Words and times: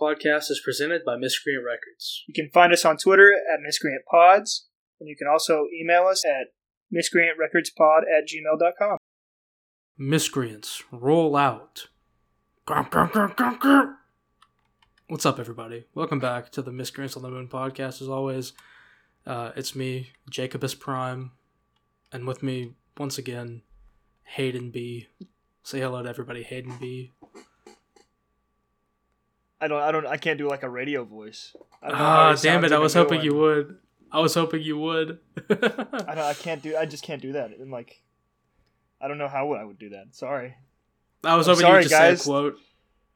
podcast 0.00 0.50
is 0.50 0.60
presented 0.64 1.02
by 1.04 1.16
Miscreant 1.16 1.64
Records. 1.64 2.24
You 2.26 2.34
can 2.34 2.50
find 2.50 2.72
us 2.72 2.84
on 2.84 2.96
Twitter 2.96 3.32
at 3.32 3.60
Miscreant 3.60 4.04
Pods, 4.10 4.66
and 4.98 5.08
you 5.08 5.16
can 5.16 5.28
also 5.28 5.66
email 5.78 6.04
us 6.04 6.24
at 6.24 6.48
miscreantrecordspod 6.92 8.02
at 8.02 8.26
gmail.com. 8.26 8.96
Miscreants, 9.98 10.82
roll 10.90 11.36
out. 11.36 11.88
What's 15.08 15.26
up, 15.26 15.38
everybody? 15.38 15.84
Welcome 15.94 16.20
back 16.20 16.50
to 16.52 16.62
the 16.62 16.72
Miscreants 16.72 17.16
on 17.16 17.22
the 17.22 17.30
Moon 17.30 17.48
podcast. 17.48 18.00
As 18.00 18.08
always, 18.08 18.52
uh, 19.26 19.50
it's 19.56 19.76
me, 19.76 20.10
Jacobus 20.30 20.74
Prime, 20.74 21.32
and 22.12 22.26
with 22.26 22.42
me 22.42 22.74
once 22.96 23.18
again, 23.18 23.62
Hayden 24.22 24.70
B. 24.70 25.08
Say 25.62 25.80
hello 25.80 26.02
to 26.02 26.08
everybody, 26.08 26.42
Hayden 26.42 26.78
B. 26.80 27.12
I 29.60 29.68
don't, 29.68 29.80
I 29.82 29.92
don't, 29.92 30.06
I 30.06 30.16
can't 30.16 30.38
do 30.38 30.48
like 30.48 30.62
a 30.62 30.68
radio 30.70 31.04
voice. 31.04 31.54
I 31.82 31.88
don't 31.88 31.98
know 31.98 32.04
Ah, 32.04 32.34
damn 32.40 32.64
it! 32.64 32.72
I 32.72 32.78
was 32.78 32.94
hoping 32.94 33.18
one. 33.18 33.24
you 33.26 33.34
would. 33.34 33.78
I 34.12 34.20
was 34.20 34.34
hoping 34.34 34.62
you 34.62 34.78
would. 34.78 35.18
I 35.50 35.54
don't, 35.54 36.18
I 36.18 36.34
can't 36.34 36.62
do, 36.62 36.76
I 36.76 36.84
just 36.86 37.04
can't 37.04 37.22
do 37.22 37.32
that. 37.32 37.50
And 37.50 37.70
like, 37.70 38.02
I 39.00 39.06
don't 39.08 39.18
know 39.18 39.28
how 39.28 39.46
would 39.48 39.58
I 39.60 39.64
would 39.64 39.78
do 39.78 39.90
that. 39.90 40.14
Sorry. 40.14 40.54
I 41.22 41.36
was 41.36 41.46
I'm 41.46 41.54
hoping 41.54 41.60
sorry, 41.62 41.72
you 41.72 41.76
would 41.76 41.82
just 41.88 41.94
guys. 41.94 42.22
say 42.22 42.30
a 42.30 42.32
quote. 42.32 42.56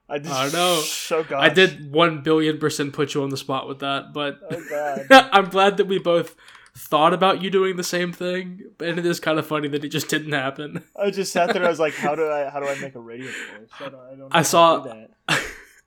I 0.09 0.19
just, 0.19 0.35
I 0.35 0.49
know. 0.51 0.81
So 0.85 1.25
gosh. 1.25 1.43
I 1.43 1.49
did 1.49 1.91
one 1.93 2.23
billion 2.23 2.59
percent 2.59 2.93
put 2.93 3.15
you 3.15 3.23
on 3.23 3.31
the 3.31 3.37
spot 3.39 3.67
with 3.67 3.79
that, 3.81 4.13
but 4.13 4.39
Oh 4.51 4.63
god. 4.69 5.07
I'm 5.33 5.49
glad 5.49 5.79
that 5.79 5.87
we 5.87 5.99
both 5.99 6.37
thought 6.77 7.15
about 7.15 7.41
you 7.43 7.51
doing 7.51 7.77
the 7.77 7.85
same 7.85 8.13
thing, 8.13 8.61
and 8.81 8.99
it 8.99 9.07
is 9.07 9.19
kind 9.21 9.39
of 9.39 9.47
funny 9.47 9.69
that 9.69 9.85
it 9.85 9.89
just 9.89 10.09
didn't 10.09 10.33
happen. 10.33 10.85
I 11.01 11.11
just 11.11 11.33
sat 11.33 11.53
there. 11.55 11.65
I 11.65 11.69
was 11.69 11.79
like, 11.81 11.95
how 11.95 12.15
do 12.15 12.29
I, 12.31 12.51
how 12.51 12.61
do 12.61 12.67
I 12.67 12.79
make 12.81 12.95
a 12.97 13.01
radio 13.01 13.27
voice? 13.29 13.71
I 13.81 13.85
don't, 13.89 13.95
I 13.95 14.09
don't 14.11 14.19
know 14.19 14.29
I 14.31 14.37
how 14.39 14.43
to 14.43 14.45
saw- 14.49 14.79
do 14.81 14.89
that. 14.91 15.11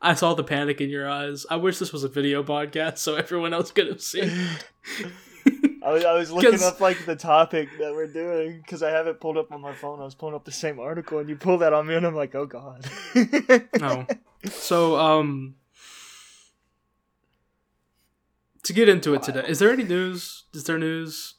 I 0.01 0.13
saw 0.13 0.33
the 0.33 0.43
panic 0.43 0.79
in 0.79 0.89
your 0.89 1.09
eyes. 1.09 1.45
I 1.49 1.55
wish 1.55 1.79
this 1.79 1.91
was 1.91 2.03
a 2.03 2.09
video 2.09 2.43
podcast 2.43 2.99
so 2.99 3.15
everyone 3.15 3.53
else 3.53 3.71
could 3.71 3.87
have 3.87 4.01
seen. 4.01 4.31
I 5.83 5.91
was, 5.91 6.03
I 6.03 6.13
was 6.13 6.31
looking 6.31 6.61
up 6.63 6.81
like 6.81 7.05
the 7.05 7.15
topic 7.15 7.69
that 7.79 7.93
we're 7.93 8.11
doing 8.11 8.57
because 8.57 8.83
I 8.83 8.91
have 8.91 9.07
it 9.07 9.21
pulled 9.21 9.37
up 9.37 9.51
on 9.53 9.61
my 9.61 9.73
phone. 9.73 10.01
I 10.01 10.03
was 10.03 10.15
pulling 10.15 10.35
up 10.35 10.43
the 10.43 10.51
same 10.51 10.79
article, 10.79 11.19
and 11.19 11.29
you 11.29 11.37
pulled 11.37 11.61
that 11.61 11.71
on 11.71 11.87
me, 11.87 11.95
and 11.95 12.05
I'm 12.05 12.15
like, 12.15 12.35
oh 12.35 12.45
god. 12.45 12.85
no. 13.79 14.05
So, 14.49 14.97
um, 14.97 15.55
to 18.63 18.73
get 18.73 18.89
into 18.89 19.13
it 19.13 19.23
today, 19.23 19.45
is 19.47 19.59
there 19.59 19.71
any 19.71 19.85
news? 19.85 20.43
Is 20.53 20.65
there 20.65 20.77
news? 20.77 21.35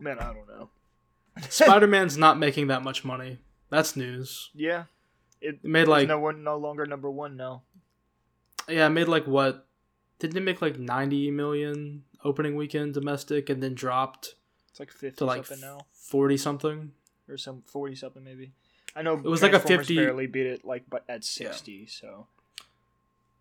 Man, 0.00 0.18
I 0.18 0.32
don't 0.32 0.48
know. 0.48 0.70
Spider 1.48 1.86
Man's 1.86 2.18
not 2.18 2.38
making 2.38 2.66
that 2.66 2.82
much 2.82 3.04
money. 3.04 3.38
That's 3.70 3.94
news. 3.94 4.50
Yeah, 4.52 4.84
it 5.42 5.64
made 5.64 5.88
like 5.88 6.08
no 6.08 6.18
one, 6.18 6.42
no 6.42 6.56
longer 6.56 6.86
number 6.86 7.10
one 7.10 7.36
now. 7.36 7.62
Yeah, 8.68 8.86
it 8.86 8.90
made 8.90 9.08
like 9.08 9.26
what? 9.26 9.66
Didn't 10.18 10.36
it 10.36 10.42
make 10.42 10.62
like 10.62 10.78
90 10.78 11.30
million 11.32 12.04
opening 12.24 12.54
weekend 12.54 12.94
domestic 12.94 13.50
and 13.50 13.60
then 13.62 13.74
dropped 13.74 14.36
It's 14.70 14.78
like 14.78 14.92
fifty 14.92 15.16
to 15.16 15.24
like 15.24 15.44
something 15.44 15.60
now, 15.60 15.86
40 15.92 16.36
something? 16.36 16.92
or 17.28 17.36
some 17.36 17.62
forty 17.66 17.94
something 17.94 18.22
maybe. 18.22 18.52
I 18.94 19.02
know 19.02 19.14
It 19.14 19.24
was 19.24 19.42
like 19.42 19.52
a 19.52 19.60
50 19.60 19.96
Barely 19.96 20.26
beat 20.26 20.46
it 20.46 20.64
like, 20.64 20.84
but 20.88 21.04
at 21.08 21.24
sixty. 21.24 21.86
So 21.86 22.26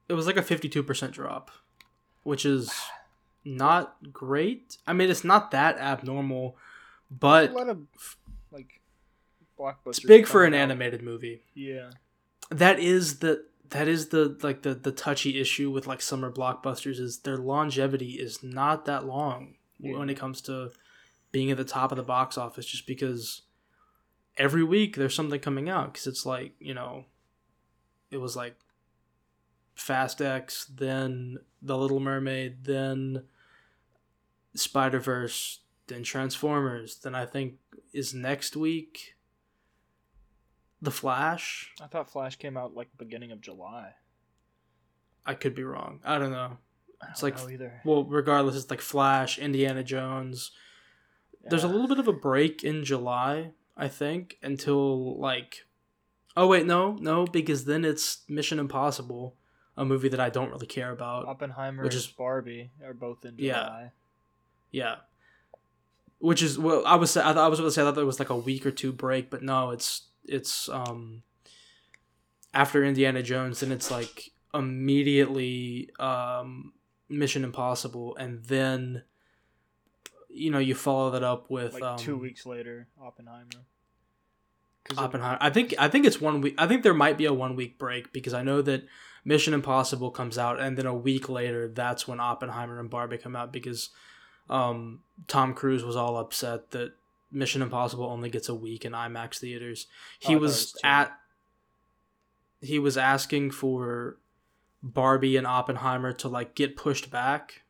It 0.10 0.14
was 0.14 0.26
like 0.26 0.38
a 0.38 0.42
52% 0.42 1.12
drop, 1.12 1.52
which 2.24 2.46
is 2.46 2.72
not 3.46 4.12
great. 4.12 4.78
I 4.88 4.94
mean, 4.94 5.10
it's 5.10 5.24
not 5.24 5.52
that 5.52 5.78
abnormal, 5.78 6.58
but 7.10 7.52
a 7.52 7.54
lot 7.54 7.70
of 7.70 7.80
like 8.52 8.81
blockbusters. 9.62 9.88
it's 9.88 10.00
big 10.06 10.26
for 10.28 10.44
an 10.46 10.54
out. 10.54 10.60
animated 10.62 11.02
movie. 11.04 11.44
Yeah, 11.54 11.92
That 12.50 12.80
is 12.80 13.20
the 13.20 13.46
that 13.70 13.88
is 13.88 14.10
the 14.10 14.38
like 14.42 14.64
the 14.64 14.74
the 14.74 14.92
touchy 14.92 15.40
issue 15.40 15.70
with 15.72 15.88
like 15.88 16.02
summer 16.02 16.32
blockbusters 16.32 17.00
is 17.00 17.20
their 17.20 17.38
longevity 17.38 18.12
is 18.14 18.44
not 18.44 18.86
that 18.86 19.06
long 19.06 19.56
Yeah. 19.80 19.98
when 19.98 20.10
it 20.10 20.18
comes 20.18 20.42
to 20.42 20.72
being 21.32 21.52
at 21.52 21.58
the 21.58 21.64
top 21.64 21.92
of 21.92 21.96
the 21.98 22.04
box 22.04 22.38
office 22.38 22.66
just 22.66 22.86
because 22.86 23.44
every 24.38 24.64
week 24.64 24.96
there's 24.98 25.16
something 25.16 25.40
coming 25.40 25.70
out 25.70 25.94
because 25.94 26.08
it's 26.08 26.26
like 26.26 26.54
you 26.60 26.74
know 26.74 27.06
it 28.12 28.18
was 28.18 28.36
like 28.36 28.56
fast 29.76 30.22
x 30.22 30.66
then 30.66 31.38
the 31.62 31.78
little 31.78 32.00
mermaid 32.02 32.66
then 32.66 33.24
spider-verse 34.56 35.60
then 35.88 36.04
transformers 36.04 36.98
then 37.04 37.16
i 37.16 37.26
think 37.26 37.56
is 37.94 38.14
next 38.14 38.56
week 38.56 39.16
the 40.82 40.92
flash 40.92 41.72
I 41.82 41.88
thought 41.88 42.10
Flash 42.10 42.36
came 42.38 42.58
out 42.58 42.74
like 42.76 42.90
beginning 42.98 43.32
of 43.32 43.42
July. 43.42 43.94
I 45.26 45.36
could 45.36 45.54
be 45.54 45.64
wrong. 45.64 46.00
I 46.04 46.18
don't 46.18 46.32
know. 46.32 46.58
I 47.02 47.08
It's 47.12 47.22
don't 47.22 47.32
like- 47.36 47.44
know 47.44 47.50
either. 47.50 47.82
Well, 47.86 48.04
regardless, 48.04 48.56
it's 48.56 48.70
like 48.72 48.82
Flash, 48.82 49.38
Indiana 49.38 49.84
Jones. 49.84 50.52
There's 51.44 51.64
a 51.64 51.68
little 51.68 51.88
bit 51.88 51.98
of 52.00 52.08
a 52.08 52.14
break 52.14 52.64
in 52.64 52.84
July, 52.84 53.52
I 53.78 53.88
think, 53.88 54.38
until 54.44 55.20
like. 55.20 55.66
Oh 56.38 56.48
wait, 56.48 56.66
no, 56.66 56.94
no, 56.94 57.26
because 57.26 57.66
then 57.66 57.84
it's 57.84 58.24
Mission 58.30 58.58
Impossible, 58.60 59.36
a 59.76 59.84
movie 59.84 60.10
that 60.10 60.20
I 60.20 60.30
don't 60.30 60.50
really 60.52 60.68
care 60.68 60.92
about. 60.92 61.26
Oppenheimer 61.28 61.84
which 61.84 61.96
is- 61.96 62.08
Barbie 62.08 62.72
are 62.84 62.94
both 62.94 63.26
in 63.26 63.36
Yeah. 63.38 63.54
July. 63.66 63.92
Yeah. 64.72 64.96
Which 66.20 66.42
is 66.44 66.58
well, 66.60 66.84
I 66.86 66.96
was 66.96 67.18
I, 67.18 67.32
I 67.32 67.48
was 67.48 67.60
about 67.60 67.68
to 67.70 67.72
say 67.72 67.82
I 67.82 67.86
thought 67.86 67.96
there 67.96 68.06
was 68.06 68.20
like 68.20 68.30
a 68.30 68.36
week 68.38 68.66
or 68.66 68.72
two 68.72 68.92
break, 68.94 69.30
but 69.32 69.42
no, 69.42 69.72
it's 69.72 70.04
it's 70.26 70.70
um 70.70 71.24
after 72.54 72.84
Indiana 72.84 73.24
Jones, 73.24 73.60
then 73.62 73.72
it's 73.72 73.92
like 73.92 74.32
immediately 74.54 75.90
um 76.00 76.74
Mission 77.10 77.44
Impossible, 77.44 78.16
and 78.16 78.44
then 78.46 79.04
you 80.30 80.52
know 80.52 80.60
you 80.60 80.76
follow 80.76 81.12
that 81.12 81.24
up 81.24 81.50
with 81.50 81.74
Like 81.74 81.84
um, 81.84 81.98
two 81.98 82.18
weeks 82.18 82.46
later, 82.46 82.88
Oppenheimer. 83.02 83.66
Oppenheimer. 84.98 85.38
I 85.42 85.50
think 85.50 85.74
I 85.78 85.88
think 85.88 86.06
it's 86.06 86.20
one 86.20 86.42
week. 86.42 86.56
I 86.58 86.68
think 86.68 86.84
there 86.84 86.94
might 86.94 87.18
be 87.18 87.26
a 87.26 87.34
one 87.34 87.56
week 87.56 87.78
break 87.78 88.12
because 88.14 88.34
I 88.34 88.44
know 88.44 88.62
that 88.62 88.86
Mission 89.24 89.54
Impossible 89.54 90.12
comes 90.12 90.38
out, 90.38 90.60
and 90.60 90.78
then 90.78 90.86
a 90.86 90.96
week 90.96 91.30
later, 91.30 91.68
that's 91.68 92.08
when 92.08 92.20
Oppenheimer 92.20 92.80
and 92.80 92.90
Barbie 92.90 93.18
come 93.18 93.36
out 93.36 93.54
because 93.54 93.90
um, 94.50 95.02
Tom 95.28 95.54
Cruise 95.54 95.84
was 95.84 95.96
all 95.96 96.18
upset 96.18 96.72
that 96.72 96.94
Mission 97.32 97.62
Impossible 97.62 98.06
only 98.06 98.30
gets 98.30 98.50
a 98.50 98.56
week 98.56 98.86
in 98.86 98.92
IMAX 98.94 99.40
theaters. 99.40 99.88
Oh, 100.26 100.28
He 100.28 100.34
it 100.34 100.40
was 100.40 100.76
at. 100.84 101.18
He 102.62 102.78
was 102.78 102.98
asking 102.98 103.52
for 103.52 104.18
Barbie 104.84 105.38
and 105.38 105.48
Oppenheimer 105.48 106.14
to 106.14 106.28
like 106.28 106.54
get 106.56 106.76
pushed 106.76 107.10
back, 107.10 107.64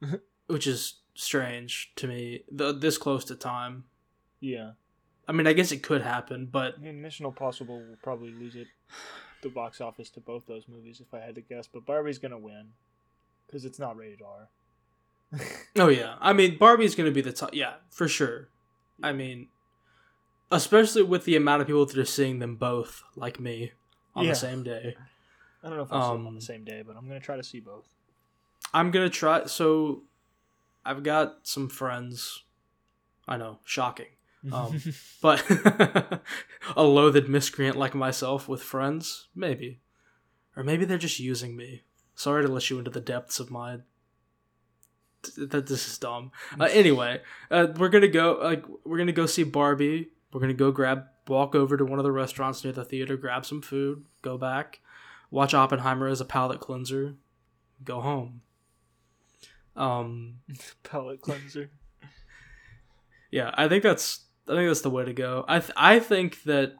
which 0.46 0.66
is 0.66 1.00
strange 1.14 1.92
to 1.96 2.06
me. 2.06 2.44
The, 2.50 2.72
this 2.72 2.98
close 2.98 3.24
to 3.26 3.34
time. 3.36 3.84
yeah. 4.40 4.72
I 5.26 5.32
mean, 5.32 5.46
I 5.46 5.54
guess 5.54 5.72
it 5.72 5.82
could 5.82 6.02
happen, 6.02 6.46
but 6.52 6.74
I 6.76 6.82
mean, 6.82 7.00
Mission 7.00 7.24
Impossible 7.24 7.78
will 7.78 7.96
probably 8.02 8.30
lose 8.30 8.56
it, 8.56 8.66
the 9.42 9.48
box 9.48 9.80
office 9.80 10.10
to 10.10 10.20
both 10.20 10.44
those 10.46 10.68
movies 10.68 11.00
if 11.00 11.14
I 11.14 11.24
had 11.24 11.36
to 11.36 11.40
guess. 11.40 11.66
But 11.66 11.86
Barbie's 11.86 12.18
gonna 12.18 12.38
win, 12.38 12.66
because 13.46 13.64
it's 13.64 13.78
not 13.78 13.96
rated 13.96 14.20
R. 14.20 14.50
oh 15.76 15.88
yeah, 15.88 16.16
I 16.20 16.32
mean 16.32 16.56
Barbie's 16.58 16.94
gonna 16.94 17.10
be 17.10 17.20
the 17.20 17.32
top. 17.32 17.50
Yeah, 17.52 17.74
for 17.90 18.08
sure. 18.08 18.48
I 19.02 19.12
mean, 19.12 19.48
especially 20.50 21.02
with 21.02 21.24
the 21.24 21.36
amount 21.36 21.62
of 21.62 21.66
people 21.66 21.84
that 21.86 21.96
are 21.98 22.04
seeing 22.04 22.38
them 22.38 22.56
both, 22.56 23.02
like 23.16 23.40
me, 23.40 23.72
on 24.14 24.24
Yeah. 24.24 24.30
the 24.30 24.36
same 24.36 24.62
day. 24.62 24.96
I 25.62 25.68
don't 25.68 25.76
know 25.76 25.82
if 25.84 25.88
see 25.88 25.94
them 25.94 26.02
on 26.02 26.26
Um, 26.28 26.34
the 26.34 26.40
same 26.40 26.64
day, 26.64 26.82
but 26.86 26.96
I'm 26.96 27.06
gonna 27.08 27.20
try 27.20 27.36
to 27.36 27.42
see 27.42 27.60
both. 27.60 27.88
I'm 28.72 28.90
gonna 28.90 29.10
try. 29.10 29.46
So, 29.46 30.02
I've 30.84 31.02
got 31.02 31.38
some 31.46 31.68
friends. 31.68 32.44
I 33.26 33.36
know, 33.38 33.60
shocking. 33.64 34.08
Um, 34.52 34.80
but 35.22 35.42
a 36.76 36.82
loathed 36.82 37.28
miscreant 37.28 37.76
like 37.76 37.94
myself 37.94 38.46
with 38.48 38.62
friends, 38.62 39.28
maybe, 39.34 39.80
or 40.56 40.62
maybe 40.62 40.84
they're 40.84 40.98
just 40.98 41.18
using 41.18 41.56
me. 41.56 41.82
Sorry 42.14 42.42
to 42.44 42.52
let 42.52 42.68
you 42.70 42.78
into 42.78 42.90
the 42.90 43.00
depths 43.00 43.40
of 43.40 43.50
my. 43.50 43.78
That 45.36 45.66
this 45.66 45.88
is 45.88 45.98
dumb. 45.98 46.32
Uh, 46.58 46.68
anyway, 46.70 47.20
uh, 47.50 47.68
we're 47.76 47.88
gonna 47.88 48.08
go. 48.08 48.38
Like, 48.42 48.64
we're 48.84 48.98
gonna 48.98 49.12
go 49.12 49.26
see 49.26 49.44
Barbie. 49.44 50.10
We're 50.32 50.40
gonna 50.40 50.54
go 50.54 50.72
grab, 50.72 51.04
walk 51.28 51.54
over 51.54 51.76
to 51.76 51.84
one 51.84 51.98
of 51.98 52.04
the 52.04 52.12
restaurants 52.12 52.64
near 52.64 52.72
the 52.72 52.84
theater, 52.84 53.16
grab 53.16 53.46
some 53.46 53.62
food, 53.62 54.04
go 54.22 54.36
back, 54.36 54.80
watch 55.30 55.54
Oppenheimer 55.54 56.08
as 56.08 56.20
a 56.20 56.24
palate 56.24 56.60
cleanser, 56.60 57.14
go 57.84 58.00
home. 58.00 58.42
Um, 59.76 60.36
Palate 60.82 61.20
cleanser. 61.20 61.70
Yeah, 63.30 63.50
I 63.54 63.66
think 63.66 63.82
that's 63.82 64.26
I 64.48 64.52
think 64.54 64.68
that's 64.70 64.82
the 64.82 64.90
way 64.90 65.04
to 65.04 65.12
go. 65.12 65.44
I 65.48 65.58
th- 65.58 65.72
I 65.76 65.98
think 65.98 66.44
that 66.44 66.74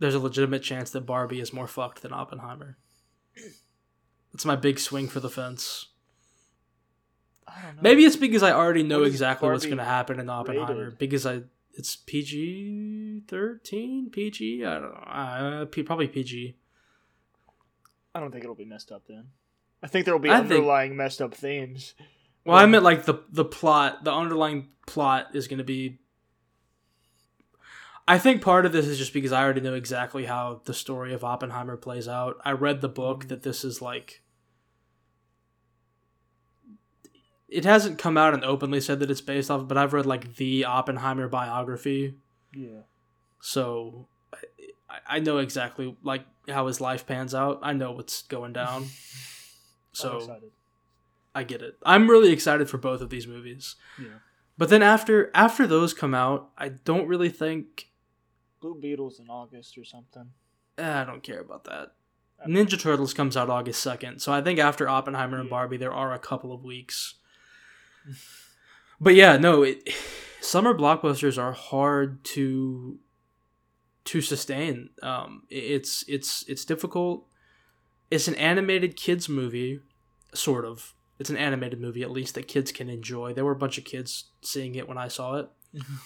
there's 0.00 0.16
a 0.16 0.18
legitimate 0.18 0.64
chance 0.64 0.90
that 0.90 1.02
Barbie 1.02 1.38
is 1.38 1.52
more 1.52 1.68
fucked 1.68 2.02
than 2.02 2.12
Oppenheimer. 2.12 2.76
That's 4.32 4.44
my 4.44 4.56
big 4.56 4.80
swing 4.80 5.06
for 5.06 5.20
the 5.20 5.30
fence. 5.30 5.90
I 7.56 7.62
don't 7.62 7.76
know. 7.76 7.82
Maybe 7.82 8.04
it's 8.04 8.16
because 8.16 8.42
I 8.42 8.52
already 8.52 8.82
know 8.82 9.00
What 9.00 9.08
exactly 9.08 9.48
what's 9.48 9.64
going 9.66 9.78
to 9.78 9.84
happen 9.84 10.18
in 10.20 10.28
Oppenheimer 10.28 10.74
rated? 10.86 10.98
because 10.98 11.24
I 11.26 11.42
it's 11.74 11.96
PG 11.96 13.22
thirteen 13.28 14.10
PG 14.10 14.64
I 14.64 14.74
don't 14.74 14.82
know 14.92 14.98
uh, 15.62 15.64
P, 15.66 15.82
probably 15.82 16.08
PG 16.08 16.56
I 18.14 18.20
don't 18.20 18.30
think 18.30 18.44
it'll 18.44 18.54
be 18.54 18.64
messed 18.64 18.92
up 18.92 19.02
then. 19.08 19.26
I 19.82 19.86
think 19.88 20.04
there 20.04 20.14
will 20.14 20.20
be 20.20 20.30
I 20.30 20.38
think- 20.38 20.52
underlying 20.52 20.96
messed 20.96 21.20
up 21.20 21.34
themes. 21.34 21.94
Well, 22.46 22.56
I 22.56 22.66
meant 22.66 22.84
like 22.84 23.04
the 23.06 23.22
the 23.30 23.44
plot, 23.44 24.04
the 24.04 24.12
underlying 24.12 24.68
plot 24.86 25.28
is 25.34 25.48
going 25.48 25.58
to 25.58 25.64
be. 25.64 25.98
I 28.06 28.18
think 28.18 28.42
part 28.42 28.66
of 28.66 28.72
this 28.72 28.86
is 28.86 28.98
just 28.98 29.14
because 29.14 29.32
I 29.32 29.42
already 29.42 29.62
know 29.62 29.72
exactly 29.74 30.26
how 30.26 30.60
the 30.66 30.74
story 30.74 31.14
of 31.14 31.24
Oppenheimer 31.24 31.78
plays 31.78 32.06
out. 32.06 32.36
I 32.44 32.52
read 32.52 32.82
the 32.82 32.88
book 32.88 33.28
that 33.28 33.42
this 33.42 33.64
is 33.64 33.80
like. 33.80 34.22
It 37.54 37.64
hasn't 37.64 37.98
come 37.98 38.16
out 38.16 38.34
and 38.34 38.44
openly 38.44 38.80
said 38.80 38.98
that 39.00 39.10
it's 39.10 39.20
based 39.20 39.50
off, 39.50 39.68
but 39.68 39.76
I've 39.78 39.92
read 39.92 40.06
like 40.06 40.36
the 40.36 40.64
Oppenheimer 40.64 41.28
biography, 41.28 42.14
Yeah. 42.54 42.80
so 43.40 44.08
I, 44.90 44.98
I 45.16 45.18
know 45.20 45.38
exactly 45.38 45.96
like 46.02 46.24
how 46.48 46.66
his 46.66 46.80
life 46.80 47.06
pans 47.06 47.34
out. 47.34 47.60
I 47.62 47.72
know 47.72 47.92
what's 47.92 48.22
going 48.22 48.52
down, 48.52 48.82
I'm 48.84 48.90
so 49.92 50.16
excited. 50.18 50.50
I 51.34 51.42
get 51.44 51.62
it. 51.62 51.76
I'm 51.84 52.08
really 52.10 52.30
excited 52.32 52.68
for 52.70 52.78
both 52.78 53.00
of 53.00 53.10
these 53.10 53.26
movies. 53.26 53.76
Yeah. 54.00 54.18
But 54.56 54.68
then 54.68 54.82
after 54.82 55.30
after 55.34 55.66
those 55.66 55.92
come 55.94 56.14
out, 56.14 56.50
I 56.56 56.68
don't 56.68 57.08
really 57.08 57.28
think 57.30 57.88
Blue 58.60 58.74
Beetles 58.80 59.18
in 59.18 59.28
August 59.28 59.76
or 59.76 59.84
something. 59.84 60.30
eh, 60.78 61.00
I 61.02 61.04
don't 61.04 61.22
care 61.22 61.40
about 61.40 61.64
that. 61.64 61.92
Ninja 62.46 62.78
Turtles 62.80 63.14
comes 63.14 63.36
out 63.36 63.48
August 63.50 63.80
second, 63.82 64.20
so 64.20 64.32
I 64.32 64.42
think 64.42 64.58
after 64.58 64.88
Oppenheimer 64.88 65.38
and 65.40 65.48
Barbie, 65.50 65.76
there 65.78 65.92
are 65.92 66.12
a 66.12 66.18
couple 66.18 66.52
of 66.52 66.62
weeks. 66.62 67.14
But 69.00 69.14
yeah, 69.14 69.36
no, 69.36 69.62
it, 69.62 69.88
summer 70.40 70.74
blockbusters 70.74 71.36
are 71.36 71.52
hard 71.52 72.24
to 72.24 72.98
to 74.04 74.20
sustain. 74.20 74.90
Um, 75.02 75.44
it's 75.50 76.04
it's 76.08 76.44
it's 76.48 76.64
difficult. 76.64 77.26
It's 78.10 78.28
an 78.28 78.34
animated 78.36 78.96
kids 78.96 79.28
movie, 79.28 79.80
sort 80.34 80.64
of. 80.64 80.94
It's 81.18 81.30
an 81.30 81.36
animated 81.36 81.80
movie, 81.80 82.02
at 82.02 82.10
least 82.10 82.34
that 82.34 82.48
kids 82.48 82.72
can 82.72 82.88
enjoy. 82.90 83.32
There 83.32 83.44
were 83.44 83.52
a 83.52 83.56
bunch 83.56 83.78
of 83.78 83.84
kids 83.84 84.24
seeing 84.42 84.74
it 84.74 84.88
when 84.88 84.98
I 84.98 85.08
saw 85.08 85.36
it. 85.36 85.48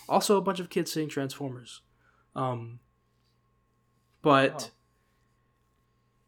Also, 0.09 0.37
a 0.37 0.41
bunch 0.43 0.61
of 0.61 0.71
kids 0.71 0.93
seeing 0.93 1.09
Transformers. 1.09 1.81
Um, 2.37 2.79
but 4.23 4.71
Oh. 4.71 4.75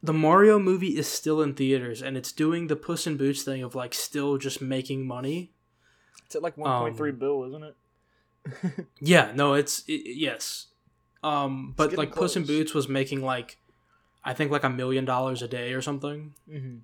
the 0.02 0.12
Mario 0.12 0.58
movie 0.58 0.96
is 0.98 1.06
still 1.06 1.40
in 1.42 1.54
theaters, 1.54 2.02
and 2.02 2.16
it's 2.16 2.32
doing 2.32 2.66
the 2.66 2.76
Puss 2.76 3.06
in 3.06 3.16
Boots 3.16 3.42
thing 3.42 3.62
of 3.62 3.74
like 3.74 3.94
still 3.94 4.38
just 4.38 4.60
making 4.60 5.06
money. 5.06 5.52
It's 6.26 6.34
at 6.36 6.42
like 6.42 6.56
1.3 6.56 7.10
Um, 7.10 7.16
bill, 7.18 7.44
isn't 7.44 7.62
it? 7.64 8.86
Yeah, 9.00 9.32
no, 9.34 9.54
it's 9.54 9.84
it, 9.86 10.02
yes. 10.16 10.68
Um, 11.22 11.74
but 11.76 11.92
like 11.96 12.14
Puss 12.14 12.36
in. 12.36 12.44
Boots 12.44 12.72
was 12.74 12.88
making 12.88 13.22
like, 13.22 13.58
I 14.24 14.32
think 14.32 14.50
like 14.50 14.64
a 14.64 14.70
million 14.70 15.04
dollars 15.04 15.42
a 15.42 15.48
day 15.48 15.72
or 15.74 15.82
something 15.82 16.34
Mm-hmm. 16.50 16.78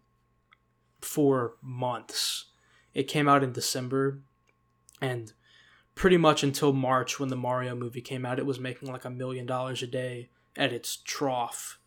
for 1.00 1.54
months. 1.62 2.46
It 2.94 3.04
came 3.04 3.28
out 3.28 3.42
in 3.42 3.52
December, 3.52 4.20
and 5.00 5.32
pretty 5.94 6.16
much 6.16 6.42
until 6.42 6.72
March 6.72 7.18
when 7.20 7.28
the 7.28 7.36
Mario 7.36 7.74
movie 7.74 8.00
came 8.00 8.24
out, 8.26 8.38
it 8.38 8.46
was 8.46 8.58
making 8.60 8.90
like 8.90 9.04
a 9.04 9.10
million 9.10 9.46
dollars 9.46 9.82
a 9.82 9.86
day 9.86 10.28
at 10.56 10.72
its 10.72 10.96
trough. 10.96 11.78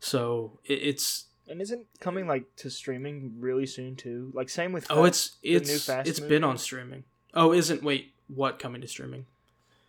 So 0.00 0.58
it, 0.64 0.74
it's 0.74 1.26
And 1.48 1.60
isn't 1.62 1.86
coming 2.00 2.26
like 2.26 2.44
to 2.56 2.70
streaming 2.70 3.34
really 3.38 3.66
soon 3.66 3.94
too? 3.96 4.30
Like 4.34 4.48
same 4.48 4.72
with 4.72 4.86
oh, 4.90 5.04
Fast- 5.04 5.36
it's 5.42 5.68
the 5.68 5.74
it's 5.76 5.84
Fast 5.86 6.08
it's 6.08 6.20
movie? 6.20 6.28
been 6.34 6.44
on 6.44 6.58
streaming. 6.58 7.04
Oh, 7.34 7.52
isn't 7.52 7.82
wait 7.82 8.12
what 8.28 8.58
coming 8.58 8.80
to 8.80 8.88
streaming? 8.88 9.26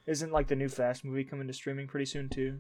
isn't 0.06 0.31
like 0.31 0.48
the 0.48 0.56
new 0.56 0.69
Fast 0.69 1.04
movie 1.04 1.24
coming 1.25 1.48
to 1.48 1.54
streaming 1.54 1.88
pretty 1.88 2.06
soon 2.06 2.30
too? 2.30 2.59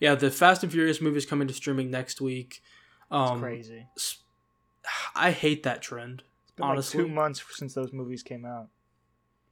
Yeah, 0.00 0.14
the 0.14 0.30
Fast 0.30 0.62
and 0.62 0.70
Furious 0.72 1.00
movie 1.00 1.16
is 1.18 1.24
coming 1.26 1.48
to 1.48 1.54
streaming 1.54 1.90
next 1.90 2.20
week. 2.20 2.62
It's 3.02 3.30
Um, 3.30 3.40
crazy. 3.40 3.86
I 5.14 5.30
hate 5.30 5.62
that 5.62 5.80
trend. 5.82 6.22
It's 6.42 6.52
been 6.52 6.66
honestly. 6.66 7.00
like 7.00 7.08
two 7.08 7.14
months 7.14 7.42
since 7.52 7.72
those 7.74 7.92
movies 7.92 8.22
came 8.22 8.44
out. 8.44 8.68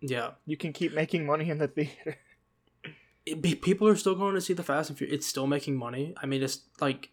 Yeah, 0.00 0.32
You 0.46 0.56
can 0.56 0.72
keep 0.72 0.92
making 0.92 1.24
money 1.26 1.48
in 1.48 1.58
the 1.58 1.68
theater. 1.68 2.18
be- 3.40 3.54
people 3.54 3.86
are 3.88 3.96
still 3.96 4.16
going 4.16 4.34
to 4.34 4.40
see 4.40 4.52
the 4.52 4.62
Fast 4.64 4.90
and 4.90 4.98
Furious. 4.98 5.14
It's 5.18 5.26
still 5.26 5.46
making 5.46 5.76
money. 5.76 6.12
I 6.20 6.26
mean, 6.26 6.42
it's 6.42 6.60
like, 6.80 7.10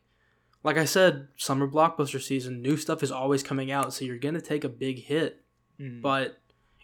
like 0.63 0.77
I 0.77 0.85
said, 0.85 1.27
summer 1.38 1.67
blockbuster 1.67 2.21
season. 2.21 2.61
New 2.61 2.75
stuff 2.77 3.01
is 3.03 3.11
always 3.11 3.44
coming 3.44 3.71
out, 3.71 3.94
so 3.94 4.06
you're 4.06 4.17
gonna 4.17 4.41
take 4.41 4.63
a 4.63 4.69
big 4.69 5.03
hit, 5.03 5.44
Mm. 5.79 6.01
but 6.01 6.41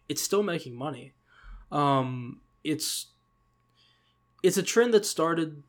it's 0.08 0.22
still 0.22 0.44
making 0.44 0.76
money. 0.76 1.14
Um, 1.72 2.42
it's 2.64 3.08
it's 4.44 4.58
a 4.58 4.64
trend 4.64 4.94
that 4.94 5.06
started 5.06 5.64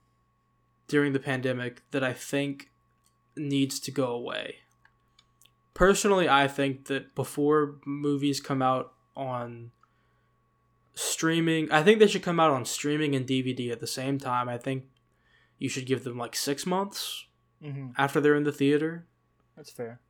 during 0.86 1.12
the 1.14 1.18
pandemic 1.18 1.82
that 1.90 2.04
I 2.04 2.12
think 2.12 2.70
needs 3.36 3.80
to 3.80 3.90
go 3.90 4.08
away. 4.12 4.56
Personally, 5.74 6.28
I 6.28 6.46
think 6.46 6.86
that 6.86 7.14
before 7.14 7.76
movies 7.86 8.40
come 8.40 8.60
out 8.62 8.92
on 9.16 9.72
streaming, 10.94 11.70
I 11.72 11.82
think 11.82 11.98
they 11.98 12.06
should 12.06 12.22
come 12.22 12.38
out 12.40 12.50
on 12.50 12.64
streaming 12.64 13.14
and 13.14 13.26
DVD 13.26 13.70
at 13.70 13.80
the 13.80 13.86
same 13.86 14.18
time. 14.18 14.48
I 14.48 14.58
think 14.58 14.84
you 15.58 15.68
should 15.68 15.86
give 15.86 16.04
them 16.04 16.16
like 16.18 16.36
6 16.36 16.66
months 16.66 17.24
Mhm. 17.62 17.94
after 17.96 18.20
they're 18.20 18.34
in 18.36 18.44
the 18.44 18.52
theater 18.52 19.06
That's 19.56 19.70
fair. 19.70 20.00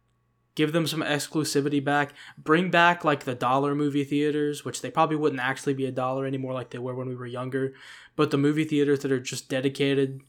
give 0.55 0.73
them 0.73 0.87
some 0.87 1.01
exclusivity 1.03 1.83
back 1.85 2.13
bring 2.39 2.71
back 2.71 3.05
like 3.05 3.25
the 3.25 3.35
dollar 3.35 3.75
movie 3.75 4.05
theaters 4.05 4.65
which 4.65 4.81
they 4.83 4.91
probably 4.91 5.17
wouldn't 5.17 5.41
actually 5.43 5.75
be 5.75 5.87
a 5.87 5.93
dollar 5.93 6.27
anymore 6.27 6.53
like 6.55 6.71
they 6.71 6.79
were 6.79 6.95
when 6.95 7.09
we 7.09 7.15
were 7.17 7.27
younger 7.27 7.73
but 8.17 8.31
the 8.31 8.39
movie 8.39 8.65
theaters 8.65 9.01
that 9.01 9.13
are 9.13 9.21
just 9.21 9.49
dedicated 9.49 10.21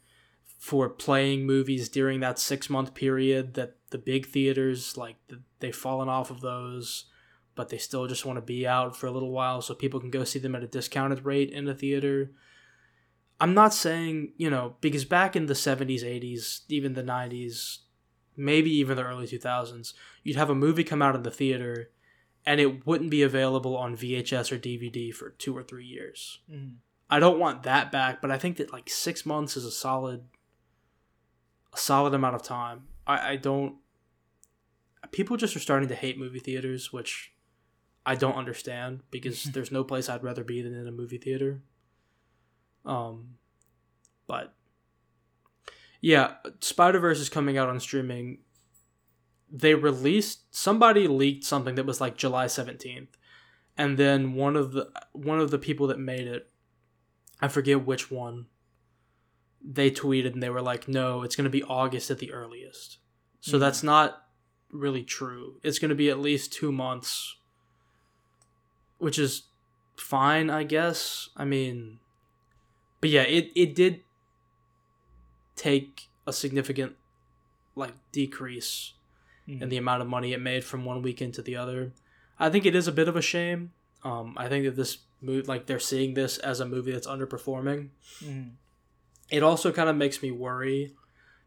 for 0.60 0.90
playing 0.90 1.46
movies 1.46 1.88
during 1.90 2.20
that 2.20 2.40
six 2.40 2.70
month 2.70 2.94
period 2.94 3.54
that 3.54 3.76
the 3.92 3.98
big 3.98 4.26
theaters 4.26 4.98
like 4.98 5.16
they've 5.60 5.76
fallen 5.76 6.10
off 6.10 6.30
of 6.32 6.42
those 6.42 7.06
but 7.56 7.70
they 7.70 7.78
still 7.78 8.06
just 8.06 8.26
want 8.26 8.38
to 8.38 8.42
be 8.42 8.68
out 8.68 8.96
for 8.96 9.08
a 9.08 9.12
little 9.12 9.32
while 9.32 9.62
so 9.62 9.74
people 9.74 10.00
can 10.00 10.12
go 10.12 10.24
see 10.24 10.40
them 10.40 10.56
at 10.56 10.64
a 10.64 10.68
discounted 10.68 11.26
rate 11.26 11.50
in 11.52 11.66
the 11.66 11.74
theater 11.74 12.32
i'm 13.40 13.54
not 13.54 13.74
saying 13.74 14.32
you 14.38 14.50
know 14.50 14.76
because 14.82 15.06
back 15.06 15.36
in 15.36 15.46
the 15.46 15.54
70s 15.54 16.04
80s 16.04 16.62
even 16.70 16.94
the 16.94 17.04
90s 17.04 17.80
maybe 18.36 18.70
even 18.72 18.96
the 18.98 19.04
early 19.04 19.28
2000s 19.28 19.94
you'd 20.24 20.38
have 20.38 20.50
a 20.50 20.56
movie 20.56 20.84
come 20.84 21.02
out 21.02 21.16
in 21.16 21.24
the 21.24 21.32
theater 21.32 21.90
and 22.46 22.62
it 22.62 22.86
wouldn't 22.88 23.10
be 23.12 23.24
available 23.24 23.76
on 23.76 23.98
VHS 23.98 24.54
or 24.54 24.58
DVD 24.58 25.14
for 25.14 25.32
2 25.32 25.56
or 25.56 25.64
3 25.64 25.84
years. 25.86 26.40
Mhm. 26.50 26.76
I 27.10 27.20
don't 27.20 27.40
want 27.40 27.64
that 27.64 27.92
back, 27.92 28.22
but 28.22 28.32
I 28.32 28.38
think 28.38 28.56
that 28.56 28.72
like 28.72 28.90
6 28.90 29.26
months 29.26 29.58
is 29.58 29.66
a 29.66 29.72
solid 29.72 30.24
a 31.74 31.78
solid 31.78 32.14
amount 32.14 32.36
of 32.36 32.44
time. 32.44 32.88
I 33.06 33.34
I 33.34 33.36
don't 33.36 33.76
people 35.12 35.36
just 35.36 35.56
are 35.58 35.60
starting 35.60 35.90
to 35.90 35.96
hate 35.96 36.18
movie 36.18 36.40
theaters, 36.40 36.94
which 36.94 37.34
I 38.06 38.16
don't 38.16 38.36
understand 38.36 39.02
because 39.12 39.44
there's 39.54 39.72
no 39.72 39.84
place 39.84 40.08
I'd 40.08 40.24
rather 40.24 40.46
be 40.46 40.62
than 40.62 40.74
in 40.74 40.88
a 40.88 40.92
movie 40.92 41.18
theater. 41.18 41.64
Um 42.88 43.36
but 44.26 44.54
yeah, 46.02 46.36
Spider 46.62 47.00
Verse 47.00 47.20
is 47.20 47.30
coming 47.30 47.58
out 47.58 47.70
on 47.70 47.80
streaming. 47.80 48.40
They 49.52 49.74
released 49.76 50.54
somebody 50.56 51.08
leaked 51.08 51.44
something 51.44 51.76
that 51.76 51.86
was 51.86 52.02
like 52.02 52.18
July 52.18 52.48
seventeenth, 52.48 53.18
and 53.78 53.98
then 53.98 54.34
one 54.34 54.56
of 54.56 54.72
the 54.74 54.90
one 55.14 55.40
of 55.40 55.52
the 55.52 55.60
people 55.60 55.88
that 55.88 56.00
made 56.00 56.28
it, 56.28 56.50
I 57.42 57.48
forget 57.48 57.86
which 57.86 58.12
one. 58.12 58.48
They 59.62 59.90
tweeted 59.92 60.34
and 60.34 60.44
they 60.44 60.50
were 60.50 60.62
like, 60.62 60.88
"No, 60.88 61.24
it's 61.24 61.36
going 61.36 61.46
to 61.46 61.50
be 61.50 61.64
August 61.64 62.12
at 62.12 62.20
the 62.20 62.32
earliest." 62.32 62.98
So 63.40 63.58
Mhm. 63.58 63.60
that's 63.60 63.84
not 63.84 64.28
really 64.70 65.04
true. 65.04 65.60
It's 65.64 65.80
going 65.80 65.90
to 65.90 65.96
be 65.96 66.10
at 66.10 66.20
least 66.20 66.54
two 66.54 66.72
months, 66.72 67.38
which 68.98 69.18
is 69.18 69.44
fine, 69.98 70.50
I 70.50 70.64
guess. 70.64 71.30
I 71.36 71.46
mean, 71.46 72.00
but 73.02 73.10
yeah, 73.10 73.24
it 73.24 73.52
it 73.56 73.76
did 73.76 74.02
take 75.56 76.10
a 76.26 76.34
significant 76.34 76.96
like 77.76 77.94
decrease 78.12 78.94
in 79.48 79.60
Mhm. 79.60 79.70
the 79.70 79.78
amount 79.78 80.02
of 80.02 80.08
money 80.08 80.34
it 80.34 80.42
made 80.42 80.64
from 80.64 80.84
one 80.86 81.02
weekend 81.02 81.34
to 81.36 81.42
the 81.42 81.56
other. 81.56 81.94
I 82.38 82.50
think 82.50 82.66
it 82.66 82.76
is 82.76 82.88
a 82.88 82.92
bit 82.92 83.08
of 83.08 83.16
a 83.16 83.22
shame. 83.22 83.72
Um, 84.04 84.34
I 84.38 84.50
think 84.50 84.66
that 84.66 84.76
this 84.76 85.00
movie, 85.22 85.48
like 85.48 85.66
they're 85.68 85.80
seeing 85.80 86.14
this 86.14 86.38
as 86.40 86.60
a 86.60 86.66
movie 86.66 86.92
that's 86.92 87.08
underperforming. 87.08 87.90
Mhm. 88.22 88.52
It 89.30 89.44
also 89.44 89.72
kind 89.72 89.90
of 89.90 89.96
makes 89.96 90.22
me 90.22 90.32
worry 90.32 90.96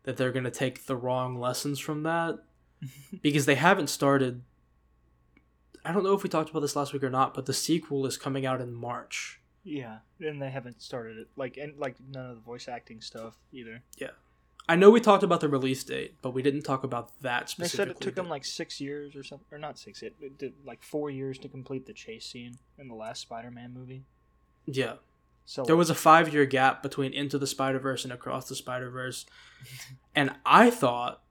that 0.04 0.16
they're 0.16 0.32
going 0.32 0.44
to 0.44 0.50
take 0.50 0.86
the 0.86 0.96
wrong 0.96 1.38
lessons 1.38 1.78
from 1.78 2.02
that 2.04 2.42
because 3.22 3.46
they 3.46 3.54
haven't 3.56 3.88
started. 3.88 4.42
I 5.84 5.92
don't 5.92 6.02
know 6.02 6.14
if 6.14 6.22
we 6.22 6.28
talked 6.28 6.50
about 6.50 6.60
this 6.60 6.76
last 6.76 6.92
week 6.92 7.02
or 7.04 7.10
not, 7.10 7.34
but 7.34 7.46
the 7.46 7.52
sequel 7.54 8.06
is 8.06 8.16
coming 8.16 8.44
out 8.46 8.60
in 8.60 8.72
March. 8.72 9.39
Yeah, 9.62 9.98
and 10.20 10.40
they 10.40 10.50
haven't 10.50 10.80
started 10.82 11.18
it 11.18 11.28
like 11.36 11.56
and 11.56 11.78
like 11.78 11.96
none 12.08 12.30
of 12.30 12.36
the 12.36 12.42
voice 12.42 12.68
acting 12.68 13.00
stuff 13.00 13.36
either. 13.52 13.82
Yeah, 13.98 14.10
I 14.68 14.76
know 14.76 14.90
we 14.90 15.00
talked 15.00 15.22
about 15.22 15.40
the 15.40 15.48
release 15.48 15.82
date, 15.82 16.16
but 16.22 16.30
we 16.30 16.42
didn't 16.42 16.62
talk 16.62 16.84
about 16.84 17.10
that 17.22 17.52
They 17.58 17.66
said 17.66 17.88
it 17.88 18.00
took 18.00 18.14
them 18.14 18.28
like 18.28 18.44
six 18.44 18.80
years 18.80 19.16
or 19.16 19.24
something, 19.24 19.46
or 19.50 19.58
not 19.58 19.78
six. 19.78 20.02
It, 20.02 20.14
it 20.20 20.38
did 20.38 20.54
like 20.64 20.82
four 20.82 21.10
years 21.10 21.38
to 21.40 21.48
complete 21.48 21.86
the 21.86 21.92
chase 21.92 22.24
scene 22.24 22.56
in 22.78 22.88
the 22.88 22.94
last 22.94 23.22
Spider-Man 23.22 23.74
movie. 23.74 24.04
yeah. 24.66 24.94
So 25.44 25.64
There 25.64 25.74
was 25.76 25.90
a 25.90 25.94
five 25.96 26.32
year 26.32 26.46
gap 26.46 26.82
between 26.82 27.12
Into 27.12 27.36
the 27.36 27.46
Spider 27.48 27.80
Verse 27.80 28.04
and 28.04 28.12
Across 28.12 28.48
the 28.48 28.54
Spider 28.54 28.90
Verse, 28.90 29.26
and 30.14 30.30
I 30.46 30.70
thought 30.70 31.22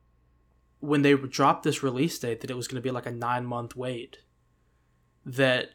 when 0.82 1.02
they 1.02 1.14
dropped 1.14 1.64
this 1.64 1.82
release 1.82 2.20
date 2.20 2.42
that 2.42 2.52
it 2.52 2.58
was 2.58 2.68
going 2.68 2.82
to 2.82 2.86
be 2.86 2.92
like 2.92 3.06
a 3.06 3.12
nine 3.12 3.46
month 3.46 3.76
wait 3.76 4.20
that 5.26 5.70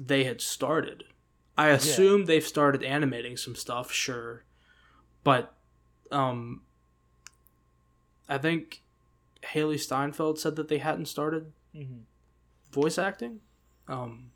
they 0.00 0.24
had 0.24 0.40
started. 0.40 1.04
I 1.58 1.68
assume 1.70 2.24
they've 2.24 2.46
started 2.46 2.82
animating 2.82 3.36
some 3.36 3.54
stuff, 3.54 3.92
sure, 3.92 4.44
but 5.24 5.54
um, 6.10 6.62
I 8.28 8.38
think 8.38 8.82
Hailee 9.52 9.78
Steinfeld 9.78 10.38
said 10.38 10.56
that 10.56 10.68
they 10.68 10.78
hadn't 10.78 11.06
started 11.06 11.52
Mm-hmm. 11.76 12.00
voice 12.72 12.98
acting. 12.98 13.40
Um, 13.86 14.30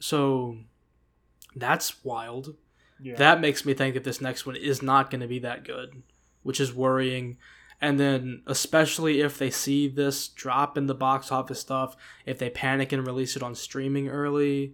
so 0.00 0.58
that's 1.54 2.04
wild. 2.04 2.56
Yeah. 3.00 3.16
That 3.16 3.40
makes 3.40 3.64
me 3.64 3.74
think 3.74 3.94
that 3.94 4.04
this 4.04 4.20
next 4.20 4.46
one 4.46 4.56
is 4.56 4.82
not 4.82 5.10
going 5.10 5.20
to 5.20 5.26
be 5.28 5.38
that 5.40 5.64
good, 5.64 6.02
which 6.42 6.58
is 6.60 6.72
worrying. 6.74 7.36
And 7.80 8.00
then, 8.00 8.42
especially 8.46 9.20
if 9.20 9.38
they 9.38 9.50
see 9.50 9.86
this 9.86 10.28
drop 10.28 10.76
in 10.78 10.86
the 10.86 10.94
box 10.94 11.30
office 11.30 11.60
stuff, 11.60 11.94
if 12.24 12.38
they 12.38 12.48
panic 12.50 12.90
and 12.92 13.06
release 13.06 13.36
it 13.36 13.42
on 13.42 13.54
streaming 13.54 14.08
early, 14.08 14.72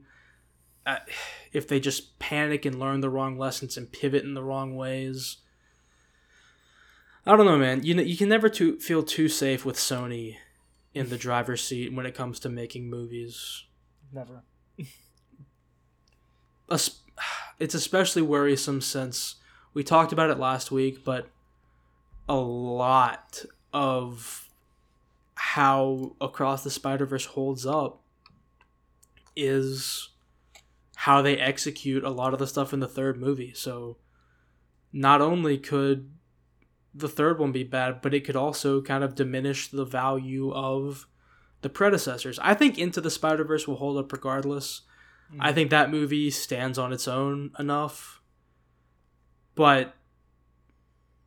uh, 0.87 0.97
if 1.53 1.69
they 1.69 1.81
just 1.81 2.19
panic 2.19 2.65
and 2.65 2.79
learn 2.79 3.01
the 3.01 3.11
wrong 3.11 3.39
lessons 3.39 3.77
and 3.77 3.93
pivot 3.93 4.25
in 4.25 4.35
the 4.35 4.43
wrong 4.43 4.77
ways, 4.77 5.39
I 7.27 7.37
don't 7.37 7.47
know, 7.47 7.59
man. 7.59 7.85
You 7.85 7.95
know, 7.95 8.03
you 8.03 8.17
can 8.17 8.29
never 8.29 8.49
too, 8.49 8.79
feel 8.79 9.03
too 9.03 9.29
safe 9.29 9.65
with 9.65 9.77
Sony 9.77 10.37
in 10.95 11.09
the 11.09 11.19
driver's 11.27 11.63
seat 11.63 11.93
when 11.93 12.07
it 12.07 12.15
comes 12.15 12.41
to 12.41 12.49
making 12.49 12.89
movies. 12.89 13.65
Never. 14.13 14.43
It's 17.59 17.75
especially 17.75 18.23
worrisome 18.23 18.81
since 18.81 19.37
we 19.73 19.85
talked 19.85 20.13
about 20.13 20.31
it 20.31 20.39
last 20.39 20.73
week, 20.73 21.05
but 21.05 21.29
a 22.29 22.35
lot 22.35 23.45
of 23.73 24.49
how 25.35 26.17
Across 26.21 26.65
the 26.65 26.71
Spider 26.71 27.07
Verse 27.07 27.27
holds 27.27 27.67
up 27.67 28.01
is 29.37 30.09
how 31.03 31.21
they 31.21 31.37
execute 31.37 32.05
a 32.05 32.11
lot 32.11 32.33
of 32.33 32.39
the 32.39 32.47
stuff 32.47 32.73
in 32.73 32.79
the 32.79 32.87
third 32.87 33.19
movie. 33.19 33.53
So 33.53 33.97
not 34.93 35.21
only 35.21 35.59
could 35.59 36.13
the 36.95 37.09
third 37.09 37.41
one 37.41 37.51
be 37.51 37.65
bad, 37.65 38.01
but 38.01 38.15
it 38.15 38.25
could 38.25 38.37
also 38.37 38.81
kind 38.81 39.03
of 39.03 39.17
diminish 39.17 39.69
the 39.69 39.85
value 39.85 40.53
of 40.53 41.09
the 41.63 41.69
predecessors. 41.69 42.39
I 42.41 42.55
think 42.55 42.79
Into 42.79 43.01
the 43.01 43.11
Spider 43.11 43.43
Verse 43.43 43.67
will 43.67 43.79
hold 43.79 43.99
up 43.99 44.13
regardless. 44.13 44.83
I 45.41 45.47
mm-hmm. 45.49 45.55
think 45.57 45.71
that 45.71 45.91
movie 45.91 46.31
stands 46.31 46.79
on 46.79 46.93
its 46.93 47.09
own 47.09 47.51
enough. 47.59 48.23
But 49.57 49.97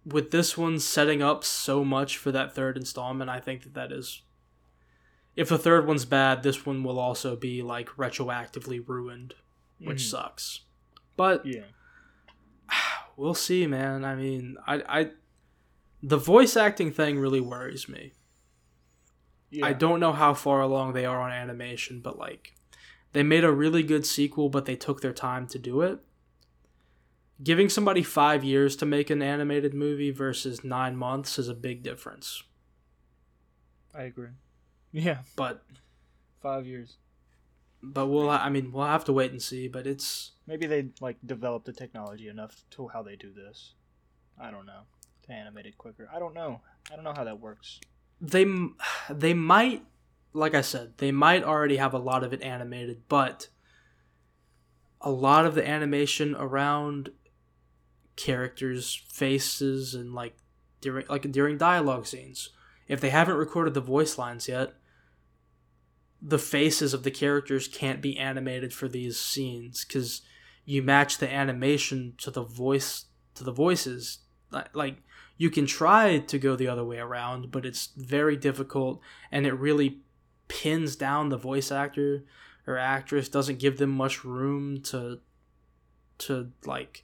with 0.06 0.32
this 0.32 0.58
one 0.58 0.80
setting 0.80 1.22
up 1.22 1.44
so 1.44 1.84
much 1.84 2.16
for 2.16 2.32
that 2.32 2.56
third 2.56 2.78
installment, 2.78 3.30
I 3.30 3.42
think 3.42 3.64
that 3.64 3.74
that 3.74 3.92
is. 3.92 4.22
If 5.36 5.50
the 5.50 5.58
third 5.58 5.86
one's 5.86 6.06
bad, 6.06 6.44
this 6.44 6.66
one 6.66 6.82
will 6.82 6.98
also 6.98 7.36
be 7.36 7.62
like 7.62 7.90
retroactively 7.98 8.82
ruined, 8.88 9.34
which 9.80 10.02
Mhm. 10.04 10.10
sucks. 10.10 10.62
But 11.18 11.46
Yeah. 11.46 11.64
we'll 13.18 13.34
see, 13.34 13.68
man. 13.68 14.04
I 14.06 14.16
mean, 14.16 14.58
I, 14.66 14.84
I, 15.02 15.12
the 16.04 16.18
voice 16.18 16.56
acting 16.58 16.92
thing 16.92 17.18
really 17.20 17.42
worries 17.42 17.88
me. 17.90 18.14
Yeah. 19.50 19.66
I 19.68 19.74
don't 19.74 20.00
know 20.00 20.12
how 20.14 20.34
far 20.34 20.62
along 20.62 20.94
they 20.94 21.06
are 21.06 21.22
on 21.22 21.32
animation, 21.32 22.02
but 22.02 22.18
like 22.18 22.56
they 23.14 23.24
made 23.24 23.44
a 23.44 23.52
really 23.52 23.84
good 23.84 24.06
sequel, 24.06 24.50
but 24.50 24.66
they 24.66 24.76
took 24.76 25.02
their 25.02 25.14
time 25.14 25.48
to 25.48 25.60
do 25.60 25.82
it. 25.82 26.00
Giving 27.44 27.70
somebody 27.70 28.02
five 28.04 28.44
years 28.44 28.76
to 28.78 28.86
make 28.86 29.10
an 29.10 29.22
animated 29.22 29.74
movie 29.74 30.12
versus 30.12 30.64
nine 30.64 30.96
months 30.96 31.38
is 31.38 31.48
a 31.50 31.54
big 31.54 31.84
difference. 31.84 32.44
I 33.94 34.04
agree. 34.04 34.30
Yeah. 34.92 35.20
But 35.36 35.64
Five 36.42 36.66
years. 36.66 36.96
But 37.94 38.08
we'll 38.08 38.30
I 38.30 38.50
mean 38.50 38.72
we'll 38.72 38.86
have 38.86 39.06
to 39.06 39.14
wait 39.14 39.32
and 39.32 39.42
see. 39.42 39.68
But 39.68 39.88
it's 39.88 40.32
Maybe 40.48 40.68
they 40.68 40.90
like 41.02 41.18
develop 41.26 41.66
the 41.66 41.74
technology 41.74 42.28
enough 42.28 42.64
to 42.72 42.88
how 42.90 43.02
they 43.04 43.16
do 43.16 43.32
this. 43.34 43.74
I 44.40 44.52
don't 44.52 44.66
know. 44.66 44.82
To 45.28 45.32
animate 45.32 45.66
it 45.66 45.78
quicker. 45.78 46.10
I 46.14 46.20
don't 46.20 46.34
know. 46.34 46.62
I 46.92 46.96
don't 46.96 47.04
know 47.04 47.14
how 47.16 47.24
that 47.24 47.40
works. 47.40 47.80
they 48.22 48.44
m- 48.44 48.76
they 49.10 49.34
might 49.34 49.84
like 50.34 50.54
I 50.54 50.62
said 50.62 50.98
they 50.98 51.12
might 51.12 51.44
already 51.44 51.78
have 51.78 51.94
a 51.94 52.00
lot 52.00 52.24
of 52.24 52.34
it 52.34 52.42
animated, 52.42 53.04
but 53.08 53.48
a 55.02 55.12
lot 55.12 55.46
of 55.46 55.56
the 55.56 55.68
animation 55.68 56.36
around 56.36 57.12
characters' 58.16 59.02
faces 59.10 59.94
and 59.94 60.14
like 60.14 60.36
during 60.82 61.06
like 61.10 61.32
during 61.32 61.58
dialogue 61.58 62.06
scenes, 62.06 62.50
if 62.88 63.00
they 63.02 63.10
haven't 63.10 63.36
recorded 63.38 63.74
the 63.74 63.82
voice 63.82 64.18
lines 64.18 64.48
yet, 64.48 64.74
the 66.22 66.40
faces 66.40 66.94
of 66.94 67.04
the 67.04 67.12
characters 67.12 67.68
can't 67.68 68.02
be 68.02 68.18
animated 68.18 68.74
for 68.74 68.88
these 68.88 69.20
scenes 69.20 69.86
because 69.86 70.22
you 70.66 70.82
match 70.82 71.18
the 71.18 71.32
animation 71.32 72.14
to 72.18 72.32
the 72.32 72.44
voice 72.44 73.06
to 73.36 73.44
the 73.44 73.52
voices 73.52 74.20
like 74.74 74.98
you 75.38 75.50
can 75.50 75.66
try 75.66 76.18
to 76.20 76.40
go 76.40 76.56
the 76.56 76.68
other 76.68 76.84
way 76.84 76.98
around 76.98 77.52
but 77.52 77.66
it's 77.66 77.90
very 77.98 78.38
difficult 78.38 79.00
and 79.32 79.46
it 79.46 79.54
really 79.54 80.00
pins 80.48 80.96
down 80.96 81.30
the 81.30 81.38
voice 81.38 81.72
actor 81.72 82.24
or 82.66 82.78
actress 82.78 83.28
doesn't 83.30 83.60
give 83.60 83.78
them 83.78 83.90
much 83.92 84.24
room 84.24 84.82
to 84.82 85.20
to 86.18 86.52
like 86.66 87.04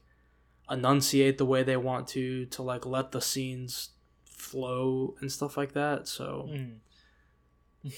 enunciate 0.70 1.38
the 1.38 1.46
way 1.46 1.62
they 1.63 1.75
want 1.77 2.08
to 2.08 2.46
to 2.46 2.63
like 2.63 2.86
let 2.86 3.12
the 3.12 3.22
scenes 3.22 3.89
flow 4.24 5.15
and 5.20 5.32
stuff 5.32 5.58
like 5.58 5.74
that 5.74 6.08
so 6.08 6.50
Mm. 6.50 6.75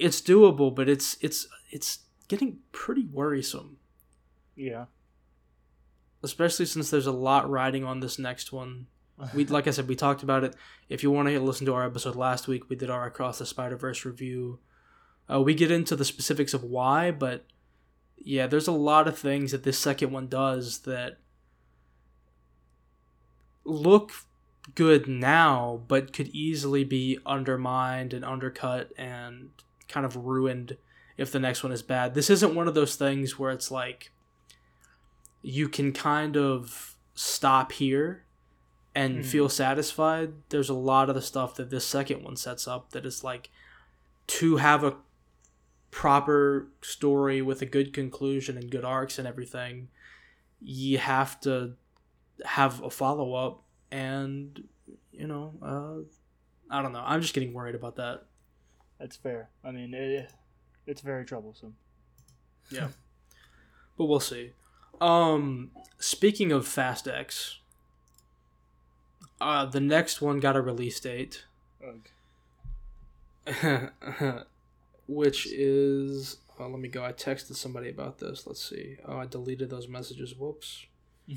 it's 0.00 0.20
doable 0.20 0.74
but 0.74 0.88
it's 0.88 1.16
it's 1.20 1.46
it's 1.70 2.00
getting 2.28 2.58
pretty 2.72 3.04
worrisome 3.12 3.76
Yeah. 4.56 4.86
especially 6.22 6.66
since 6.66 6.90
there's 6.90 7.06
a 7.06 7.12
lot 7.12 7.48
riding 7.50 7.84
on 7.84 8.00
this 8.00 8.18
next 8.18 8.52
one 8.52 8.86
we 9.34 9.44
like 9.44 9.66
I 9.66 9.70
said, 9.72 9.86
we 9.86 9.96
talked 9.96 10.22
about 10.22 10.44
it. 10.44 10.54
If 10.88 11.02
you 11.02 11.10
want 11.10 11.28
to 11.28 11.38
listen 11.40 11.66
to 11.66 11.74
our 11.74 11.84
episode 11.84 12.16
last 12.16 12.48
week, 12.48 12.70
we 12.70 12.76
did 12.76 12.88
our 12.88 13.04
Across 13.04 13.38
the 13.38 13.44
Spider 13.44 13.76
Verse 13.76 14.06
review. 14.06 14.60
Uh, 15.30 15.42
we 15.42 15.52
get 15.52 15.70
into 15.70 15.94
the 15.94 16.06
specifics 16.06 16.54
of 16.54 16.64
why, 16.64 17.10
but 17.10 17.44
yeah, 18.16 18.46
there's 18.46 18.66
a 18.66 18.72
lot 18.72 19.06
of 19.06 19.18
things 19.18 19.52
that 19.52 19.62
this 19.62 19.78
second 19.78 20.10
one 20.10 20.26
does 20.26 20.78
that 20.86 21.18
look 23.64 24.12
good 24.74 25.06
now, 25.06 25.82
but 25.88 26.12
could 26.14 26.28
easily 26.28 26.84
be 26.84 27.18
undermined 27.26 28.12
and 28.14 28.24
undercut 28.24 28.90
and 28.96 29.50
kind 29.90 30.06
of 30.06 30.16
ruined 30.16 30.76
if 31.16 31.30
the 31.32 31.38
next 31.40 31.62
one 31.62 31.72
is 31.72 31.82
bad. 31.82 32.14
This 32.14 32.30
isn't 32.30 32.54
one 32.54 32.66
of 32.68 32.74
those 32.74 32.96
things 32.96 33.38
where 33.38 33.50
it's 33.50 33.70
like 33.70 34.10
you 35.42 35.68
can 35.68 35.92
kind 35.92 36.36
of 36.36 36.96
stop 37.14 37.72
here 37.72 38.24
and 38.94 39.18
Mhm. 39.20 39.24
feel 39.26 39.48
satisfied. 39.48 40.32
There's 40.48 40.68
a 40.68 40.74
lot 40.74 41.08
of 41.08 41.14
the 41.14 41.22
stuff 41.22 41.54
that 41.56 41.70
this 41.70 41.86
second 41.86 42.22
one 42.24 42.36
sets 42.36 42.66
up 42.66 42.90
that 42.90 43.04
is 43.06 43.22
like 43.24 43.50
to 44.28 44.56
have 44.56 44.82
a 44.84 44.96
proper 45.90 46.68
story 46.82 47.42
with 47.42 47.62
a 47.62 47.66
good 47.66 47.92
conclusion 47.92 48.56
and 48.56 48.70
good 48.70 48.84
arcs 48.84 49.18
and 49.18 49.26
everything, 49.26 49.88
you 50.60 50.98
have 50.98 51.40
to 51.40 51.74
have 52.44 52.82
a 52.82 52.90
follow 52.90 53.34
up 53.34 53.62
and 53.90 54.68
you 55.12 55.26
know, 55.26 55.54
uh 55.62 56.04
I 56.72 56.80
don't 56.82 56.92
know. 56.92 57.02
I'm 57.04 57.20
just 57.20 57.34
getting 57.34 57.52
worried 57.52 57.74
about 57.74 57.96
that. 57.96 58.26
That's 59.00 59.16
fair. 59.16 59.48
I 59.64 59.70
mean, 59.72 59.94
it, 59.94 60.30
it's 60.86 61.00
very 61.00 61.24
troublesome. 61.24 61.74
Yeah. 62.70 62.88
but 63.96 64.04
we'll 64.04 64.20
see. 64.20 64.52
Um 65.00 65.70
speaking 65.98 66.52
of 66.52 66.68
Fast 66.68 67.08
X, 67.08 67.58
uh 69.40 69.64
the 69.64 69.80
next 69.80 70.20
one 70.20 70.38
got 70.38 70.54
a 70.54 70.60
release 70.60 71.00
date. 71.00 71.44
Which 75.08 75.46
is 75.46 76.36
oh, 76.58 76.68
let 76.68 76.78
me 76.78 76.88
go. 76.88 77.02
I 77.02 77.12
texted 77.12 77.56
somebody 77.56 77.88
about 77.88 78.18
this. 78.18 78.46
Let's 78.46 78.62
see. 78.68 78.98
Oh, 79.06 79.16
I 79.16 79.26
deleted 79.26 79.70
those 79.70 79.88
messages. 79.88 80.34
Whoops. 80.36 80.86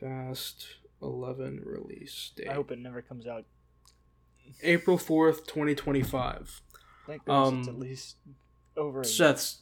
Fast 0.00 0.66
11 1.02 1.62
release 1.64 2.32
date. 2.36 2.48
I 2.48 2.54
hope 2.54 2.70
it 2.70 2.78
never 2.78 3.02
comes 3.02 3.26
out. 3.26 3.44
April 4.62 4.98
4th, 4.98 5.46
2025. 5.46 6.62
Thank 7.06 7.24
goodness 7.24 7.48
Um, 7.48 7.58
it's 7.60 7.68
at 7.68 7.78
least 7.78 8.16
over. 8.76 9.00
a 9.00 9.04
So 9.04 9.24
year. 9.24 9.32
that's 9.32 9.60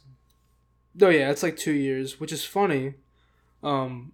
Oh 1.01 1.09
yeah, 1.09 1.29
it's 1.31 1.43
like 1.43 1.55
2 1.55 1.71
years, 1.71 2.19
which 2.19 2.31
is 2.31 2.43
funny. 2.45 2.95
Um 3.63 4.13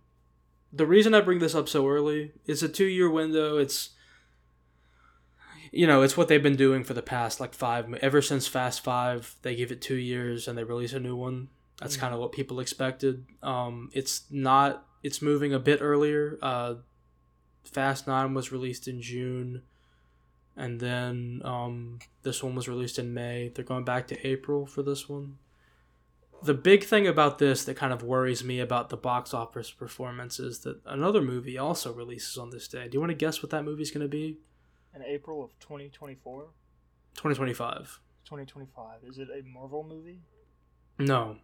the 0.74 0.86
reason 0.86 1.14
I 1.14 1.22
bring 1.22 1.40
this 1.40 1.56
up 1.56 1.70
so 1.70 1.88
early 1.88 2.34
is 2.46 2.62
a 2.62 2.68
2-year 2.70 3.10
window. 3.10 3.58
It's 3.58 3.92
you 5.72 5.88
know, 5.88 6.04
it's 6.04 6.16
what 6.16 6.28
they've 6.28 6.42
been 6.44 6.56
doing 6.56 6.84
for 6.84 6.94
the 6.94 7.02
past 7.02 7.40
like 7.40 7.54
5 7.54 7.94
ever 7.96 8.22
since 8.22 8.48
Fast 8.48 8.82
5, 8.84 9.36
they 9.42 9.56
give 9.56 9.72
it 9.72 9.82
2 9.82 9.96
years 9.96 10.48
and 10.48 10.58
they 10.58 10.64
release 10.64 10.94
a 10.94 11.00
new 11.00 11.16
one. 11.16 11.50
That's 11.80 11.98
Mhm. 11.98 12.00
kind 12.02 12.14
of 12.14 12.20
what 12.20 12.32
people 12.32 12.60
expected. 12.60 13.26
Um 13.42 13.90
it's 13.94 14.26
not 14.32 14.86
it's 15.04 15.22
moving 15.22 15.54
a 15.54 15.60
bit 15.60 15.80
earlier. 15.82 16.38
Uh 16.42 16.76
Fast 17.64 18.06
9 18.08 18.34
was 18.36 18.52
released 18.52 18.88
in 18.88 19.02
June. 19.02 19.64
And 20.58 20.80
then 20.80 21.42
um, 21.44 22.00
this 22.24 22.42
one 22.44 22.56
was 22.56 22.68
released 22.68 22.98
in 23.00 23.14
May. 23.14 23.50
They're 23.54 23.66
going 23.66 23.84
back 23.86 24.08
to 24.08 24.28
April 24.28 24.66
for 24.66 24.82
this 24.84 25.10
one. 25.10 25.38
The 26.44 26.54
big 26.54 26.84
thing 26.84 27.08
about 27.08 27.40
this 27.40 27.64
that 27.66 27.76
kind 27.76 27.92
of 27.94 28.04
worries 28.04 28.44
me 28.44 28.60
about 28.60 28.90
the 28.90 28.98
box 28.98 29.34
office 29.34 29.72
performance 29.72 30.40
is 30.40 30.60
that 30.60 30.80
another 30.86 31.22
movie 31.22 31.58
also 31.58 31.92
releases 31.94 32.38
on 32.38 32.52
this 32.52 32.68
day. 32.68 32.88
Do 32.88 32.94
you 32.96 33.00
want 33.00 33.10
to 33.12 33.16
guess 33.16 33.42
what 33.42 33.50
that 33.52 33.64
movie's 33.64 33.90
going 33.90 34.04
to 34.06 34.08
be? 34.10 34.38
In 34.94 35.02
April 35.02 35.44
of 35.44 35.52
2024, 35.60 36.44
2025. 37.16 38.00
2025. 38.26 39.00
Is 39.10 39.18
it 39.18 39.30
a 39.30 39.42
Marvel 39.48 39.84
movie? 39.84 40.20
No. 41.00 41.38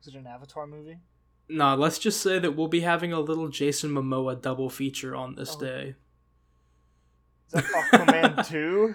Is 0.00 0.08
it 0.08 0.14
an 0.14 0.26
Avatar 0.26 0.66
movie? 0.66 0.98
No, 1.48 1.74
let's 1.74 1.98
just 1.98 2.20
say 2.20 2.38
that 2.38 2.52
we'll 2.56 2.68
be 2.68 2.80
having 2.80 3.12
a 3.12 3.20
little 3.20 3.48
Jason 3.48 3.90
Momoa 3.90 4.40
double 4.40 4.70
feature 4.70 5.14
on 5.16 5.34
this 5.34 5.56
Oh. 5.56 5.60
day. 5.60 5.94
Is 7.52 7.62
that 7.62 7.64
Aquaman 7.92 8.48
2? 8.48 8.94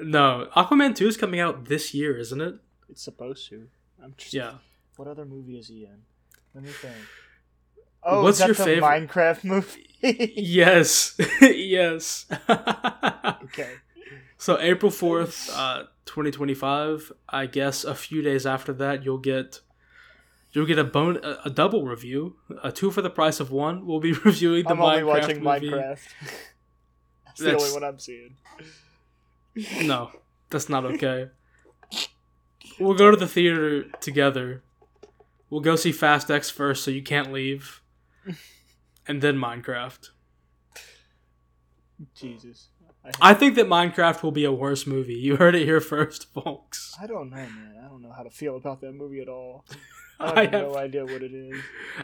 No, 0.00 0.48
Aquaman 0.56 0.94
2 0.94 1.06
is 1.08 1.16
coming 1.16 1.40
out 1.40 1.64
this 1.66 1.92
year, 1.94 2.16
isn't 2.16 2.40
it? 2.40 2.54
It's 2.88 3.02
supposed 3.02 3.48
to. 3.50 3.66
I'm 4.02 4.14
just. 4.16 4.32
Yeah. 4.34 4.54
What 4.96 5.08
other 5.08 5.24
movie 5.24 5.58
is 5.58 5.68
he 5.68 5.84
in? 5.84 6.02
Let 6.54 6.64
me 6.64 6.70
think. 6.70 6.94
Oh, 8.02 8.22
What's 8.22 8.38
your 8.44 8.54
favorite- 8.54 8.82
Minecraft 9.08 9.44
movie? 9.52 9.84
Yes. 10.00 11.16
yes. 11.40 12.26
okay. 12.48 13.70
so 14.36 14.58
April 14.60 14.92
4th, 14.92 15.50
uh 15.54 15.84
2025, 16.06 17.12
I 17.28 17.46
guess 17.46 17.84
a 17.84 17.94
few 17.94 18.22
days 18.22 18.46
after 18.46 18.72
that 18.74 19.04
you'll 19.04 19.18
get 19.18 19.60
you'll 20.52 20.64
get 20.66 20.78
a 20.78 20.84
bone 20.84 21.18
a, 21.22 21.38
a 21.46 21.50
double 21.50 21.84
review, 21.84 22.36
a 22.62 22.72
two 22.72 22.90
for 22.90 23.02
the 23.02 23.10
price 23.10 23.40
of 23.40 23.50
one. 23.50 23.84
We'll 23.86 24.00
be 24.00 24.12
reviewing 24.12 24.64
the 24.64 24.70
I'm 24.70 24.80
only 24.80 25.02
Minecraft 25.02 25.06
watching 25.06 25.42
movie. 25.44 25.70
Minecraft. 25.70 25.98
That's, 27.38 27.62
the 27.62 27.68
only 27.68 27.72
one 27.80 27.84
I'm 27.84 27.98
seeing. 27.98 28.36
No, 29.82 30.10
that's 30.50 30.68
not 30.68 30.84
okay. 30.94 31.28
We'll 32.78 32.94
go 32.94 33.10
to 33.10 33.16
the 33.16 33.26
theater 33.26 33.84
together. 34.00 34.62
We'll 35.50 35.60
go 35.62 35.76
see 35.76 35.92
Fast 35.92 36.30
X 36.30 36.50
first, 36.50 36.84
so 36.84 36.90
you 36.90 37.02
can't 37.02 37.32
leave, 37.32 37.82
and 39.08 39.20
then 39.22 39.36
Minecraft. 39.36 40.10
Jesus. 42.14 42.68
I, 43.04 43.30
I 43.30 43.34
think 43.34 43.54
that 43.56 43.66
Minecraft 43.66 44.22
will 44.22 44.30
be 44.32 44.44
a 44.44 44.52
worse 44.52 44.86
movie. 44.86 45.14
You 45.14 45.36
heard 45.36 45.54
it 45.54 45.64
here 45.64 45.80
first, 45.80 46.32
folks. 46.32 46.94
I 47.00 47.06
don't 47.06 47.30
know, 47.30 47.36
man. 47.36 47.74
I 47.84 47.88
don't 47.88 48.02
know 48.02 48.12
how 48.12 48.22
to 48.22 48.30
feel 48.30 48.56
about 48.56 48.80
that 48.82 48.92
movie 48.92 49.20
at 49.20 49.28
all. 49.28 49.64
I 50.20 50.32
I 50.32 50.42
have, 50.44 50.52
have- 50.52 50.62
no 50.62 50.76
idea 50.76 51.04
what 51.04 51.22
it 51.22 51.32
is. 51.32 51.60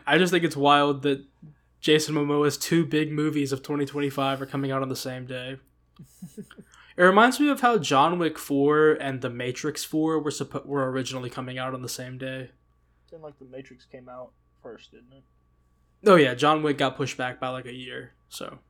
I 0.07 0.19
just 0.19 0.33
think 0.33 0.45
it's 0.45 0.57
wild 0.57 1.03
that 1.03 1.25
Jason 1.85 2.15
Momoa's 2.15 2.57
two 2.57 2.87
big 2.87 3.13
movies 3.13 3.53
of 3.53 3.63
2025 3.63 4.41
are 4.41 4.47
coming 4.47 4.73
out 4.73 4.81
on 4.81 4.89
the 4.89 4.97
same 4.97 5.27
day. 5.27 5.59
it 6.39 7.03
reminds 7.03 7.39
me 7.39 7.51
of 7.51 7.61
how 7.61 7.77
John 7.77 8.19
Wick 8.19 8.39
4 8.39 8.93
and 8.93 9.21
The 9.21 9.29
Matrix 9.29 9.85
4 9.85 10.19
were 10.19 10.31
suppo- 10.31 10.65
were 10.65 10.91
originally 10.91 11.29
coming 11.29 11.59
out 11.59 11.75
on 11.75 11.83
the 11.83 11.89
same 11.91 12.17
day. 12.17 12.53
Then 13.11 13.21
like 13.21 13.39
the 13.39 13.45
Matrix 13.45 13.85
came 13.85 14.09
out 14.09 14.33
first, 14.63 14.93
didn't 14.93 15.13
it? 15.13 15.25
Oh 16.09 16.17
yeah, 16.17 16.33
John 16.33 16.63
Wick 16.63 16.79
got 16.79 16.97
pushed 16.97 17.19
back 17.19 17.39
by 17.39 17.49
like 17.49 17.67
a 17.67 17.75
year. 17.75 18.15
So, 18.31 18.61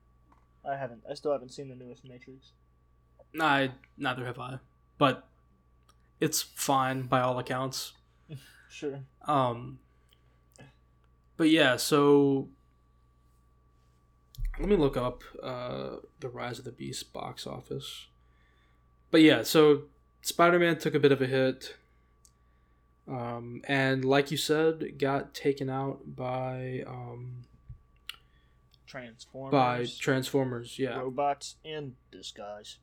I 0.68 0.74
haven't. 0.74 1.02
I 1.08 1.14
still 1.14 1.30
haven't 1.30 1.52
seen 1.52 1.68
the 1.68 1.76
newest 1.76 2.04
Matrix. 2.04 2.50
I 3.40 3.70
neither 3.96 4.26
have 4.26 4.40
I. 4.40 4.58
But 4.98 5.24
it's 6.18 6.42
fine 6.42 7.02
by 7.02 7.20
all 7.20 7.38
accounts. 7.38 7.92
Sure. 8.68 8.98
Um, 9.24 9.78
but 11.36 11.48
yeah, 11.48 11.76
so 11.76 12.48
let 14.58 14.68
me 14.68 14.76
look 14.76 14.96
up 14.96 15.22
uh, 15.42 15.96
the 16.20 16.28
Rise 16.28 16.58
of 16.58 16.64
the 16.64 16.72
Beast 16.72 17.12
box 17.12 17.46
office. 17.46 18.06
But 19.10 19.22
yeah, 19.22 19.42
so 19.42 19.82
Spider 20.22 20.58
Man 20.58 20.78
took 20.78 20.94
a 20.94 21.00
bit 21.00 21.12
of 21.12 21.20
a 21.22 21.26
hit. 21.26 21.76
Um, 23.06 23.60
and 23.68 24.04
like 24.04 24.30
you 24.30 24.36
said, 24.36 24.98
got 24.98 25.34
taken 25.34 25.68
out 25.68 26.16
by 26.16 26.82
um, 26.86 27.42
Transformers. 28.86 29.52
by 29.52 29.86
Transformers. 30.00 30.78
Yeah, 30.78 30.98
Robots 30.98 31.56
in 31.64 31.96
disguise. 32.10 32.78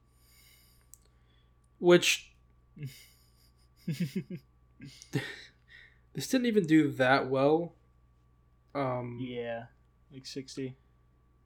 which 1.79 2.31
this 6.13 6.27
didn't 6.27 6.45
even 6.45 6.65
do 6.65 6.91
that 6.91 7.29
well. 7.29 7.73
Um, 8.75 9.17
yeah. 9.21 9.65
Like 10.13 10.25
60. 10.25 10.75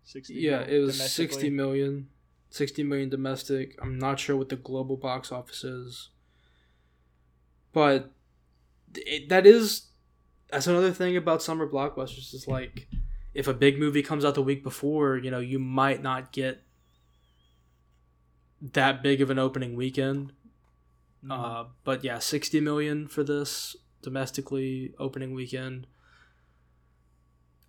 60 0.06 0.34
Yeah, 0.36 0.62
it 0.62 0.80
was 0.80 0.98
domestically. 0.98 1.34
60 1.34 1.50
million. 1.50 2.08
60 2.50 2.84
million 2.84 3.10
domestic. 3.10 3.78
I'm 3.82 4.00
not 4.00 4.20
sure 4.20 4.36
what 4.38 4.50
the 4.50 4.56
global 4.56 4.96
box 4.96 5.32
office 5.32 5.64
is. 5.64 6.10
But 7.74 8.12
it, 8.96 9.28
that 9.30 9.46
is 9.46 9.88
that's 10.50 10.68
another 10.68 10.92
thing 10.94 11.18
about 11.18 11.42
summer 11.44 11.68
blockbusters 11.68 12.34
is 12.34 12.48
like 12.48 12.88
if 13.34 13.48
a 13.48 13.54
big 13.54 13.78
movie 13.78 14.02
comes 14.04 14.24
out 14.24 14.36
the 14.36 14.42
week 14.42 14.64
before, 14.64 15.18
you 15.18 15.30
know, 15.30 15.40
you 15.40 15.60
might 15.60 16.02
not 16.02 16.32
get 16.32 16.64
that 18.62 19.04
big 19.04 19.22
of 19.22 19.30
an 19.30 19.40
opening 19.40 19.76
weekend. 19.76 20.32
Mhm. 21.26 21.32
Uh, 21.32 21.66
but 21.84 22.04
yeah, 22.04 22.20
60 22.20 22.62
million 22.62 23.08
for 23.08 23.24
this 23.24 23.76
domestically 24.02 24.94
opening 25.00 25.34
weekend. 25.34 25.88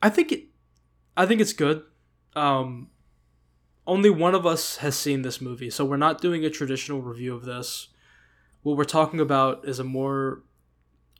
I 0.03 0.11
think 0.11 0.31
it 0.31 0.45
I 1.17 1.27
think 1.27 1.41
it's 1.41 1.55
good. 1.55 1.83
Um 2.37 2.91
only 3.87 4.11
one 4.11 4.35
of 4.35 4.45
us 4.45 4.79
has 4.79 4.97
seen 4.97 5.23
this 5.23 5.41
movie, 5.41 5.71
so 5.71 5.85
we're 5.85 5.97
not 5.97 6.21
doing 6.21 6.45
a 6.45 6.51
traditional 6.51 7.01
review 7.01 7.35
of 7.35 7.45
this. 7.45 7.89
What 8.63 8.77
we're 8.77 8.85
talking 8.85 9.21
about 9.21 9.65
is 9.65 9.79
a 9.79 9.85
more 9.85 10.43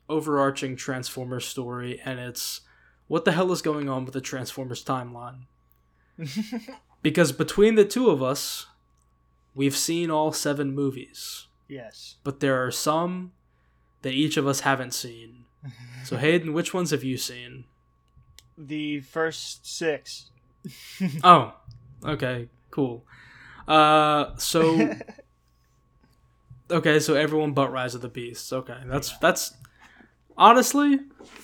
overarching 0.09 0.77
Transformers 0.77 1.47
story 1.47 2.01
and 2.05 2.19
it's 2.19 2.63
what 3.09 3.25
the 3.25 3.33
hell 3.33 3.53
is 3.53 3.63
going 3.63 3.89
on 3.89 4.05
with 4.05 4.15
the 4.15 4.21
Transformers 4.21 4.85
timeline? 4.85 5.43
Because 7.03 7.31
between 7.31 7.77
the 7.77 7.85
two 7.85 8.11
of 8.11 8.21
us, 8.21 8.67
we've 9.55 9.77
seen 9.77 10.11
all 10.11 10.33
7 10.33 10.75
movies 10.75 11.47
yes. 11.69 12.17
but 12.25 12.41
there 12.41 12.65
are 12.67 12.73
some 12.73 13.31
that 14.03 14.13
each 14.13 14.37
of 14.37 14.47
us 14.47 14.61
haven't 14.61 14.93
seen. 14.95 15.45
So 16.05 16.17
Hayden, 16.17 16.53
which 16.53 16.73
ones 16.75 16.91
have 16.91 17.03
you 17.05 17.17
seen? 17.17 17.65
the 18.57 19.01
first 19.01 19.67
six. 19.67 20.31
Oh, 21.25 21.55
okay, 22.05 22.49
cool. 22.71 23.05
Uh, 23.69 24.37
so 24.37 24.95
okay, 26.71 26.99
so 27.01 27.15
everyone 27.15 27.53
but 27.53 27.71
Rise 27.73 27.95
of 27.95 28.01
the 28.01 28.09
Beasts. 28.09 28.53
Okay, 28.53 28.79
that's 28.87 29.11
Yeah. 29.13 29.17
that's 29.21 29.55
honestly 30.37 31.01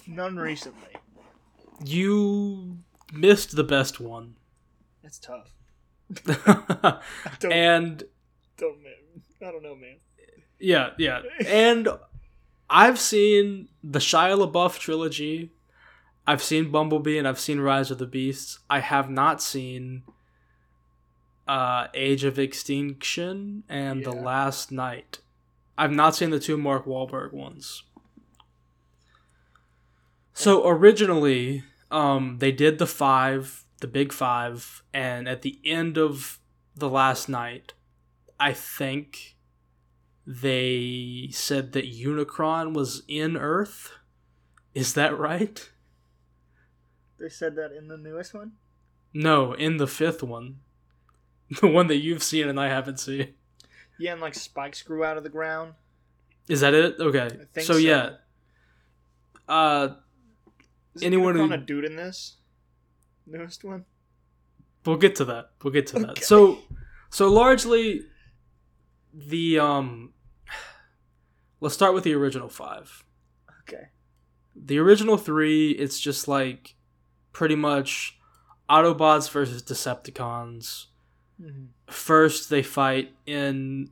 None 0.07 0.37
recently. 0.37 0.89
you 1.85 2.79
missed 3.13 3.57
the 3.57 3.65
best 3.65 4.01
one, 4.01 4.35
That's 5.03 5.19
tough. 5.19 5.53
Don't, 7.41 7.53
and 7.53 8.05
don't, 8.59 8.83
man. 8.83 8.93
I 9.41 9.51
don't 9.51 9.63
know, 9.63 9.75
man. 9.75 9.97
yeah, 10.61 10.91
yeah, 10.99 11.23
and 11.47 11.89
I've 12.69 12.99
seen 13.01 13.69
the 13.83 13.99
Shia 13.99 14.37
LaBeouf 14.39 14.79
trilogy. 14.79 15.51
I've 16.27 16.43
seen 16.43 16.71
Bumblebee 16.71 17.19
and 17.19 17.27
I've 17.27 17.41
seen 17.41 17.61
Rise 17.61 17.91
of 17.91 17.99
the 17.99 18.07
Beasts. 18.07 18.61
I 18.71 18.81
have 18.81 19.11
not 19.11 19.43
seen 19.43 20.05
uh, 21.49 21.89
Age 21.95 22.25
of 22.25 22.39
Extinction 22.39 23.65
and 23.69 24.05
The 24.05 24.13
Last 24.13 24.71
Knight. 24.71 25.19
I've 25.77 25.91
not 25.91 26.15
seen 26.15 26.31
the 26.31 26.39
two 26.39 26.57
Mark 26.57 26.87
Wahlberg 26.87 27.33
ones. 27.33 27.83
So 30.33 30.67
originally, 30.67 31.65
um, 31.91 32.39
they 32.39 32.53
did 32.53 32.79
the 32.79 32.87
five, 32.87 33.65
the 33.81 33.87
big 33.87 34.13
five, 34.13 34.83
and 34.95 35.29
at 35.29 35.43
the 35.43 35.59
end 35.65 35.99
of 35.99 36.39
the 36.75 36.89
Last 36.89 37.29
Knight, 37.29 37.75
I 38.39 38.53
think 38.53 39.37
they 40.27 41.29
said 41.33 41.73
that 41.73 41.93
Unicron 41.93 42.75
was 42.75 43.03
in 43.09 43.37
Earth. 43.37 43.93
Is 44.75 44.95
that 44.95 45.19
right? 45.19 45.69
They 47.23 47.29
said 47.29 47.55
that 47.55 47.71
in 47.71 47.87
the 47.87 47.97
newest 47.97 48.35
one. 48.35 48.53
No, 49.15 49.53
in 49.53 49.77
the 49.77 49.87
fifth 49.87 50.23
one. 50.23 50.57
The 51.61 51.69
one 51.69 51.87
that 51.89 51.99
you've 51.99 52.23
seen 52.23 52.49
and 52.49 52.59
I 52.59 52.69
haven't 52.69 52.99
seen. 52.99 53.35
Yeah, 53.99 54.13
and 54.13 54.21
like 54.23 54.35
spikes 54.35 54.83
grew 54.83 55.05
out 55.05 55.17
of 55.19 55.23
the 55.23 55.29
ground. 55.29 55.75
Is 56.49 56.63
that 56.63 56.73
it? 56.75 56.97
Okay. 56.99 57.29
So, 57.59 57.75
so. 57.75 57.77
yeah. 57.77 58.11
Uh 59.47 59.89
Is 60.95 61.03
Anyone 61.03 61.37
who- 61.37 61.53
a 61.53 61.59
dude 61.59 61.85
in 61.85 61.95
this 61.97 62.37
newest 63.27 63.65
one? 63.65 63.85
we'll 64.85 64.97
get 64.97 65.15
to 65.17 65.25
that. 65.27 65.51
We'll 65.63 65.73
get 65.73 65.87
to 65.89 65.99
that. 66.01 66.11
Okay. 66.11 66.23
So 66.23 66.59
so 67.11 67.29
largely 67.31 68.01
the 69.15 69.59
um 69.61 70.15
let's 71.61 71.75
start 71.75 71.95
with 71.95 72.03
the 72.05 72.15
original 72.15 72.49
5. 72.49 73.05
Okay. 73.63 73.89
The 74.57 74.79
original 74.79 75.17
3 75.19 75.73
it's 75.73 76.01
just 76.01 76.27
like 76.29 76.75
pretty 77.33 77.57
much 77.57 78.19
Autobots 78.69 79.31
versus 79.31 79.63
Decepticons 79.63 80.87
Mhm. 81.41 81.69
First, 81.89 82.51
they 82.51 82.63
fight 82.63 83.15
in 83.27 83.91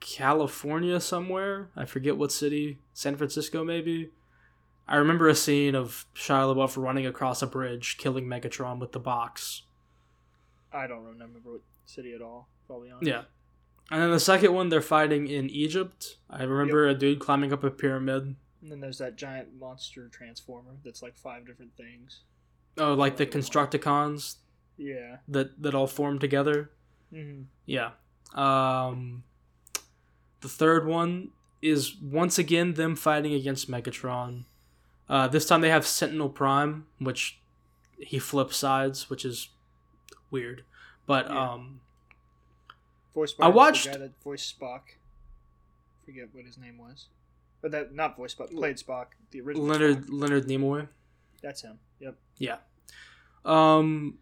California 0.00 1.00
somewhere. 1.00 1.70
I 1.74 1.84
forget 1.84 2.16
what 2.16 2.30
city. 2.32 2.78
San 2.92 3.16
Francisco, 3.16 3.64
maybe. 3.64 4.10
I 4.88 4.96
remember 4.96 5.28
a 5.28 5.34
scene 5.34 5.74
of 5.74 6.06
Shia 6.14 6.54
LaBeouf 6.54 6.80
running 6.80 7.06
across 7.06 7.42
a 7.42 7.46
bridge, 7.46 7.98
killing 7.98 8.26
Megatron 8.26 8.78
with 8.78 8.92
the 8.92 9.00
box. 9.00 9.62
I 10.72 10.86
don't 10.86 11.04
remember 11.04 11.40
what 11.42 11.62
city 11.86 12.14
at 12.14 12.22
all. 12.22 12.48
Probably 12.66 12.90
honest. 12.90 13.08
Yeah. 13.08 13.24
And 13.90 14.02
then 14.02 14.10
the 14.10 14.20
second 14.20 14.52
one, 14.52 14.68
they're 14.68 14.80
fighting 14.80 15.26
in 15.28 15.50
Egypt. 15.50 16.18
I 16.30 16.44
remember 16.44 16.86
a 16.86 16.94
dude 16.94 17.18
climbing 17.18 17.52
up 17.52 17.64
a 17.64 17.70
pyramid. 17.70 18.36
And 18.66 18.72
then 18.72 18.80
there's 18.80 18.98
that 18.98 19.14
giant 19.14 19.60
monster 19.60 20.08
transformer 20.08 20.72
that's 20.84 21.00
like 21.00 21.16
five 21.16 21.46
different 21.46 21.76
things. 21.76 22.22
Oh, 22.76 22.94
like 22.94 23.16
the 23.16 23.24
Constructicons 23.24 24.38
Yeah. 24.76 25.18
that 25.28 25.62
that 25.62 25.72
all 25.72 25.86
form 25.86 26.18
together. 26.18 26.72
hmm 27.10 27.42
Yeah. 27.64 27.92
Um, 28.34 29.22
the 30.40 30.48
third 30.48 30.84
one 30.84 31.30
is 31.62 31.94
once 32.02 32.40
again 32.40 32.74
them 32.74 32.96
fighting 32.96 33.34
against 33.34 33.70
Megatron. 33.70 34.46
Uh, 35.08 35.28
this 35.28 35.46
time 35.46 35.60
they 35.60 35.70
have 35.70 35.86
Sentinel 35.86 36.28
Prime, 36.28 36.88
which 36.98 37.38
he 37.98 38.18
flips 38.18 38.56
sides, 38.56 39.08
which 39.08 39.24
is 39.24 39.50
weird. 40.32 40.64
But 41.06 41.28
Yeah. 41.28 41.52
um, 41.52 41.80
Voiced 43.14 43.36
I 43.40 43.46
watched- 43.46 43.84
the 43.84 43.90
guy 43.92 43.98
that 43.98 44.20
voiced 44.24 44.58
Spock. 44.58 44.82
Forget 46.04 46.34
what 46.34 46.44
his 46.44 46.58
name 46.58 46.78
was. 46.78 47.06
But 47.66 47.72
that 47.72 47.92
not 47.96 48.16
voiced 48.16 48.38
but 48.38 48.52
played 48.52 48.76
Spock. 48.76 49.06
The 49.32 49.40
original. 49.40 49.66
Leonard 49.66 50.06
Spock. 50.06 50.08
Leonard 50.08 50.46
Nimoy. 50.46 50.88
That's 51.42 51.62
him. 51.62 51.80
Yep. 51.98 52.16
Yeah. 52.38 52.58
Um. 53.44 54.18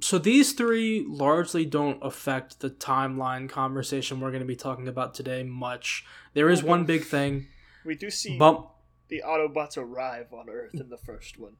So 0.00 0.16
these 0.16 0.54
three 0.54 1.04
largely 1.06 1.66
don't 1.66 1.98
affect 2.02 2.60
the 2.60 2.70
timeline 2.70 3.46
conversation 3.46 4.22
we're 4.22 4.30
going 4.30 4.40
to 4.40 4.46
be 4.46 4.56
talking 4.56 4.88
about 4.88 5.12
today 5.12 5.42
much. 5.42 6.06
There 6.32 6.48
is 6.48 6.62
one 6.62 6.86
big 6.86 7.04
thing. 7.04 7.48
We 7.84 7.94
do 7.94 8.08
see 8.08 8.38
Bump. 8.38 8.68
the 9.08 9.22
Autobots 9.26 9.76
arrive 9.76 10.32
on 10.32 10.48
Earth 10.48 10.72
in 10.72 10.88
the 10.88 10.96
first 10.96 11.38
one. 11.38 11.56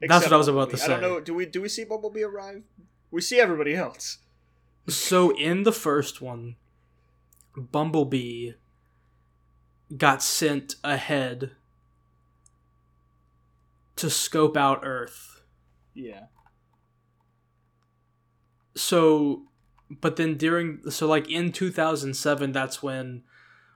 That's 0.00 0.26
what 0.26 0.32
I 0.32 0.36
was 0.36 0.46
about 0.46 0.70
Bumblebee. 0.70 0.76
to 0.76 0.86
say. 0.86 0.94
I 0.94 1.00
don't 1.00 1.10
know. 1.10 1.20
Do 1.20 1.34
we 1.34 1.44
do 1.44 1.60
we 1.60 1.68
see 1.68 1.82
Bumblebee 1.82 2.22
arrive? 2.22 2.62
We 3.10 3.20
see 3.20 3.40
everybody 3.40 3.74
else. 3.74 4.18
So 4.86 5.36
in 5.36 5.64
the 5.64 5.72
first 5.72 6.22
one, 6.22 6.54
Bumblebee 7.56 8.52
got 9.96 10.22
sent 10.22 10.76
ahead 10.84 11.52
to 13.96 14.10
scope 14.10 14.56
out 14.56 14.80
Earth. 14.82 15.42
Yeah. 15.94 16.26
So, 18.76 19.42
but 19.90 20.16
then 20.16 20.36
during 20.36 20.88
so 20.90 21.06
like 21.06 21.30
in 21.30 21.52
2007, 21.52 22.52
that's 22.52 22.82
when 22.82 23.22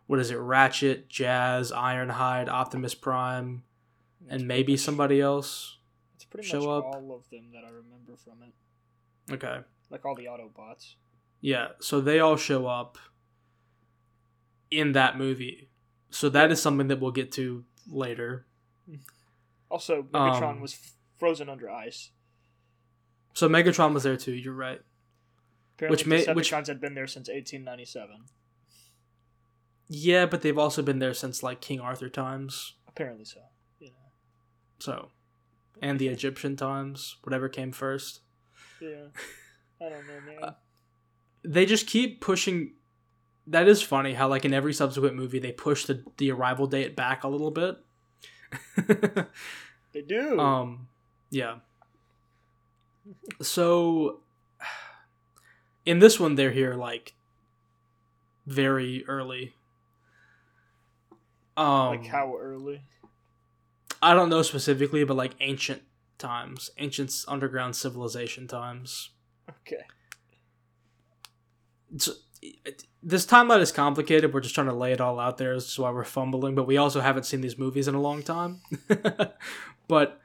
what 0.07 0.20
is 0.20 0.31
it? 0.31 0.37
Ratchet, 0.37 1.09
Jazz, 1.09 1.72
Ironhide, 1.72 2.48
Optimus 2.48 2.94
Prime, 2.94 3.62
and 4.29 4.46
maybe 4.46 4.77
somebody 4.77 5.20
else. 5.20 5.79
It's 6.14 6.25
pretty 6.25 6.46
show 6.46 6.61
much 6.61 6.68
up. 6.68 6.85
all 6.85 7.16
of 7.16 7.29
them 7.31 7.46
that 7.53 7.64
I 7.66 7.70
remember 7.70 8.16
from 8.16 8.42
it. 8.42 9.33
Okay. 9.33 9.61
Like 9.90 10.05
all 10.05 10.14
the 10.14 10.27
Autobots. 10.27 10.94
Yeah, 11.40 11.68
so 11.81 12.01
they 12.01 12.20
all 12.20 12.37
show 12.37 12.66
up 12.66 12.98
in 14.70 14.92
that 14.92 15.18
movie. 15.18 15.68
So 16.12 16.29
that 16.29 16.51
is 16.53 16.61
something 16.62 16.88
that 16.88 17.01
we'll 17.01 17.11
get 17.11 17.33
to 17.33 17.64
later. 17.88 18.46
Also, 19.70 20.03
Megatron 20.03 20.42
Um, 20.57 20.61
was 20.61 20.75
f- 20.75 20.94
frozen 21.18 21.48
under 21.48 21.70
ice. 21.70 22.11
So 23.35 23.48
Megatron 23.48 23.94
was 23.94 24.03
there 24.03 24.16
too. 24.18 24.35
You're 24.35 24.53
right. 24.55 24.83
Apparently, 25.77 25.96
which 25.96 26.07
may- 26.07 26.33
which- 26.35 26.51
had 26.51 26.81
been 26.81 26.94
there 26.94 27.07
since 27.07 27.29
1897. 27.29 28.27
Yeah, 29.88 30.27
but 30.27 30.42
they've 30.42 30.59
also 30.59 30.83
been 30.83 30.98
there 30.98 31.14
since 31.14 31.42
like 31.42 31.61
King 31.61 31.81
Arthur 31.81 32.09
times. 32.09 32.75
Apparently 32.87 33.25
so. 33.25 33.40
Know. 33.81 33.88
So, 34.79 35.11
and 35.81 35.98
the 35.98 36.09
Egyptian 36.09 36.57
times, 36.57 37.16
whatever 37.22 37.48
came 37.48 37.72
first. 37.72 38.20
Yeah. 38.81 39.07
I 39.81 39.88
don't 39.88 40.07
know, 40.07 40.20
man. 40.27 40.38
Uh, 40.42 40.55
They 41.44 41.66
just 41.66 41.87
keep 41.87 42.20
pushing. 42.20 42.75
That 43.46 43.68
is 43.68 43.83
funny 43.83 44.14
how 44.14 44.28
like 44.28 44.44
in 44.44 44.55
every 44.55 44.72
subsequent 44.72 45.16
movie 45.16 45.38
they 45.38 45.52
push 45.52 45.85
the 45.85 46.02
the 46.16 46.31
arrival 46.31 46.66
date 46.66 46.94
back 46.94 47.24
a 47.24 47.28
little 47.28 47.50
bit. 47.50 47.78
they 49.92 50.02
do. 50.07 50.38
Um, 50.38 50.88
yeah. 51.31 51.57
So, 53.40 54.20
in 55.87 55.98
this 55.98 56.20
one, 56.20 56.37
they're 56.37 56.52
here 56.52 56.74
like 56.74 57.14
very 58.46 59.05
early. 59.07 59.55
Um, 61.57 61.88
like 61.88 62.07
how 62.07 62.37
early? 62.37 62.83
I 64.00 64.14
don't 64.14 64.28
know 64.28 64.42
specifically, 64.42 65.05
but 65.05 65.16
like 65.16 65.35
ancient 65.40 65.83
times, 66.18 66.70
ancient 66.78 67.12
underground 67.28 67.76
civilization 67.76 68.46
times. 68.46 69.11
Okay. 69.48 69.85
It's, 71.94 72.09
this 73.02 73.26
timeline 73.26 73.61
is 73.61 73.72
complicated. 73.72 74.33
We're 74.33 74.40
just 74.40 74.55
trying 74.55 74.66
to 74.68 74.72
lay 74.74 74.92
it 74.92 75.00
all 75.00 75.18
out 75.20 75.38
there. 75.38 75.55
This 75.55 75.68
is 75.70 75.78
why 75.78 75.90
we're 75.90 76.05
fumbling, 76.05 76.55
but 76.55 76.66
we 76.66 76.76
also 76.76 77.00
haven't 77.00 77.24
seen 77.24 77.40
these 77.40 77.59
movies 77.59 77.88
in 77.88 77.94
a 77.94 78.00
long 78.00 78.22
time. 78.22 78.61
but 79.88 80.20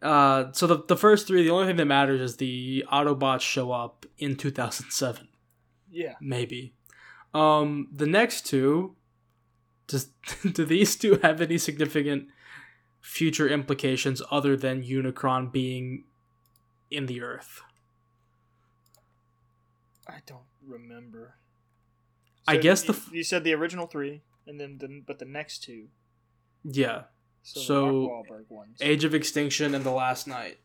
uh, 0.00 0.52
so 0.52 0.66
the 0.66 0.82
the 0.88 0.96
first 0.96 1.26
three, 1.26 1.42
the 1.42 1.50
only 1.50 1.66
thing 1.66 1.76
that 1.76 1.86
matters 1.86 2.20
is 2.20 2.36
the 2.36 2.84
Autobots 2.92 3.40
show 3.42 3.70
up 3.72 4.04
in 4.18 4.36
2007, 4.36 5.28
Yeah. 5.90 6.14
maybe. 6.20 6.74
Um, 7.34 7.88
the 7.94 8.06
next 8.06 8.46
two, 8.46 8.96
does 9.86 10.06
do 10.52 10.64
these 10.64 10.96
two 10.96 11.18
have 11.22 11.40
any 11.40 11.56
significant 11.58 12.28
future 13.00 13.48
implications 13.48 14.20
other 14.30 14.56
than 14.56 14.82
Unicron 14.82 15.50
being 15.52 16.04
in 16.90 17.06
the 17.06 17.22
Earth? 17.22 17.62
I 20.06 20.18
don't 20.26 20.40
remember. 20.66 21.36
I 22.46 22.56
guess 22.56 22.82
you, 22.82 22.92
the 22.92 22.98
f- 22.98 23.10
you 23.12 23.22
said 23.22 23.44
the 23.44 23.54
original 23.54 23.86
three, 23.86 24.22
and 24.46 24.58
then 24.60 24.78
the, 24.78 25.02
but 25.06 25.18
the 25.18 25.24
next 25.24 25.62
two. 25.62 25.88
Yeah, 26.64 27.04
So, 27.42 27.60
So. 27.60 28.24
Age 28.80 29.04
of 29.04 29.14
Extinction 29.14 29.74
and 29.74 29.84
The 29.84 29.90
Last 29.90 30.26
Knight. 30.26 30.58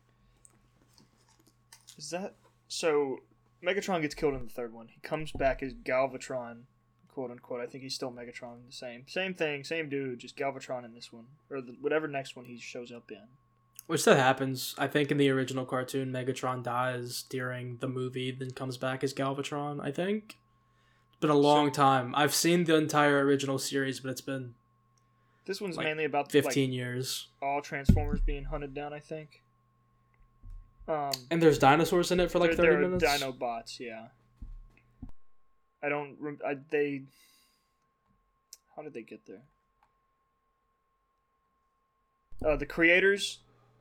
Is 1.96 2.10
that 2.10 2.34
so? 2.68 3.18
Megatron 3.64 4.02
gets 4.02 4.14
killed 4.14 4.34
in 4.34 4.44
the 4.44 4.50
third 4.50 4.72
one. 4.72 4.86
He 4.86 5.00
comes 5.00 5.32
back 5.32 5.62
as 5.64 5.74
Galvatron, 5.74 6.62
quote 7.08 7.32
unquote. 7.32 7.60
I 7.60 7.66
think 7.66 7.82
he's 7.82 7.94
still 7.94 8.12
Megatron, 8.12 8.64
the 8.66 8.72
same, 8.72 9.02
same 9.08 9.34
thing, 9.34 9.64
same 9.64 9.88
dude, 9.88 10.20
just 10.20 10.36
Galvatron 10.36 10.84
in 10.84 10.94
this 10.94 11.12
one 11.12 11.24
or 11.50 11.60
the, 11.60 11.72
whatever 11.80 12.06
next 12.06 12.36
one 12.36 12.44
he 12.44 12.58
shows 12.58 12.92
up 12.92 13.10
in. 13.10 13.24
Which 13.88 14.04
that 14.04 14.16
happens. 14.18 14.76
I 14.78 14.86
think 14.86 15.10
in 15.10 15.16
the 15.16 15.30
original 15.30 15.64
cartoon, 15.64 16.12
Megatron 16.12 16.62
dies 16.62 17.24
during 17.28 17.78
the 17.78 17.88
movie, 17.88 18.30
then 18.30 18.50
comes 18.52 18.76
back 18.76 19.02
as 19.02 19.12
Galvatron. 19.12 19.80
I 19.82 19.90
think 19.90 20.36
been 21.20 21.30
a 21.30 21.34
long 21.36 21.70
time. 21.72 22.14
I've 22.16 22.34
seen 22.34 22.64
the 22.64 22.76
entire 22.76 23.24
original 23.24 23.58
series, 23.58 24.00
but 24.00 24.10
it's 24.10 24.20
been 24.20 24.54
This 25.46 25.60
one's 25.60 25.76
Like, 25.76 25.86
mainly 25.86 26.04
about 26.04 26.30
fifteen 26.30 26.72
years. 26.72 27.28
all 27.42 27.60
Transformers 27.62 28.20
being 28.20 28.44
hunted 28.44 28.74
down. 28.74 28.92
I 28.92 29.00
think. 29.00 29.42
Um, 30.86 31.10
And 31.30 31.42
there's 31.42 31.58
dinosaurs 31.58 32.10
in 32.10 32.20
it 32.20 32.30
for 32.30 32.38
like 32.38 32.50
thirty 32.54 32.62
there 32.62 32.78
minutes. 32.80 33.04
Dinobots, 33.04 33.78
yeah. 33.80 34.06
I 35.82 35.88
don't. 35.88 36.16
Rem- 36.18 36.40
I, 36.46 36.56
they. 36.70 37.02
How 38.76 38.82
did 38.82 38.94
they 38.94 39.02
get 39.02 39.26
there? 39.26 39.42
Uh, 42.44 42.56
the 42.56 42.66
creators, 42.66 43.38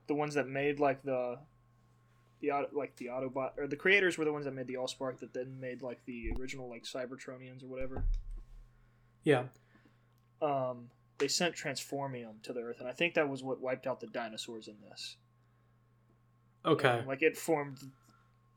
the 0.08 0.16
ones 0.16 0.34
that 0.34 0.48
made 0.48 0.80
like 0.80 1.04
the, 1.04 1.38
the 2.40 2.52
auto, 2.52 2.68
like 2.74 2.96
the 2.98 3.08
Autobot, 3.08 3.52
or 3.58 3.68
the 3.68 3.76
creators 3.76 4.18
were 4.18 4.26
the 4.26 4.34
ones 4.34 4.46
that 4.46 4.54
made 4.54 4.68
the 4.68 4.76
Allspark 4.76 5.20
that 5.20 5.34
then 5.34 5.60
made 5.60 5.82
like 5.82 6.04
the 6.06 6.32
original 6.40 6.70
like 6.70 6.84
Cybertronians 6.84 7.64
or 7.64 7.68
whatever. 7.68 8.04
Yeah. 9.24 9.44
Um, 10.42 10.90
they 11.18 11.28
sent 11.28 11.56
Transformium 11.56 12.42
to 12.44 12.54
the 12.54 12.62
Earth, 12.62 12.80
and 12.80 12.88
I 12.88 12.92
think 12.92 13.16
that 13.16 13.28
was 13.28 13.44
what 13.44 13.60
wiped 13.60 13.88
out 13.88 14.00
the 14.00 14.08
dinosaurs 14.08 14.68
in 14.68 14.76
this. 14.88 15.18
Okay. 16.66 17.04
Like 17.08 17.22
it 17.22 17.38
formed 17.38 17.80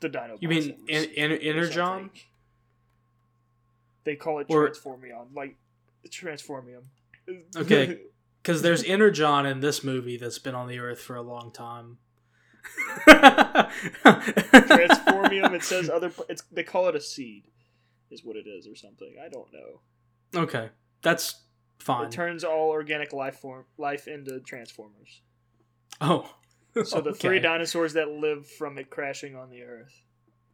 the 0.00 0.08
Dinobots. 0.08 0.42
You 0.42 0.48
mean 0.48 0.76
in, 0.88 1.04
in, 1.10 1.32
Energon? 1.32 2.10
They 4.04 4.16
call 4.16 4.40
it 4.40 4.46
Or- 4.50 4.68
Transformium, 4.68 5.34
like 5.34 5.56
Transformium. 6.08 6.84
Okay. 7.56 8.00
Because 8.42 8.62
there's 8.62 8.82
Energon 8.84 9.44
in 9.44 9.60
this 9.60 9.84
movie 9.84 10.16
that's 10.16 10.38
been 10.38 10.54
on 10.54 10.66
the 10.66 10.78
Earth 10.78 10.98
for 10.98 11.14
a 11.14 11.20
long 11.20 11.50
time. 11.50 11.98
Transformium. 14.04 15.54
It 15.54 15.62
says 15.62 15.90
other. 15.90 16.12
It's 16.28 16.42
they 16.52 16.62
call 16.62 16.88
it 16.88 16.96
a 16.96 17.00
seed, 17.00 17.44
is 18.10 18.24
what 18.24 18.36
it 18.36 18.46
is, 18.46 18.66
or 18.66 18.74
something. 18.74 19.14
I 19.24 19.28
don't 19.28 19.48
know. 19.52 19.80
Okay, 20.42 20.68
that's 21.02 21.40
fine. 21.78 22.06
It 22.06 22.12
turns 22.12 22.44
all 22.44 22.68
organic 22.70 23.12
life 23.12 23.36
form 23.36 23.64
life 23.78 24.06
into 24.08 24.40
Transformers. 24.40 25.20
oh, 26.00 26.34
So 26.84 27.00
the 27.00 27.12
three 27.14 27.40
dinosaurs 27.40 27.94
that 27.94 28.08
live 28.10 28.46
from 28.48 28.78
it 28.78 28.90
crashing 28.90 29.36
on 29.36 29.50
the 29.50 29.62
Earth. 29.62 29.92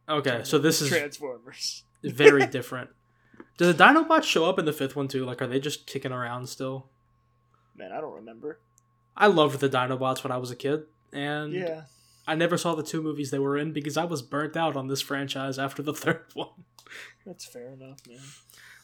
Okay, 0.09 0.41
so 0.43 0.57
this 0.57 0.81
is 0.81 0.89
Transformers. 0.89 1.83
very 2.03 2.47
different. 2.47 2.89
Do 3.57 3.71
the 3.71 3.83
Dinobots 3.83 4.23
show 4.23 4.45
up 4.45 4.57
in 4.59 4.65
the 4.65 4.73
fifth 4.73 4.95
one 4.95 5.07
too? 5.07 5.25
Like, 5.25 5.41
are 5.41 5.47
they 5.47 5.59
just 5.59 5.85
kicking 5.87 6.11
around 6.11 6.47
still? 6.47 6.87
Man, 7.75 7.91
I 7.91 7.99
don't 8.01 8.13
remember. 8.15 8.59
I 9.15 9.27
loved 9.27 9.59
the 9.59 9.69
Dinobots 9.69 10.23
when 10.23 10.31
I 10.31 10.37
was 10.37 10.49
a 10.51 10.55
kid, 10.55 10.83
and 11.11 11.51
Yeah. 11.53 11.83
I 12.27 12.35
never 12.35 12.57
saw 12.57 12.75
the 12.75 12.83
two 12.83 13.01
movies 13.01 13.31
they 13.31 13.39
were 13.39 13.57
in 13.57 13.71
because 13.71 13.95
I 13.95 14.03
was 14.03 14.21
burnt 14.21 14.57
out 14.57 14.75
on 14.75 14.87
this 14.87 15.01
franchise 15.01 15.57
after 15.57 15.81
the 15.81 15.93
third 15.95 16.25
one. 16.33 16.65
That's 17.25 17.45
fair 17.45 17.69
enough, 17.69 17.99
man. 18.07 18.19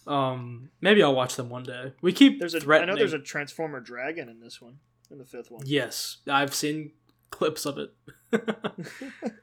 Um, 0.06 0.70
maybe 0.82 1.04
I'll 1.04 1.16
watch 1.16 1.36
them 1.36 1.50
one 1.50 1.64
day. 1.64 1.94
We 2.02 2.14
keep 2.14 2.40
There's 2.40 2.56
a 2.56 2.74
I 2.74 2.86
know 2.86 2.96
there's 2.96 3.14
a 3.14 3.20
Transformer 3.20 3.80
dragon 3.80 4.30
in 4.30 4.40
this 4.40 4.62
one. 4.62 4.80
In 5.12 5.18
the 5.18 5.26
fifth 5.26 5.52
one. 5.52 5.64
Yes, 5.66 6.18
I've 6.28 6.54
seen 6.54 6.92
clips 7.30 7.66
of 7.66 7.78
it. 7.78 7.94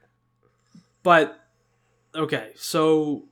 but 1.03 1.39
okay, 2.15 2.51
so 2.55 3.25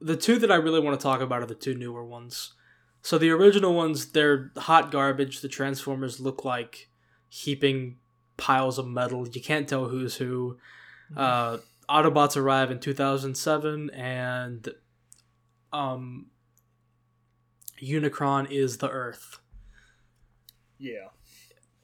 the 0.00 0.16
two 0.16 0.38
that 0.38 0.50
I 0.50 0.56
really 0.56 0.80
want 0.80 0.98
to 0.98 1.02
talk 1.02 1.20
about 1.20 1.42
are 1.42 1.46
the 1.46 1.54
two 1.54 1.74
newer 1.74 2.04
ones. 2.04 2.54
So 3.02 3.18
the 3.18 3.30
original 3.30 3.74
ones, 3.74 4.12
they're 4.12 4.50
hot 4.56 4.90
garbage. 4.90 5.40
The 5.40 5.48
Transformers 5.48 6.20
look 6.20 6.44
like 6.44 6.88
heaping 7.28 7.97
piles 8.38 8.78
of 8.78 8.86
metal. 8.86 9.28
You 9.28 9.42
can't 9.42 9.68
tell 9.68 9.88
who's 9.88 10.16
who. 10.16 10.56
Uh, 11.14 11.58
Autobots 11.88 12.36
arrive 12.36 12.70
in 12.70 12.80
2007, 12.80 13.90
and 13.90 14.68
um, 15.72 16.26
Unicron 17.82 18.50
is 18.50 18.78
the 18.78 18.90
Earth 18.90 19.38
Yeah. 20.78 21.08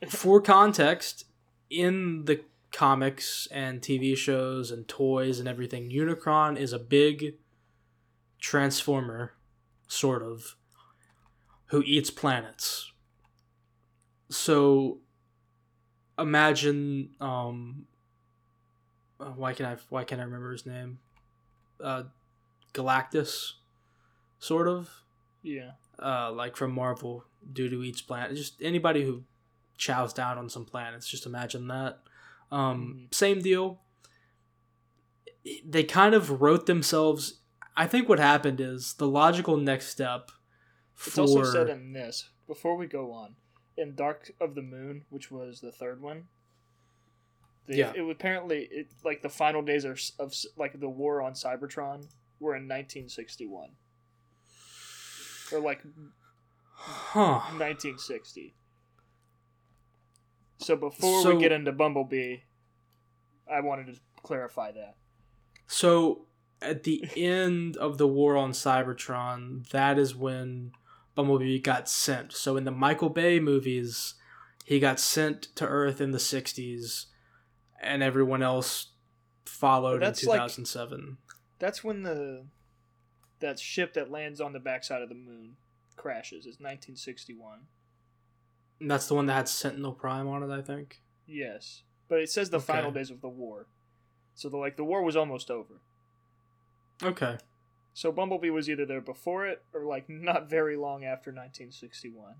for 0.08 0.40
context, 0.42 1.24
in 1.70 2.24
the 2.26 2.42
comics 2.72 3.48
and 3.50 3.80
TV 3.80 4.14
shows 4.16 4.70
and 4.70 4.86
toys 4.86 5.38
and 5.38 5.48
everything, 5.48 5.90
Unicron 5.90 6.58
is 6.58 6.72
a 6.74 6.78
big 6.78 7.36
transformer, 8.40 9.34
sort 9.88 10.22
of, 10.22 10.56
who 11.66 11.82
eats 11.86 12.10
planets. 12.10 12.92
So 14.28 14.98
imagine 16.18 17.10
um 17.20 17.86
uh, 19.20 19.26
why 19.26 19.52
can 19.52 19.66
I 19.66 19.76
why 19.88 20.04
can't 20.04 20.20
I 20.20 20.24
remember 20.24 20.52
his 20.52 20.66
name? 20.66 20.98
Uh 21.82 22.04
Galactus 22.72 23.52
sort 24.38 24.66
of 24.68 24.90
Yeah. 25.42 25.72
uh, 25.98 26.32
like 26.32 26.56
from 26.56 26.72
Marvel, 26.72 27.24
due 27.52 27.68
to 27.68 27.82
each 27.84 28.06
planet. 28.06 28.36
Just 28.36 28.60
anybody 28.60 29.04
who 29.04 29.22
chows 29.76 30.12
down 30.12 30.38
on 30.38 30.48
some 30.48 30.64
planets. 30.64 31.08
Just 31.08 31.24
imagine 31.24 31.68
that. 31.68 32.00
Um, 32.50 33.08
Mhm. 33.10 33.14
Same 33.14 33.40
deal. 33.40 33.80
They 35.64 35.84
kind 35.84 36.14
of 36.14 36.40
wrote 36.40 36.66
themselves. 36.66 37.40
I 37.76 37.86
think 37.86 38.08
what 38.08 38.18
happened 38.18 38.60
is 38.60 38.94
the 38.94 39.06
logical 39.06 39.56
next 39.56 39.88
step 39.88 40.30
It's 41.06 41.18
also 41.18 41.42
said 41.44 41.68
in 41.68 41.92
this, 41.92 42.30
before 42.46 42.76
we 42.76 42.86
go 42.86 43.12
on, 43.12 43.36
in 43.76 43.94
Dark 43.94 44.30
of 44.40 44.54
the 44.54 44.62
Moon, 44.62 45.04
which 45.10 45.30
was 45.30 45.60
the 45.60 45.72
third 45.72 46.00
one. 46.00 46.24
They, 47.66 47.78
Yeah. 47.78 47.92
It 47.94 48.02
was 48.02 48.14
apparently 48.14 48.68
it, 48.70 48.88
like 49.04 49.22
the 49.22 49.28
final 49.28 49.62
days 49.62 49.84
of, 49.84 50.00
of 50.18 50.34
like 50.56 50.78
the 50.78 50.88
war 50.88 51.22
on 51.22 51.32
Cybertron 51.32 52.06
were 52.40 52.54
in 52.54 52.64
1961. 52.64 53.70
Or 55.52 55.60
like 55.60 55.82
huh. 56.74 57.40
1960. 57.58 58.54
So 60.58 60.76
before 60.76 61.22
So- 61.22 61.34
we 61.34 61.42
get 61.42 61.52
into 61.52 61.72
Bumblebee, 61.72 62.38
I 63.50 63.60
wanted 63.60 63.94
to 63.94 64.00
clarify 64.22 64.72
that. 64.72 64.96
So 65.66 66.26
at 66.62 66.84
the 66.84 67.04
end 67.16 67.76
of 67.76 67.98
the 67.98 68.06
war 68.06 68.36
on 68.36 68.52
Cybertron, 68.52 69.68
that 69.70 69.98
is 69.98 70.14
when 70.14 70.72
Bumblebee 71.14 71.58
got 71.60 71.88
sent. 71.88 72.32
So 72.32 72.56
in 72.56 72.64
the 72.64 72.70
Michael 72.70 73.08
Bay 73.10 73.38
movies, 73.40 74.14
he 74.64 74.80
got 74.80 74.98
sent 74.98 75.42
to 75.56 75.66
Earth 75.66 76.00
in 76.00 76.10
the 76.12 76.18
60s 76.18 77.06
and 77.80 78.02
everyone 78.02 78.42
else 78.42 78.88
followed 79.44 79.94
in 79.96 80.00
That's 80.00 80.24
like- 80.24 80.38
2007. 80.38 81.18
That's 81.58 81.84
when 81.84 82.02
the 82.02 82.46
that 83.40 83.58
ship 83.58 83.94
that 83.94 84.10
lands 84.10 84.40
on 84.40 84.52
the 84.52 84.58
backside 84.60 85.02
of 85.02 85.08
the 85.08 85.14
moon 85.14 85.56
crashes. 85.96 86.46
It's 86.46 86.58
1961. 86.60 87.66
And 88.80 88.90
that's 88.90 89.06
the 89.06 89.14
one 89.14 89.26
that 89.26 89.34
had 89.34 89.48
Sentinel 89.48 89.92
Prime 89.92 90.26
on 90.26 90.42
it, 90.42 90.50
I 90.50 90.62
think. 90.62 91.02
Yes, 91.26 91.82
but 92.08 92.20
it 92.20 92.30
says 92.30 92.50
the 92.50 92.56
Okay. 92.58 92.66
final 92.66 92.90
days 92.90 93.10
of 93.10 93.20
the 93.20 93.28
war. 93.28 93.66
So 94.34 94.48
the 94.48 94.56
like 94.56 94.76
the 94.76 94.84
war 94.84 95.02
was 95.02 95.14
almost 95.16 95.50
over. 95.50 95.74
Okay. 97.02 97.38
So 97.94 98.10
Bumblebee 98.10 98.50
was 98.50 98.68
either 98.68 98.84
there 98.84 99.00
before 99.00 99.46
it 99.46 99.62
or 99.72 99.84
like 99.84 100.08
not 100.08 100.50
very 100.50 100.76
long 100.76 101.04
after 101.04 101.30
1961. 101.30 102.34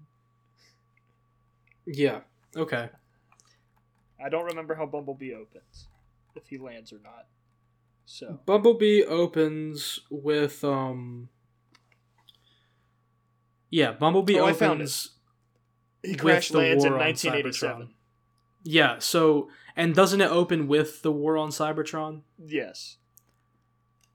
Yeah. 1.86 2.20
Okay. 2.56 2.88
I 4.22 4.28
don't 4.28 4.44
remember 4.46 4.74
how 4.74 4.86
Bumblebee 4.86 5.32
opens, 5.32 5.86
if 6.34 6.48
he 6.48 6.58
lands 6.58 6.92
or 6.92 6.98
not. 7.02 7.26
So 8.04 8.40
Bumblebee 8.44 9.04
opens 9.04 10.00
with 10.10 10.64
um 10.64 11.28
Yeah, 13.70 13.92
Bumblebee 13.92 14.38
Oh, 14.38 14.46
I 14.46 14.52
found 14.52 14.80
opens 14.80 15.10
he 16.02 16.16
crash 16.16 16.48
the 16.48 16.58
lands 16.58 16.84
in 16.84 16.90
war 16.90 17.00
on 17.00 17.06
1987. 17.06 17.86
Cybertron. 17.86 17.90
Yeah, 18.64 18.98
so 18.98 19.48
and 19.76 19.94
doesn't 19.94 20.20
it 20.20 20.30
open 20.30 20.66
with 20.66 21.02
the 21.02 21.12
war 21.12 21.38
on 21.38 21.50
Cybertron? 21.50 22.22
Yes. 22.44 22.96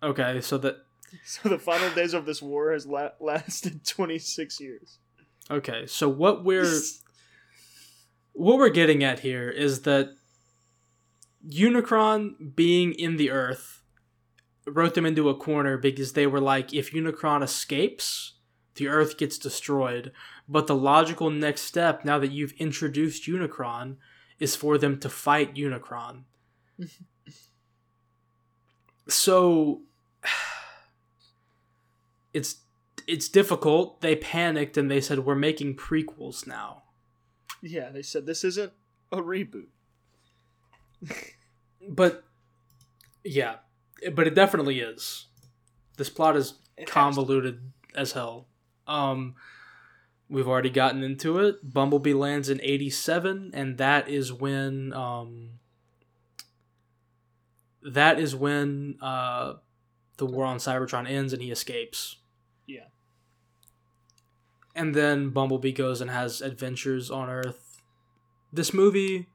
Okay, 0.03 0.41
so 0.41 0.57
that 0.57 0.85
So 1.25 1.49
the 1.49 1.59
final 1.59 1.89
days 1.93 2.13
of 2.13 2.25
this 2.25 2.41
war 2.41 2.71
has 2.73 2.85
la- 2.85 3.09
lasted 3.19 3.85
26 3.87 4.59
years. 4.59 4.97
okay, 5.49 5.85
so 5.87 6.07
what 6.09 6.43
we're 6.43 6.79
what 8.33 8.57
we're 8.57 8.69
getting 8.69 9.03
at 9.03 9.19
here 9.19 9.49
is 9.49 9.81
that 9.81 10.09
Unicron 11.47 12.55
being 12.55 12.93
in 12.93 13.17
the 13.17 13.31
Earth 13.31 13.81
wrote 14.67 14.93
them 14.93 15.05
into 15.05 15.29
a 15.29 15.35
corner 15.35 15.77
because 15.77 16.13
they 16.13 16.27
were 16.27 16.41
like, 16.41 16.73
if 16.73 16.91
Unicron 16.93 17.43
escapes, 17.43 18.33
the 18.75 18.87
Earth 18.87 19.17
gets 19.17 19.37
destroyed. 19.37 20.11
But 20.47 20.67
the 20.67 20.75
logical 20.75 21.29
next 21.29 21.61
step, 21.63 22.03
now 22.05 22.19
that 22.19 22.31
you've 22.31 22.53
introduced 22.59 23.27
Unicron, 23.27 23.97
is 24.39 24.55
for 24.55 24.77
them 24.77 24.99
to 24.99 25.09
fight 25.09 25.55
Unicron. 25.55 26.23
so 29.07 29.81
it's 32.33 32.57
it's 33.07 33.27
difficult. 33.29 34.01
They 34.01 34.15
panicked 34.15 34.77
and 34.77 34.89
they 34.89 35.01
said, 35.01 35.19
"We're 35.19 35.35
making 35.35 35.75
prequels 35.77 36.45
now." 36.47 36.83
Yeah, 37.61 37.89
they 37.89 38.01
said 38.01 38.25
this 38.25 38.43
isn't 38.43 38.71
a 39.11 39.17
reboot. 39.17 39.67
But 41.91 42.23
yeah, 43.23 43.55
but 44.13 44.27
it 44.27 44.35
definitely 44.35 44.79
is. 44.81 45.27
This 45.97 46.09
plot 46.09 46.35
is 46.35 46.55
It 46.77 46.81
has 46.81 46.87
to- 46.87 46.91
convoluted 46.93 47.71
as 47.95 48.11
hell. 48.11 48.47
Um, 48.85 49.35
we've 50.29 50.47
already 50.47 50.69
gotten 50.69 51.01
into 51.01 51.39
it. 51.39 51.73
Bumblebee 51.73 52.13
lands 52.13 52.49
in 52.49 52.59
'87, 52.61 53.51
and 53.53 53.77
that 53.77 54.09
is 54.09 54.31
when 54.33 54.91
um, 54.93 55.51
that 57.81 58.19
is 58.19 58.35
when 58.35 58.97
uh, 59.01 59.53
the 60.17 60.25
war 60.25 60.45
on 60.45 60.57
Cybertron 60.57 61.09
ends, 61.09 61.33
and 61.33 61.41
he 61.41 61.49
escapes. 61.49 62.17
Yeah. 62.69 62.85
And 64.75 64.93
then 64.93 65.31
Bumblebee 65.31 65.71
goes 65.71 66.01
and 66.01 66.11
has 66.11 66.39
adventures 66.39 67.09
on 67.09 67.27
Earth. 67.29 67.81
This 68.53 68.73
movie, 68.73 69.27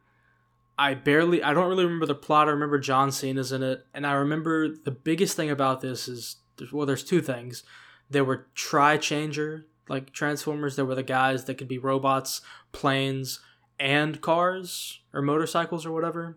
I 0.79 0.95
barely, 0.95 1.43
I 1.43 1.53
don't 1.53 1.69
really 1.69 1.85
remember 1.85 2.07
the 2.07 2.15
plot. 2.15 2.49
I 2.49 2.53
remember 2.53 2.79
John 2.79 3.11
Cena's 3.11 3.53
in 3.53 3.63
it, 3.63 3.85
and 3.93 4.07
I 4.07 4.13
remember 4.13 4.69
the 4.69 4.91
biggest 4.91 5.37
thing 5.37 5.51
about 5.51 5.81
this 5.81 6.09
is 6.09 6.37
well, 6.73 6.87
there's 6.87 7.03
two 7.03 7.21
things. 7.21 7.65
There 8.09 8.25
were 8.25 8.47
tri 8.55 8.97
changer 8.97 9.67
like 9.89 10.13
Transformers. 10.13 10.77
There 10.77 10.85
were 10.85 10.95
the 10.95 11.03
guys 11.03 11.45
that 11.45 11.57
could 11.57 11.69
be 11.69 11.79
robots, 11.79 12.41
planes, 12.71 13.41
and 13.79 14.21
cars 14.21 15.01
or 15.13 15.21
motorcycles 15.21 15.85
or 15.85 15.91
whatever. 15.91 16.37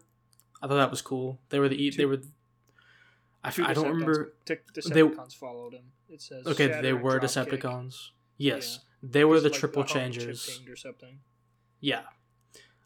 I 0.61 0.67
thought 0.67 0.77
that 0.77 0.91
was 0.91 1.03
cool. 1.03 1.39
They 1.49 1.59
were 1.59 1.69
the 1.69 1.91
they 1.95 2.05
were. 2.05 2.21
I, 3.47 3.69
I 3.69 3.73
don't 3.73 3.85
Decepticons- 3.85 3.89
remember. 3.91 4.33
Tic- 4.45 4.73
they- 4.73 5.01
followed 5.39 5.73
him. 5.73 5.91
It 6.09 6.21
says 6.21 6.45
Okay, 6.47 6.81
they 6.81 6.93
were. 6.93 7.19
Decepticons. 7.19 8.09
Yes, 8.37 8.79
Yeah. 9.03 9.09
they 9.11 9.25
were 9.25 9.39
the 9.39 9.49
like 9.49 9.57
triple 9.59 9.83
chip 9.83 9.93
changers. 9.95 10.61
or 10.69 10.75
something. 10.75 11.19
Yeah. 11.79 12.03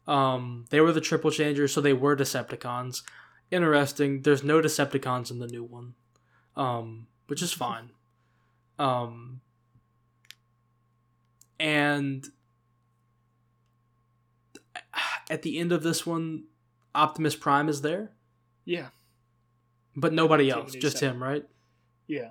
Um, 0.06 0.64
they 0.70 0.80
were 0.80 0.92
the 0.92 1.00
triple 1.00 1.30
changers, 1.30 1.72
so 1.72 1.80
they 1.80 1.92
were 1.92 2.16
Decepticons. 2.16 3.02
Interesting. 3.50 4.22
There's 4.22 4.42
no 4.42 4.60
Decepticons 4.60 5.30
in 5.30 5.38
the 5.38 5.46
new 5.46 5.62
one, 5.62 5.94
um, 6.56 7.06
which 7.26 7.42
is 7.42 7.52
fine. 7.52 7.90
Um, 8.78 9.42
and 11.60 12.26
at 15.30 15.42
the 15.42 15.58
end 15.58 15.70
of 15.72 15.82
this 15.82 16.04
one, 16.06 16.44
Optimus 16.94 17.36
Prime 17.36 17.68
is 17.68 17.82
there. 17.82 18.10
Yeah, 18.64 18.88
But 19.94 20.12
nobody 20.12 20.50
else, 20.50 20.72
just 20.72 20.98
Seven. 20.98 21.16
him, 21.16 21.22
right? 21.22 21.44
Yeah. 22.06 22.30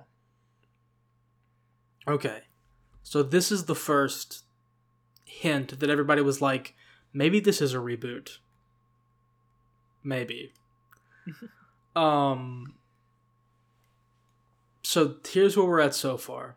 Okay. 2.08 2.40
So 3.02 3.22
this 3.22 3.52
is 3.52 3.64
the 3.64 3.74
first 3.74 4.44
hint 5.24 5.80
that 5.80 5.90
everybody 5.90 6.22
was 6.22 6.40
like, 6.42 6.74
maybe 7.12 7.40
this 7.40 7.60
is 7.60 7.74
a 7.74 7.78
reboot. 7.78 8.38
Maybe. 10.02 10.52
um 11.96 12.74
so 14.82 15.16
here's 15.28 15.56
where 15.56 15.66
we're 15.66 15.80
at 15.80 15.94
so 15.94 16.16
far. 16.16 16.56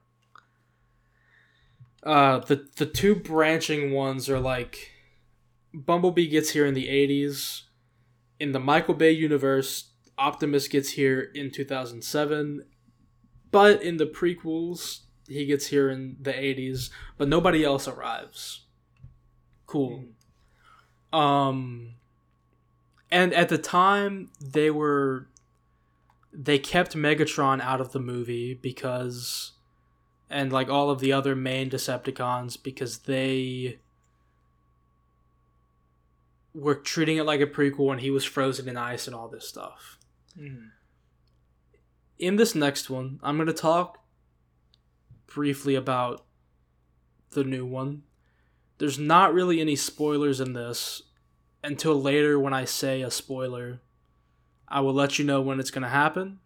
Uh 2.04 2.40
the 2.40 2.68
the 2.78 2.86
two 2.86 3.16
branching 3.16 3.92
ones 3.92 4.30
are 4.30 4.40
like 4.40 4.92
Bumblebee 5.74 6.28
gets 6.28 6.52
here 6.52 6.66
in 6.66 6.74
the 6.74 6.88
80s. 6.88 7.64
In 8.40 8.52
the 8.52 8.60
Michael 8.60 8.94
Bay 8.94 9.12
universe, 9.12 9.92
Optimus 10.18 10.68
gets 10.68 10.92
here 10.92 11.32
in 11.34 11.52
2007. 11.52 12.66
But 13.52 13.82
in 13.82 13.98
the 13.98 14.06
prequels, 14.06 15.02
he 15.28 15.46
gets 15.46 15.68
here 15.68 15.90
in 15.90 16.18
the 16.22 16.34
80s, 16.34 16.90
but 17.18 17.28
nobody 17.28 17.64
else 17.64 17.88
arrives. 17.88 18.66
Cool. 19.66 20.06
Um 21.12 21.96
and 23.12 23.34
at 23.34 23.50
the 23.50 23.58
time 23.58 24.30
they 24.42 24.70
were 24.70 25.28
they 26.34 26.60
kept 26.60 26.96
Megatron 26.96 27.62
out 27.62 27.80
of 27.80 27.94
the 27.94 28.00
movie 28.00 28.54
because 28.54 29.54
and 30.30 30.52
like 30.52 30.70
all 30.70 30.90
of 30.90 31.00
the 31.00 31.14
other 31.14 31.36
main 31.36 31.70
Decepticons 31.70 32.62
because 32.62 33.00
they 33.00 33.80
were 36.54 36.76
treating 36.76 37.18
it 37.18 37.24
like 37.24 37.42
a 37.42 37.48
prequel 37.48 37.92
and 37.92 38.02
he 38.02 38.10
was 38.10 38.24
frozen 38.26 38.68
in 38.68 38.78
ice 38.78 39.08
and 39.08 39.16
all 39.16 39.28
this 39.28 39.48
stuff. 39.48 39.95
Mhm. 40.38 40.72
In 42.18 42.36
this 42.36 42.56
next 42.56 42.90
one, 42.90 43.20
I'm 43.24 43.38
going 43.38 43.48
to 43.48 43.54
talk 43.54 44.00
briefly 45.28 45.76
about 45.76 46.26
the 47.32 47.44
new 47.44 47.66
one. 47.66 48.04
There's 48.78 49.00
not 49.00 49.34
really 49.34 49.60
any 49.60 49.76
spoilers 49.76 50.40
in 50.40 50.54
this 50.54 51.04
until 51.64 52.02
later 52.02 52.40
when 52.40 52.54
I 52.54 52.66
say 52.66 53.02
a 53.02 53.12
spoiler. 53.12 53.82
I 54.68 54.82
will 54.82 54.94
let 54.94 55.20
you 55.20 55.26
know 55.26 55.42
when 55.42 55.60
it's 55.60 55.72
going 55.72 55.84
to 55.84 55.90
happen. 55.90 56.40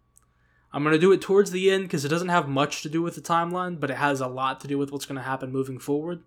I'm 0.72 0.84
going 0.84 0.94
to 0.94 1.00
do 1.00 1.12
it 1.12 1.20
towards 1.20 1.50
the 1.50 1.70
end 1.70 1.84
because 1.84 2.04
it 2.04 2.10
doesn't 2.10 2.28
have 2.28 2.48
much 2.48 2.82
to 2.82 2.88
do 2.88 3.02
with 3.02 3.16
the 3.16 3.20
timeline, 3.20 3.80
but 3.80 3.90
it 3.90 3.96
has 3.96 4.20
a 4.20 4.28
lot 4.28 4.60
to 4.60 4.68
do 4.68 4.78
with 4.78 4.92
what's 4.92 5.06
going 5.06 5.16
to 5.16 5.22
happen 5.22 5.50
moving 5.50 5.78
forward. 5.78 6.22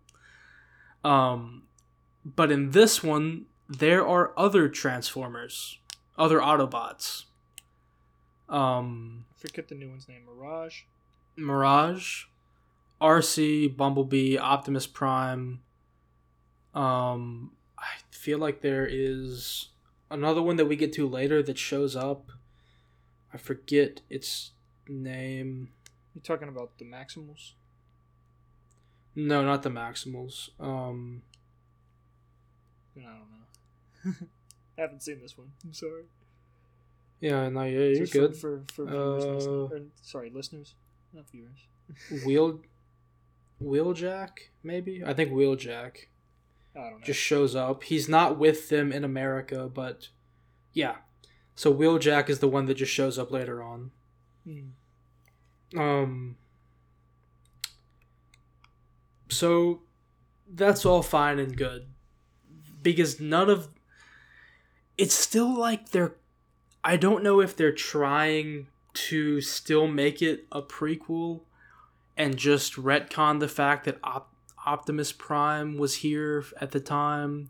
Um, 1.04 1.63
but 2.26 2.52
in 2.52 2.71
this 2.71 3.02
one, 3.02 3.45
there 3.69 4.06
are 4.06 4.34
other 4.38 4.67
Transformers, 4.67 5.80
other 6.17 6.39
Autobots. 6.39 7.23
Um, 8.49 9.25
Forget 9.38 9.67
the 9.67 9.75
new 9.75 9.89
one's 9.89 10.08
name. 10.08 10.23
Mirage. 10.25 10.82
Mirage, 11.36 12.25
RC, 13.01 13.75
Bumblebee, 13.75 14.38
Optimus 14.38 14.86
Prime. 14.88 15.62
Um, 16.75 17.51
I 17.77 17.89
feel 18.12 18.38
like 18.38 18.62
there 18.62 18.88
is 18.89 19.69
another 20.10 20.41
one 20.41 20.58
that 20.58 20.65
we 20.65 20.75
get 20.75 20.93
to 20.93 21.08
later 21.08 21.41
that 21.43 21.58
shows 21.58 21.95
up. 21.95 22.32
I 23.34 23.38
forget 23.38 24.01
its 24.10 24.51
name. 24.88 25.69
You're 26.13 26.21
talking 26.21 26.47
about 26.47 26.77
the 26.77 26.86
Maximals? 26.86 27.53
No, 29.15 29.43
not 29.43 29.63
the 29.63 29.69
Maximals. 29.69 30.49
Um, 30.60 31.23
I 32.95 33.01
don't 33.01 34.12
know. 34.12 34.27
I 34.77 34.82
haven't 34.82 35.01
seen 35.03 35.19
this 35.21 35.38
one. 35.38 35.51
I'm 35.63 35.73
sorry. 35.73 36.03
Yeah, 37.19 37.49
no, 37.49 37.63
yeah, 37.63 37.80
you're 37.80 37.95
Just 37.95 38.13
good. 38.13 38.36
For, 38.36 38.63
for, 38.73 38.86
viewers, 38.86 39.23
Uh, 39.23 39.49
listeners, 39.49 39.91
sorry, 40.02 40.30
listeners, 40.30 40.76
not 41.13 41.30
viewers. 41.30 41.67
Wheel, 42.26 42.62
Wheeljack, 43.62 44.30
maybe. 44.63 45.04
I 45.06 45.13
think 45.13 45.32
Wheeljack. 45.32 46.08
I 46.76 46.80
don't 46.80 46.99
know. 46.99 47.06
just 47.06 47.19
shows 47.19 47.56
up. 47.56 47.84
He's 47.84 48.10
not 48.10 48.39
with 48.39 48.69
them 48.69 48.91
in 48.91 49.04
America, 49.04 49.69
but 49.71 50.10
yeah. 50.73 50.95
So 51.56 51.71
Wheeljack 51.73 52.30
is 52.30 52.39
the 52.39 52.47
one 52.47 52.65
that 52.65 52.76
just 52.76 52.91
shows 52.91 53.19
up 53.19 53.32
later 53.32 53.62
on. 53.62 53.91
Hmm. 54.43 55.80
Um 55.80 56.38
so 59.30 59.82
that's 60.52 60.86
all 60.86 61.04
fine 61.04 61.39
and 61.39 61.56
good. 61.56 61.86
Because 62.82 63.19
none 63.19 63.49
of 63.49 63.69
it's 64.97 65.13
still 65.15 65.56
like 65.56 65.89
they're 65.89 66.15
I 66.84 66.98
don't 66.98 67.24
know 67.24 67.39
if 67.39 67.56
they're 67.56 67.72
trying 67.72 68.67
to 68.93 69.41
still 69.41 69.88
make 69.88 70.22
it 70.22 70.46
a 70.52 70.62
prequel 70.62 71.41
and 72.17 72.38
just 72.38 72.76
retcon 72.76 73.39
the 73.39 73.48
fact 73.48 73.86
that 73.86 73.98
Op- 74.04 74.34
Optimus 74.65 75.12
Prime 75.12 75.78
was 75.78 75.96
here 75.96 76.43
at 76.62 76.72
the 76.72 76.80
time 76.80 77.50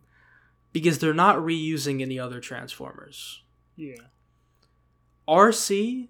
because 0.72 1.00
they're 1.00 1.14
not 1.14 1.38
reusing 1.38 2.02
any 2.02 2.18
other 2.20 2.40
Transformers. 2.40 3.44
yeah. 3.76 3.96
RC 5.28 6.10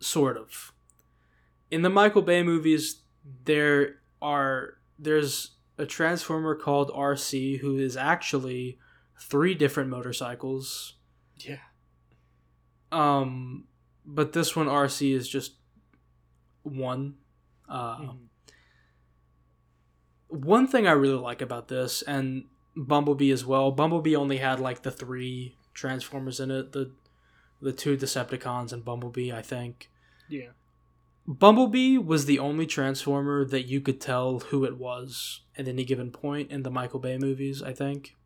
sort 0.00 0.36
of. 0.36 0.72
In 1.70 1.82
the 1.82 1.90
Michael 1.90 2.22
Bay 2.22 2.42
movies 2.42 3.02
there 3.44 3.96
are 4.20 4.78
there's 4.98 5.52
a 5.76 5.86
transformer 5.86 6.54
called 6.56 6.90
RC 6.90 7.60
who 7.60 7.78
is 7.78 7.96
actually 7.96 8.78
three 9.20 9.54
different 9.54 9.88
motorcycles. 9.90 10.94
Yeah. 11.38 11.58
Um 12.92 13.64
but 14.06 14.32
this 14.32 14.56
one 14.56 14.66
RC 14.66 15.12
is 15.14 15.28
just 15.28 15.52
one. 16.62 17.16
Uh 17.68 17.98
Mhm. 17.98 18.18
one 20.28 20.66
thing 20.66 20.86
I 20.86 20.92
really 20.92 21.18
like 21.20 21.40
about 21.42 21.68
this, 21.68 22.02
and 22.02 22.44
Bumblebee 22.76 23.30
as 23.30 23.44
well. 23.44 23.70
Bumblebee 23.70 24.14
only 24.16 24.38
had 24.38 24.60
like 24.60 24.82
the 24.82 24.90
three 24.90 25.56
Transformers 25.74 26.40
in 26.40 26.50
it, 26.50 26.72
the 26.72 26.92
the 27.60 27.72
two 27.72 27.96
Decepticons 27.96 28.72
and 28.72 28.84
Bumblebee, 28.84 29.32
I 29.32 29.42
think. 29.42 29.90
Yeah. 30.28 30.50
Bumblebee 31.26 31.98
was 31.98 32.24
the 32.26 32.38
only 32.38 32.66
Transformer 32.66 33.44
that 33.44 33.64
you 33.64 33.80
could 33.80 34.00
tell 34.00 34.38
who 34.38 34.64
it 34.64 34.78
was 34.78 35.40
at 35.56 35.66
any 35.68 35.84
given 35.84 36.10
point 36.10 36.50
in 36.50 36.62
the 36.62 36.70
Michael 36.70 37.00
Bay 37.00 37.18
movies, 37.18 37.62
I 37.62 37.72
think. 37.72 38.16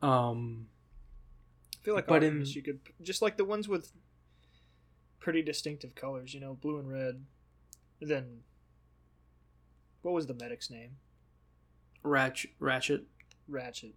Um 0.00 0.68
feel 1.88 1.94
like 1.94 2.06
But 2.06 2.22
in- 2.22 2.44
you 2.44 2.60
could 2.62 2.80
just 3.00 3.22
like 3.22 3.38
the 3.38 3.46
ones 3.46 3.66
with 3.66 3.92
pretty 5.20 5.40
distinctive 5.40 5.94
colors, 5.94 6.34
you 6.34 6.40
know, 6.40 6.52
blue 6.52 6.78
and 6.78 6.86
red. 6.90 7.24
And 8.02 8.10
then, 8.10 8.40
what 10.02 10.12
was 10.12 10.26
the 10.26 10.34
medic's 10.34 10.68
name? 10.68 10.96
Ratchet 12.02 12.50
Ratchet. 12.58 13.06
Ratchet. 13.48 13.94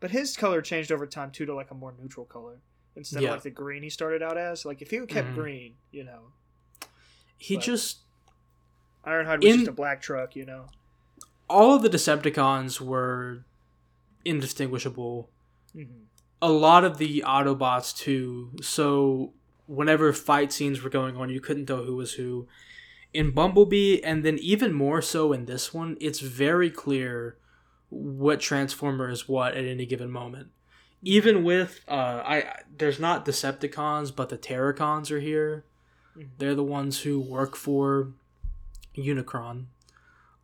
But 0.00 0.10
his 0.10 0.36
color 0.36 0.60
changed 0.62 0.90
over 0.90 1.06
time 1.06 1.30
too 1.30 1.46
to 1.46 1.54
like 1.54 1.70
a 1.70 1.74
more 1.74 1.94
neutral 1.96 2.26
color 2.26 2.60
instead 2.96 3.22
Yeah. 3.22 3.28
of 3.28 3.34
like 3.36 3.42
the 3.44 3.50
green 3.50 3.84
he 3.84 3.90
started 3.90 4.20
out 4.20 4.36
as. 4.36 4.64
Like 4.64 4.82
if 4.82 4.90
he 4.90 4.98
kept 5.06 5.28
Mhm. 5.28 5.34
green, 5.34 5.76
you 5.92 6.02
know, 6.04 6.32
He 7.40 7.54
But- 7.54 7.62
just 7.66 7.98
Ironhide 9.06 9.36
was 9.44 9.52
In- 9.52 9.58
just 9.60 9.68
a 9.68 9.72
black 9.72 10.02
truck, 10.02 10.34
you 10.34 10.44
know. 10.44 10.66
all 11.48 11.76
of 11.76 11.82
the 11.82 11.88
Decepticons 11.88 12.80
were 12.80 13.44
indistinguishable 14.24 15.30
hmm 15.72 16.02
a 16.40 16.50
lot 16.50 16.84
of 16.84 16.98
the 16.98 17.24
Autobots 17.26 17.96
too. 17.96 18.52
So 18.62 19.32
whenever 19.66 20.12
fight 20.12 20.52
scenes 20.52 20.82
were 20.82 20.90
going 20.90 21.16
on, 21.16 21.30
you 21.30 21.40
couldn't 21.40 21.66
tell 21.66 21.84
who 21.84 21.96
was 21.96 22.14
who. 22.14 22.48
In 23.14 23.30
Bumblebee, 23.30 24.02
and 24.02 24.24
then 24.24 24.38
even 24.38 24.72
more 24.72 25.00
so 25.00 25.32
in 25.32 25.46
this 25.46 25.72
one, 25.72 25.96
it's 26.00 26.20
very 26.20 26.70
clear 26.70 27.36
what 27.88 28.40
Transformer 28.40 29.08
is 29.08 29.28
what 29.28 29.54
at 29.54 29.64
any 29.64 29.86
given 29.86 30.10
moment. 30.10 30.48
Even 31.02 31.42
with 31.42 31.80
uh, 31.88 32.22
I 32.24 32.62
there's 32.76 33.00
not 33.00 33.24
Decepticons, 33.24 34.14
but 34.14 34.28
the 34.28 34.36
Terrorcons 34.36 35.10
are 35.10 35.20
here. 35.20 35.64
Mhm. 36.16 36.28
They're 36.38 36.54
the 36.54 36.64
ones 36.64 37.00
who 37.00 37.20
work 37.20 37.56
for 37.56 38.12
Unicron. 38.96 39.66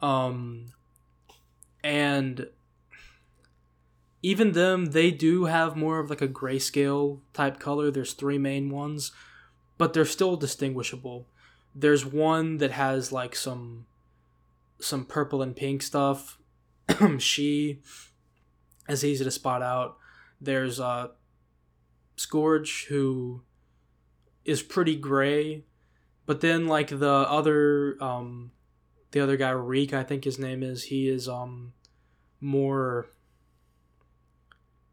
Um, 0.00 0.66
and 1.82 2.48
even 4.24 4.52
them, 4.52 4.86
they 4.86 5.10
do 5.10 5.44
have 5.44 5.76
more 5.76 5.98
of 5.98 6.08
like 6.08 6.22
a 6.22 6.26
grayscale 6.26 7.20
type 7.34 7.60
color. 7.60 7.90
There's 7.90 8.14
three 8.14 8.38
main 8.38 8.70
ones, 8.70 9.12
but 9.76 9.92
they're 9.92 10.06
still 10.06 10.38
distinguishable. 10.38 11.28
There's 11.74 12.06
one 12.06 12.56
that 12.56 12.70
has 12.70 13.12
like 13.12 13.36
some 13.36 13.84
some 14.80 15.04
purple 15.04 15.42
and 15.42 15.54
pink 15.54 15.82
stuff. 15.82 16.38
she 17.18 17.82
is 18.88 19.04
easy 19.04 19.24
to 19.24 19.30
spot 19.30 19.60
out. 19.60 19.98
There's 20.40 20.80
uh 20.80 21.08
Scourge 22.16 22.86
who 22.86 23.42
is 24.46 24.62
pretty 24.62 24.96
gray, 24.96 25.64
but 26.24 26.40
then 26.40 26.66
like 26.66 26.88
the 26.88 27.06
other 27.06 28.02
um 28.02 28.52
the 29.10 29.20
other 29.20 29.36
guy 29.36 29.50
Reek, 29.50 29.92
I 29.92 30.02
think 30.02 30.24
his 30.24 30.38
name 30.38 30.62
is, 30.62 30.84
he 30.84 31.10
is 31.10 31.28
um 31.28 31.74
more 32.40 33.10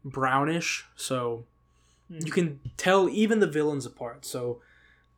brownish, 0.04 0.84
so 0.96 1.44
Hmm. 2.12 2.26
You 2.26 2.32
can 2.32 2.60
tell 2.76 3.08
even 3.08 3.40
the 3.40 3.46
villains 3.46 3.86
apart. 3.86 4.24
So 4.24 4.60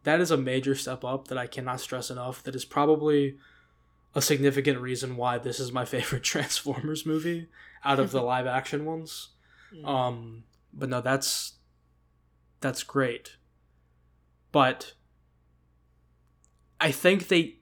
that 0.04 0.20
is 0.20 0.30
a 0.30 0.36
major 0.36 0.74
step 0.74 1.04
up 1.04 1.28
that 1.28 1.38
I 1.38 1.46
cannot 1.46 1.80
stress 1.80 2.10
enough. 2.10 2.42
That 2.42 2.54
is 2.54 2.64
probably 2.64 3.36
a 4.14 4.22
significant 4.22 4.80
reason 4.80 5.16
why 5.16 5.38
this 5.38 5.58
is 5.58 5.72
my 5.72 5.84
favorite 5.94 6.22
Transformers 6.22 7.04
movie 7.04 7.48
out 7.84 7.98
of 7.98 8.10
the 8.10 8.22
live 8.22 8.46
action 8.46 8.84
ones. 8.84 9.30
Mm. 9.74 9.88
Um, 9.88 10.44
but 10.72 10.88
no, 10.88 11.00
that's 11.00 11.54
that's 12.60 12.82
great. 12.82 13.36
But 14.52 14.92
I 16.80 16.90
think 16.92 17.28
they 17.28 17.56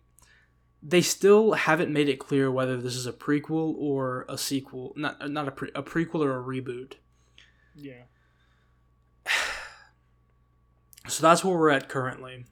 they 0.83 1.01
still 1.01 1.53
haven't 1.53 1.93
made 1.93 2.09
it 2.09 2.19
clear 2.19 2.51
whether 2.51 2.77
this 2.77 2.97
is 2.97 3.07
a 3.07 3.13
prequel 3.13 3.75
or 3.79 4.27
a 4.29 4.37
sequel. 4.37 4.93
Not 4.97 5.31
not 5.31 5.49
a 5.49 5.53
pre, 5.53 5.71
a 5.75 5.83
prequel 5.83 6.25
or 6.25 6.39
a 6.39 6.43
reboot. 6.43 6.95
Yeah. 7.75 8.03
So 11.09 11.23
that's 11.23 11.45
where 11.45 11.57
we're 11.57 11.71
at 11.71 11.89
currently. 11.89 12.45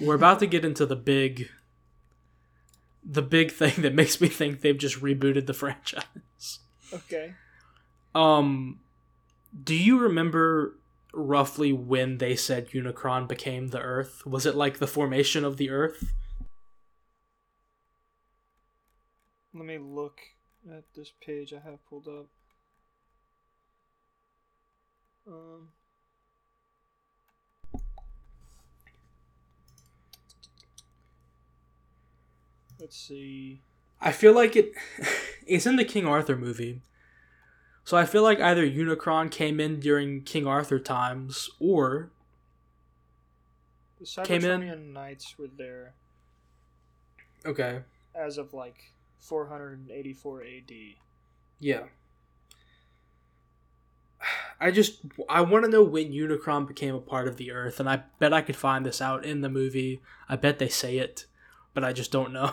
We're 0.00 0.16
about 0.16 0.40
to 0.40 0.46
get 0.46 0.64
into 0.64 0.86
the 0.86 0.96
big 0.96 1.48
the 3.02 3.22
big 3.22 3.52
thing 3.52 3.82
that 3.82 3.94
makes 3.94 4.20
me 4.20 4.28
think 4.28 4.60
they've 4.60 4.76
just 4.76 5.00
rebooted 5.00 5.46
the 5.46 5.54
franchise. 5.54 6.58
Okay. 6.92 7.34
Um 8.14 8.80
do 9.64 9.74
you 9.74 9.98
remember 9.98 10.78
roughly 11.14 11.72
when 11.72 12.18
they 12.18 12.36
said 12.36 12.70
Unicron 12.70 13.26
became 13.28 13.68
the 13.68 13.80
Earth? 13.80 14.26
Was 14.26 14.44
it 14.44 14.54
like 14.54 14.78
the 14.78 14.86
formation 14.86 15.44
of 15.44 15.56
the 15.56 15.70
Earth? 15.70 16.12
Let 19.54 19.64
me 19.64 19.78
look 19.78 20.18
at 20.70 20.84
this 20.94 21.10
page 21.24 21.52
I 21.52 21.60
have 21.68 21.84
pulled 21.88 22.06
up. 22.08 22.26
Um. 25.28 25.68
Let's 32.80 32.96
see. 32.96 33.60
I 34.00 34.12
feel 34.12 34.34
like 34.34 34.56
it 34.56 34.72
it's 35.46 35.66
in 35.66 35.76
the 35.76 35.84
King 35.84 36.06
Arthur 36.06 36.36
movie. 36.36 36.80
So 37.84 37.96
I 37.96 38.04
feel 38.04 38.22
like 38.22 38.38
either 38.40 38.68
Unicron 38.68 39.30
came 39.30 39.58
in 39.60 39.80
during 39.80 40.22
King 40.22 40.46
Arthur 40.46 40.78
times 40.78 41.48
or 41.58 42.10
The 43.98 44.04
Cybertronian 44.04 44.92
Knights 44.92 45.38
were 45.38 45.48
there 45.56 45.94
okay, 47.46 47.80
as 48.14 48.36
of 48.36 48.52
like 48.52 48.92
484 49.20 50.42
AD. 50.42 50.72
yeah. 51.60 51.84
I 54.60 54.70
just 54.72 55.00
I 55.28 55.40
want 55.42 55.64
to 55.64 55.70
know 55.70 55.82
when 55.84 56.12
Unicron 56.12 56.66
became 56.66 56.94
a 56.94 57.00
part 57.00 57.28
of 57.28 57.36
the 57.36 57.52
Earth, 57.52 57.78
and 57.78 57.88
I 57.88 58.02
bet 58.18 58.32
I 58.32 58.40
could 58.42 58.56
find 58.56 58.84
this 58.84 59.00
out 59.00 59.24
in 59.24 59.40
the 59.40 59.48
movie. 59.48 60.00
I 60.28 60.36
bet 60.36 60.58
they 60.58 60.68
say 60.68 60.98
it, 60.98 61.26
but 61.74 61.84
I 61.84 61.92
just 61.92 62.10
don't 62.10 62.32
know. 62.32 62.52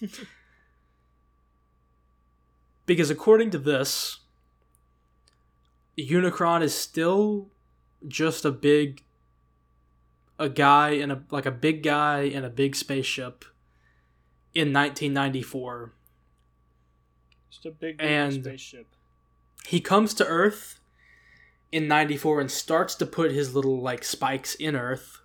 because 2.86 3.10
according 3.10 3.50
to 3.50 3.58
this, 3.58 4.20
Unicron 5.98 6.62
is 6.62 6.74
still 6.74 7.48
just 8.08 8.44
a 8.44 8.50
big 8.50 9.02
a 10.38 10.48
guy 10.48 10.90
in 10.90 11.10
a 11.10 11.22
like 11.30 11.46
a 11.46 11.50
big 11.50 11.82
guy 11.82 12.22
in 12.22 12.44
a 12.44 12.50
big 12.50 12.74
spaceship 12.74 13.44
in 14.54 14.72
1994. 14.72 15.92
Just 17.50 17.66
a 17.66 17.70
big 17.70 17.96
And- 18.00 18.32
spaceship. 18.32 18.86
He 19.66 19.80
comes 19.80 20.14
to 20.14 20.26
Earth 20.26 20.78
in 21.72 21.88
94 21.88 22.40
and 22.40 22.50
starts 22.50 22.94
to 22.96 23.06
put 23.06 23.32
his 23.32 23.54
little 23.54 23.80
like 23.80 24.04
spikes 24.04 24.54
in 24.54 24.76
Earth 24.76 25.20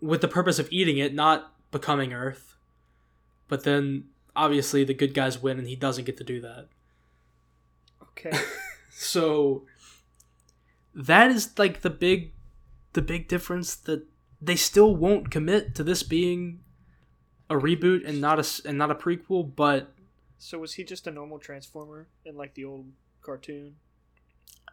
with 0.00 0.20
the 0.20 0.28
purpose 0.28 0.58
of 0.58 0.68
eating 0.70 0.98
it, 0.98 1.14
not 1.14 1.52
becoming 1.70 2.12
Earth. 2.12 2.54
But 3.48 3.64
then 3.64 4.04
obviously 4.34 4.84
the 4.84 4.94
good 4.94 5.14
guys 5.14 5.42
win 5.42 5.58
and 5.58 5.68
he 5.68 5.76
doesn't 5.76 6.04
get 6.04 6.16
to 6.18 6.24
do 6.24 6.40
that. 6.40 6.68
Okay. 8.02 8.32
So 8.94 9.64
that 10.94 11.30
is 11.30 11.58
like 11.58 11.80
the 11.80 11.90
big 11.90 12.32
the 12.92 13.02
big 13.02 13.26
difference 13.26 13.74
that 13.74 14.06
they 14.40 14.54
still 14.54 14.94
won't 14.94 15.30
commit 15.30 15.74
to 15.76 15.82
this 15.82 16.02
being 16.02 16.60
a 17.48 17.54
reboot 17.54 18.06
and 18.06 18.20
not 18.20 18.38
a 18.38 18.68
and 18.68 18.76
not 18.76 18.90
a 18.90 18.94
prequel, 18.94 19.50
but 19.56 19.92
so 20.44 20.58
was 20.58 20.74
he 20.74 20.82
just 20.82 21.06
a 21.06 21.10
normal 21.10 21.38
transformer 21.38 22.08
in 22.24 22.36
like 22.36 22.54
the 22.54 22.64
old 22.64 22.86
cartoon? 23.22 23.76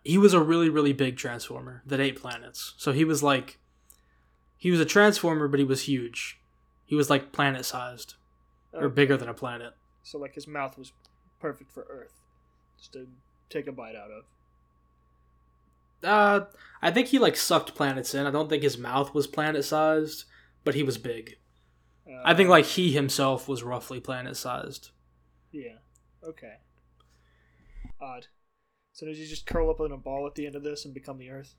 he 0.03 0.17
was 0.17 0.34
a 0.34 0.41
really 0.41 0.70
really 0.70 0.93
big 0.93 1.17
transformer 1.17 1.84
that 1.86 1.99
ate 1.99 2.20
planets. 2.20 2.74
So 2.78 2.91
he 2.91 3.03
was 3.03 3.22
like 3.22 3.59
he 4.57 4.72
was 4.72 4.80
a 4.80 4.86
transformer 4.86 5.47
but 5.47 5.59
he 5.59 5.65
was 5.65 5.84
huge. 5.84 6.39
He 6.86 6.95
was 6.95 7.09
like 7.09 7.32
planet 7.32 7.65
sized 7.65 8.15
or 8.74 8.89
bigger 8.89 9.17
than 9.17 9.30
a 9.30 9.34
planet. 9.34 9.74
So 10.03 10.17
like 10.17 10.36
his 10.36 10.47
mouth 10.47 10.78
was 10.78 10.93
perfect 11.39 11.72
for 11.72 11.86
Earth, 11.89 12.13
just 12.78 12.93
to 12.93 13.07
take 13.49 13.67
a 13.67 13.72
bite 13.72 13.95
out 13.95 14.09
of. 14.09 14.24
uh 16.03 16.45
i 16.82 16.89
think 16.91 17.07
he 17.09 17.20
like 17.20 17.36
sucked 17.36 17.76
planets 17.76 18.15
in. 18.15 18.26
I 18.26 18.32
don't 18.32 18.49
think 18.49 18.63
his 18.63 18.78
mouth 18.78 19.13
was 19.13 19.28
planet 19.28 19.65
sized 19.65 20.24
but 20.63 20.76
he 20.76 20.84
was 20.84 20.97
big. 20.97 21.38
Uh, 22.07 22.22
i 22.24 22.34
think 22.34 22.49
like 22.49 22.65
he 22.65 22.91
himself 22.93 23.47
was 23.47 23.63
roughly 23.63 23.99
planet 23.99 24.38
sized 24.38 24.91
Yeah. 25.52 25.78
Okay. 26.24 26.54
Odd. 28.02 28.28
So 28.93 29.06
does 29.06 29.18
he 29.18 29.26
just 29.26 29.45
curl 29.45 29.70
up 29.70 29.80
in 29.80 29.91
a 29.91 29.97
ball 29.97 30.28
at 30.28 30.36
the 30.36 30.45
end 30.45 30.56
of 30.56 30.64
this 30.64 30.86
and 30.86 30.93
become 30.93 31.18
the 31.18 31.30
Earth? 31.30 31.56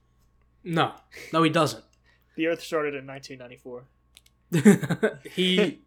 no 0.63 0.93
no 1.33 1.41
he 1.41 1.49
doesn't 1.49 1.83
The 2.35 2.45
Earth 2.47 2.61
started 2.61 2.93
in 2.93 3.07
1994. 3.07 5.19
he 5.31 5.81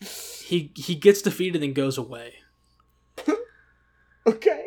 he 0.00 0.72
he 0.74 0.94
gets 0.96 1.22
defeated 1.22 1.62
and 1.62 1.74
goes 1.74 1.96
away 1.96 2.34
Okay. 4.26 4.66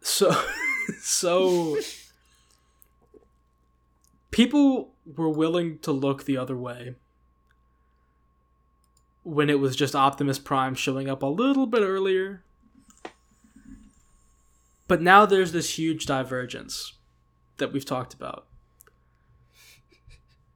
so 0.00 0.34
so 1.00 1.78
people 4.32 4.94
were 5.06 5.28
willing 5.28 5.78
to 5.80 5.92
look 5.92 6.24
the 6.24 6.36
other 6.36 6.56
way 6.56 6.96
when 9.24 9.50
it 9.50 9.58
was 9.58 9.74
just 9.74 9.96
Optimus 9.96 10.38
Prime 10.38 10.74
showing 10.74 11.08
up 11.08 11.22
a 11.22 11.26
little 11.26 11.66
bit 11.66 11.82
earlier. 11.82 12.44
But 14.86 15.00
now 15.00 15.26
there's 15.26 15.52
this 15.52 15.78
huge 15.78 16.06
divergence 16.06 16.92
that 17.56 17.72
we've 17.72 17.84
talked 17.84 18.14
about. 18.14 18.46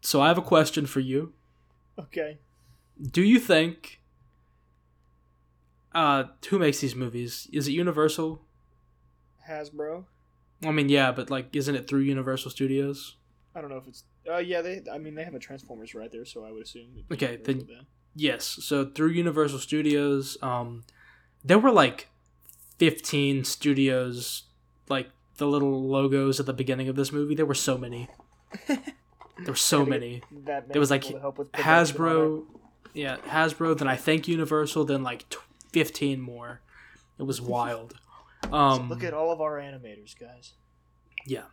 So 0.01 0.21
I 0.21 0.29
have 0.29 0.39
a 0.39 0.43
question 0.43 0.87
for 0.87 1.01
you. 1.01 1.33
Okay. 1.99 2.39
Do 3.01 3.23
you 3.23 3.39
think 3.39 4.01
uh 5.95 6.25
who 6.49 6.59
makes 6.59 6.81
these 6.81 6.95
movies? 6.95 7.49
Is 7.53 7.69
it 7.69 7.73
Universal? 7.73 8.43
Hasbro. 9.49 10.05
I 10.65 10.73
mean, 10.73 10.89
yeah, 10.89 11.13
but 11.13 11.31
like, 11.31 11.55
isn't 11.55 11.75
it 11.75 11.87
through 11.89 12.01
Universal 12.01 12.51
Studios? 12.51 13.17
I 13.55 13.61
don't 13.61 13.71
know 13.71 13.77
if 13.77 13.87
it's. 13.87 14.05
Uh, 14.29 14.39
yeah, 14.39 14.61
they. 14.61 14.83
I 14.93 14.99
mean, 14.99 15.15
they 15.15 15.25
have 15.25 15.35
a 15.35 15.39
Transformers 15.39 15.95
right 15.95 16.11
there, 16.11 16.25
so 16.25 16.45
I 16.45 16.53
would 16.53 16.63
assume. 16.63 17.05
Okay, 17.13 17.39
then. 17.43 17.67
Yes. 18.21 18.45
So 18.63 18.85
through 18.85 19.11
Universal 19.11 19.61
Studios, 19.61 20.37
um, 20.43 20.83
there 21.45 21.59
were 21.59 21.71
like 21.71 22.09
fifteen 22.79 23.45
studios, 23.45 24.43
like 24.89 25.09
the 25.37 25.47
little 25.47 25.87
logos 25.89 26.41
at 26.41 26.47
the 26.47 26.53
beginning 26.53 26.89
of 26.89 26.97
this 26.97 27.13
movie. 27.13 27.35
There 27.37 27.47
were 27.47 27.55
so 27.55 27.79
many. 27.79 28.09
There 29.41 29.53
were 29.53 29.57
so 29.57 29.87
many. 29.87 30.21
That 30.47 30.69
There 30.69 30.81
was, 30.81 30.91
like, 30.91 31.05
help 31.05 31.39
with 31.39 31.53
production 31.53 31.71
on 31.71 31.85
it. 31.85 31.95
Hasbro, 31.95 32.45
yeah, 32.93 33.17
Hasbro. 33.19 33.79
Then 33.79 33.87
I 33.87 33.95
think 33.95 34.27
Universal. 34.27 34.87
Then 34.87 35.05
like 35.05 35.29
tw- 35.29 35.39
fifteen 35.73 36.21
more. 36.21 36.61
It 37.21 37.23
was 37.23 37.41
wild. 37.57 37.95
So 38.43 38.53
Um, 38.53 38.89
look 38.89 39.05
at 39.05 39.15
all 39.15 39.31
of 39.31 39.41
our 39.41 39.59
animators, 39.61 40.19
guys. 40.19 40.55
yeah. 41.25 41.45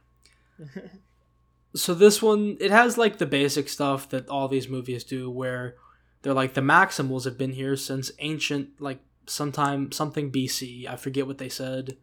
so 1.75 1.93
this 1.93 2.21
one 2.23 2.57
it 2.59 2.71
has 2.71 2.97
like 2.97 3.17
the 3.19 3.25
basic 3.25 3.69
stuff 3.69 4.09
that 4.09 4.27
all 4.29 4.47
these 4.47 4.67
movies 4.69 5.03
do 5.03 5.29
where 5.29 5.75
they're 6.25 6.33
like 6.33 6.55
the 6.55 6.61
maximals 6.61 7.23
have 7.25 7.37
been 7.37 7.51
here 7.51 7.75
since 7.75 8.11
ancient 8.17 8.81
like 8.81 8.99
sometime 9.27 9.91
something 9.91 10.31
bc 10.31 10.87
i 10.87 10.95
forget 10.95 11.27
what 11.27 11.37
they 11.37 11.49
said 11.49 11.97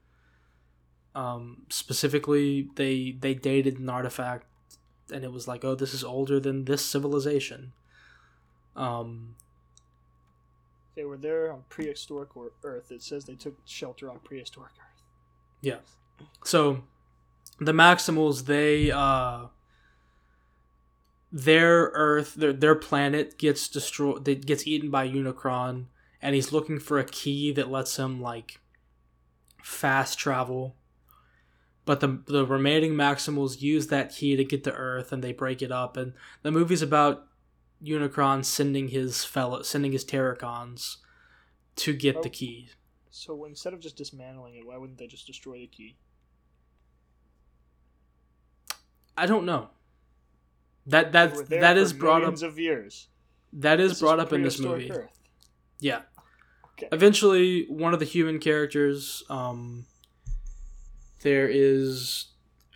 um 1.16 1.62
specifically 1.68 2.68
they 2.76 3.16
they 3.18 3.34
dated 3.34 3.80
an 3.80 3.88
artifact 3.88 4.46
and 5.12 5.24
it 5.24 5.32
was 5.32 5.48
like 5.48 5.64
oh 5.64 5.74
this 5.74 5.92
is 5.92 6.04
older 6.04 6.38
than 6.38 6.66
this 6.66 6.84
civilization 6.84 7.72
um 8.76 9.34
They 10.94 11.04
were 11.04 11.16
there 11.18 11.52
on 11.52 11.64
prehistoric 11.68 12.36
or 12.36 12.52
Earth. 12.62 12.92
It 12.92 13.02
says 13.02 13.24
they 13.24 13.34
took 13.34 13.56
shelter 13.64 14.08
on 14.10 14.20
prehistoric 14.20 14.72
Earth. 14.78 15.02
Yeah. 15.60 15.78
So 16.44 16.84
the 17.58 17.72
Maximals, 17.72 18.44
they 18.44 18.90
uh 18.90 19.46
their 21.33 21.91
Earth, 21.95 22.35
their 22.35 22.53
their 22.53 22.74
planet 22.74 23.39
gets 23.39 23.68
destroyed. 23.68 24.24
That 24.26 24.47
gets 24.47 24.66
eaten 24.66 24.91
by 24.91 25.09
Unicron, 25.09 25.87
and 26.20 26.35
he's 26.35 26.53
looking 26.53 26.78
for 26.78 26.99
a 26.99 27.05
key 27.05 27.53
that 27.53 27.70
lets 27.70 27.99
him 27.99 28.20
like 28.20 28.61
fast 29.62 30.18
travel 30.18 30.76
but 31.85 32.01
the 32.01 32.22
the 32.26 32.47
remaining 32.47 32.93
Maximals 32.93 33.61
use 33.61 33.89
that 33.89 34.14
key 34.14 34.37
to 34.37 34.45
get 34.45 34.64
to 34.64 34.72
Earth, 34.72 35.12
and 35.12 35.22
they 35.22 35.33
break 35.33 35.62
it 35.62 35.72
up. 35.72 35.97
And 35.97 36.12
the 36.43 36.53
movie's 36.53 36.83
about 36.83 37.26
Unicron 37.83 38.45
sending 38.45 38.89
his 38.89 39.24
fellow, 39.24 39.62
sending 39.62 39.93
his 39.93 40.05
Terrorcons 40.05 40.99
to 41.76 41.93
get 41.93 42.16
Oh. 42.18 42.22
the 42.22 42.30
key. 42.30 42.68
So 43.11 43.45
instead 43.45 43.74
of 43.74 43.80
just 43.80 43.97
dismantling 43.97 44.55
it, 44.55 44.66
why 44.66 44.76
wouldn't 44.76 44.99
they 44.99 45.07
just 45.07 45.26
destroy 45.26 45.59
the 45.59 45.66
key? 45.66 45.97
I 49.16 49.26
don't 49.26 49.45
know. 49.45 49.70
That 50.87 51.12
They 51.12 51.18
that 51.18 51.33
were 51.37 51.45
there 51.45 51.61
that 51.61 51.76
for 51.76 51.83
is 51.83 51.93
brought 51.93 52.24
up. 52.24 52.43
of 52.43 52.59
years. 52.59 53.09
That 53.53 53.80
is 53.80 53.93
This 53.93 54.01
brought 54.01 54.18
up 54.20 54.33
in 54.33 54.43
this 54.43 54.59
movie. 54.59 54.91
Earth. 54.91 55.11
Yeah. 55.78 56.03
Okay. 56.74 56.89
Eventually, 56.91 57.66
one 57.68 57.93
of 57.95 58.01
the 58.01 58.07
human 58.07 58.39
characters, 58.39 59.22
um, 59.28 59.87
there 61.22 61.49
is 61.49 62.26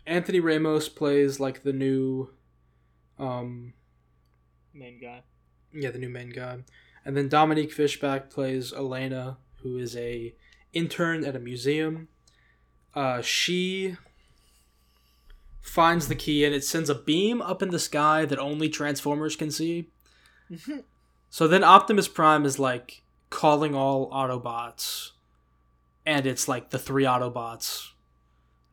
Anthony 0.07 0.39
Ramos 0.39 0.89
plays 0.89 1.41
like 1.41 1.63
the 1.63 1.73
new, 1.73 2.31
um, 3.19 3.73
Main 4.75 5.01
guy. 5.01 5.23
yeah, 5.73 5.91
the 5.91 5.99
new 5.99 6.11
main 6.11 6.31
guy, 6.31 6.59
and 7.05 7.17
then 7.17 7.29
Dominique 7.29 7.73
Fishback 7.73 8.29
plays 8.31 8.73
Elena, 8.73 9.39
who 9.63 9.79
is 9.79 9.97
a 9.97 10.35
intern 10.73 11.25
at 11.25 11.35
a 11.35 11.41
museum. 11.41 12.09
Uh, 12.95 13.23
she 13.23 13.97
finds 15.67 16.09
the 16.09 16.14
key 16.14 16.45
and 16.45 16.55
it 16.55 16.64
sends 16.64 16.89
a 16.89 16.95
beam 16.95 17.43
up 17.43 17.62
in 17.62 17.71
the 17.71 17.79
sky 17.79 18.25
that 18.25 18.39
only 18.39 18.69
Transformers 18.69 19.37
can 19.37 19.51
see. 19.51 19.89
So 21.29 21.47
then 21.49 21.64
Optimus 21.64 22.09
Prime 22.09 22.47
is 22.47 22.59
like 22.59 23.03
calling 23.29 23.75
all 23.75 24.09
Autobots, 24.11 25.11
and 26.07 26.25
it's 26.25 26.47
like 26.49 26.71
the 26.71 26.79
three 26.79 27.03
Autobots. 27.05 27.91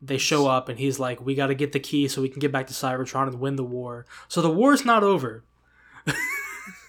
They 0.00 0.16
show 0.18 0.46
up, 0.46 0.68
and 0.70 0.78
he's 0.78 0.98
like, 1.00 1.20
"We 1.20 1.34
got 1.34 1.48
to 1.48 1.54
get 1.54 1.72
the 1.72 1.80
key 1.80 2.08
so 2.08 2.22
we 2.22 2.28
can 2.28 2.38
get 2.38 2.52
back 2.52 2.68
to 2.68 2.72
Cybertron 2.72 3.26
and 3.26 3.40
win 3.40 3.56
the 3.56 3.64
war." 3.64 4.06
So 4.28 4.40
the 4.40 4.50
war's 4.50 4.84
not 4.84 5.02
over. 5.02 5.42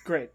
Great. 0.06 0.30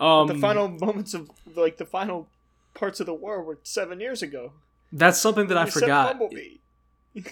Um, 0.00 0.26
the 0.26 0.34
final 0.34 0.68
moments 0.68 1.14
of 1.14 1.30
like 1.54 1.76
the 1.78 1.86
final 1.86 2.28
parts 2.74 3.00
of 3.00 3.06
the 3.06 3.14
war 3.14 3.42
were 3.42 3.58
seven 3.62 4.00
years 4.00 4.22
ago. 4.22 4.52
that's 4.92 5.18
something 5.18 5.46
that 5.46 5.56
I 5.56 5.66
forgot. 5.66 6.20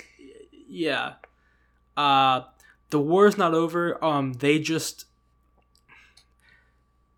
Yeah. 0.68 1.14
Uh 1.96 2.42
the 2.90 2.98
war's 3.00 3.36
not 3.38 3.54
over. 3.54 4.02
Um 4.04 4.34
they 4.34 4.58
just 4.58 5.06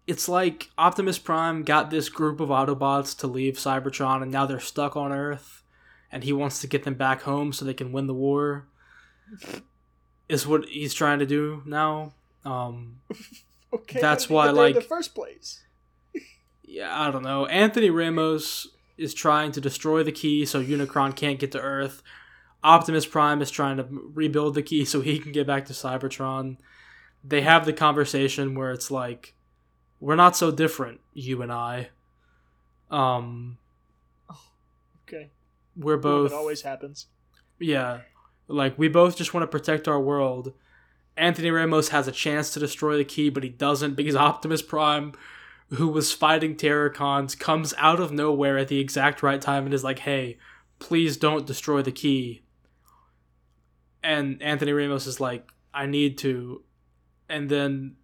it's 0.06 0.28
like 0.28 0.70
Optimus 0.78 1.18
Prime 1.18 1.62
got 1.62 1.90
this 1.90 2.08
group 2.08 2.40
of 2.40 2.48
Autobots 2.48 3.16
to 3.18 3.26
leave 3.26 3.54
Cybertron 3.54 4.22
and 4.22 4.30
now 4.32 4.46
they're 4.46 4.60
stuck 4.60 4.96
on 4.96 5.12
Earth 5.12 5.62
and 6.10 6.24
he 6.24 6.32
wants 6.32 6.60
to 6.60 6.66
get 6.66 6.84
them 6.84 6.94
back 6.94 7.22
home 7.22 7.52
so 7.52 7.64
they 7.64 7.74
can 7.74 7.92
win 7.92 8.06
the 8.06 8.14
war. 8.14 8.66
Is 10.28 10.46
what 10.46 10.66
he's 10.66 10.94
trying 10.94 11.18
to 11.18 11.26
do 11.26 11.62
now. 11.66 12.12
Um 12.44 13.00
Okay. 13.72 14.00
That's 14.00 14.24
how 14.24 14.28
did 14.28 14.28
he 14.28 14.34
why, 14.34 14.44
get 14.46 14.50
in 14.50 14.56
like- 14.56 14.74
the 14.76 14.80
first 14.80 15.14
place. 15.14 15.62
yeah, 16.64 16.88
I 16.98 17.10
don't 17.10 17.22
know. 17.22 17.44
Anthony 17.46 17.90
Ramos 17.90 18.68
is 18.96 19.12
trying 19.12 19.52
to 19.52 19.60
destroy 19.60 20.02
the 20.02 20.10
key 20.10 20.46
so 20.46 20.62
Unicron 20.64 21.14
can't 21.14 21.38
get 21.38 21.52
to 21.52 21.60
Earth. 21.60 22.02
Optimus 22.68 23.06
Prime 23.06 23.40
is 23.40 23.50
trying 23.50 23.78
to 23.78 23.86
rebuild 24.14 24.54
the 24.54 24.62
key 24.62 24.84
so 24.92 25.00
he 25.00 25.18
can 25.18 25.32
get 25.32 25.46
back 25.46 25.64
to 25.66 25.72
Cybertron. 25.72 26.58
They 27.24 27.40
have 27.40 27.64
the 27.64 27.72
conversation 27.72 28.54
where 28.54 28.72
it's 28.72 28.90
like, 28.90 29.34
"We're 30.00 30.14
not 30.16 30.36
so 30.36 30.50
different, 30.50 31.00
you 31.14 31.42
and 31.42 31.50
I. 31.52 31.88
Um, 32.90 33.58
Okay. 35.06 35.30
we're 35.76 35.96
Both. 35.96 36.32
It 36.32 36.34
always 36.34 36.62
happens. 36.62 37.06
yeah, 37.58 38.00
like 38.46 38.78
we 38.78 38.88
both 38.88 39.16
just 39.16 39.32
want 39.34 39.42
to 39.42 39.48
protect 39.58 39.88
our 39.88 40.00
world." 40.00 40.52
Anthony 41.16 41.50
Ramos 41.50 41.88
has 41.88 42.06
a 42.06 42.12
chance 42.12 42.50
to 42.50 42.60
destroy 42.60 42.96
the 42.96 43.04
key, 43.04 43.28
but 43.28 43.42
he 43.42 43.48
doesn't 43.48 43.94
because 43.94 44.14
Optimus 44.30 44.62
Prime, 44.62 45.12
who 45.70 45.88
was 45.88 46.12
fighting 46.12 46.54
Terrorcons, 46.54 47.36
comes 47.36 47.74
out 47.78 47.98
of 47.98 48.12
nowhere 48.12 48.56
at 48.58 48.68
the 48.68 48.78
exact 48.78 49.22
right 49.22 49.40
time 49.40 49.64
and 49.64 49.74
is 49.74 49.82
like, 49.82 50.00
"Hey, 50.00 50.36
please 50.78 51.16
don't 51.16 51.46
destroy 51.46 51.82
the 51.82 51.90
key." 51.92 52.42
And 54.02 54.40
Anthony 54.42 54.72
Ramos 54.72 55.06
is 55.06 55.20
like, 55.20 55.48
"I 55.74 55.86
need 55.86 56.18
to," 56.18 56.62
and 57.28 57.48
then 57.48 57.96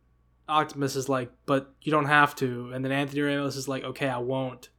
Optimus 0.49 0.97
is 0.97 1.09
like, 1.09 1.30
"But 1.47 1.72
you 1.82 1.90
don't 1.92 2.07
have 2.07 2.34
to," 2.36 2.70
and 2.74 2.84
then 2.84 2.92
Anthony 2.92 3.20
Ramos 3.22 3.57
is 3.57 3.68
like, 3.68 3.84
"Okay, 3.84 4.09
I 4.09 4.18
won't," 4.18 4.70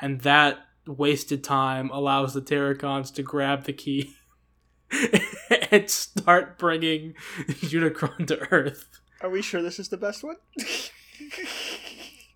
and 0.00 0.20
that 0.22 0.58
wasted 0.86 1.42
time 1.44 1.90
allows 1.90 2.34
the 2.34 2.40
Terrorcons 2.42 3.10
to 3.14 3.22
grab 3.22 3.64
the 3.64 3.72
key. 3.72 4.14
and 5.70 5.88
start 5.88 6.58
bringing 6.58 7.14
Unicron 7.48 8.26
to 8.26 8.38
Earth. 8.52 9.00
Are 9.22 9.30
we 9.30 9.40
sure 9.40 9.62
this 9.62 9.78
is 9.78 9.88
the 9.88 9.96
best 9.96 10.22
one? 10.22 10.36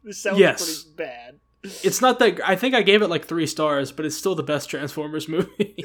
this 0.04 0.22
sounds 0.22 0.38
Yes. 0.38 0.84
pretty 0.84 0.96
bad. 0.96 1.40
It's 1.82 2.00
not 2.00 2.18
that 2.20 2.40
I 2.48 2.56
think 2.56 2.74
I 2.74 2.80
gave 2.82 3.02
it 3.02 3.08
like 3.08 3.26
three 3.26 3.46
stars, 3.46 3.92
but 3.92 4.06
it's 4.06 4.16
still 4.16 4.34
the 4.34 4.42
best 4.42 4.70
Transformers 4.70 5.28
movie. 5.28 5.84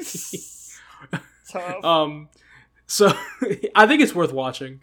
Tough. 1.52 1.84
um, 1.84 2.28
so 2.86 3.12
I 3.74 3.86
think 3.86 4.02
it's 4.02 4.14
worth 4.14 4.32
watching. 4.32 4.80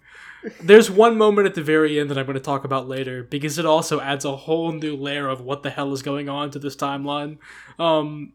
There's 0.61 0.89
one 0.89 1.17
moment 1.17 1.47
at 1.47 1.55
the 1.55 1.63
very 1.63 1.99
end 1.99 2.09
that 2.09 2.17
I'm 2.17 2.25
going 2.25 2.35
to 2.35 2.39
talk 2.39 2.63
about 2.63 2.87
later 2.87 3.23
because 3.23 3.59
it 3.59 3.65
also 3.65 3.99
adds 3.99 4.23
a 4.23 4.35
whole 4.35 4.71
new 4.71 4.95
layer 4.95 5.27
of 5.27 5.41
what 5.41 5.63
the 5.63 5.69
hell 5.69 5.91
is 5.91 6.01
going 6.01 6.29
on 6.29 6.51
to 6.51 6.59
this 6.59 6.77
timeline. 6.77 7.39
Um, 7.77 8.33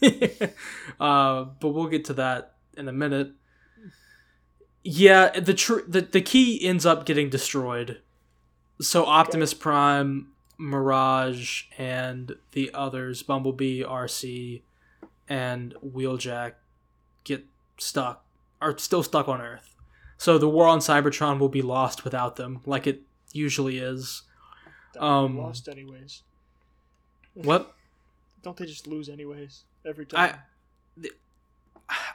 uh, 1.00 1.44
but 1.44 1.68
we'll 1.68 1.88
get 1.88 2.06
to 2.06 2.14
that 2.14 2.54
in 2.76 2.88
a 2.88 2.92
minute. 2.92 3.32
Yeah, 4.82 5.38
the 5.38 5.52
tr- 5.52 5.86
the 5.86 6.00
the 6.00 6.22
key 6.22 6.64
ends 6.64 6.86
up 6.86 7.04
getting 7.04 7.28
destroyed. 7.28 8.00
So 8.80 9.04
Optimus 9.04 9.52
Prime, 9.52 10.28
Mirage, 10.56 11.64
and 11.76 12.36
the 12.52 12.70
others, 12.72 13.22
Bumblebee, 13.22 13.82
RC, 13.82 14.62
and 15.28 15.74
Wheeljack, 15.84 16.54
get 17.24 17.44
stuck, 17.78 18.24
are 18.60 18.76
still 18.78 19.02
stuck 19.02 19.28
on 19.28 19.40
Earth. 19.40 19.74
So 20.18 20.36
the 20.38 20.48
war 20.48 20.66
on 20.66 20.80
Cybertron 20.80 21.38
will 21.38 21.48
be 21.48 21.62
lost 21.62 22.04
without 22.04 22.36
them, 22.36 22.60
like 22.66 22.86
it 22.86 23.02
usually 23.32 23.78
is. 23.78 24.22
Um, 24.98 25.38
lost 25.38 25.68
anyways. 25.68 26.22
What? 27.34 27.74
Don't 28.42 28.56
they 28.56 28.66
just 28.66 28.86
lose 28.86 29.08
anyways 29.08 29.64
every 29.86 30.06
time? 30.06 30.34
I 30.98 31.08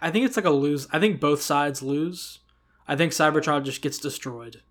I 0.02 0.12
think 0.12 0.26
it's 0.26 0.36
like 0.36 0.46
a 0.46 0.50
lose. 0.52 0.88
I 0.92 1.00
think 1.00 1.20
both 1.20 1.42
sides 1.42 1.82
lose. 1.82 2.40
I 2.88 2.96
think 2.96 3.12
Cybertron 3.12 3.64
just 3.64 3.82
gets 3.82 3.98
destroyed. 3.98 4.62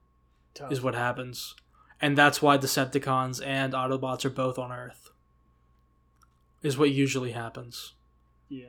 Tough. 0.54 0.70
is 0.70 0.80
what 0.80 0.94
happens. 0.94 1.56
And 2.00 2.16
that's 2.16 2.40
why 2.40 2.58
Decepticons 2.58 3.44
and 3.44 3.72
Autobots 3.72 4.24
are 4.24 4.30
both 4.30 4.56
on 4.56 4.70
Earth. 4.70 5.10
Is 6.62 6.78
what 6.78 6.90
usually 6.90 7.32
happens. 7.32 7.94
yeah. 8.48 8.66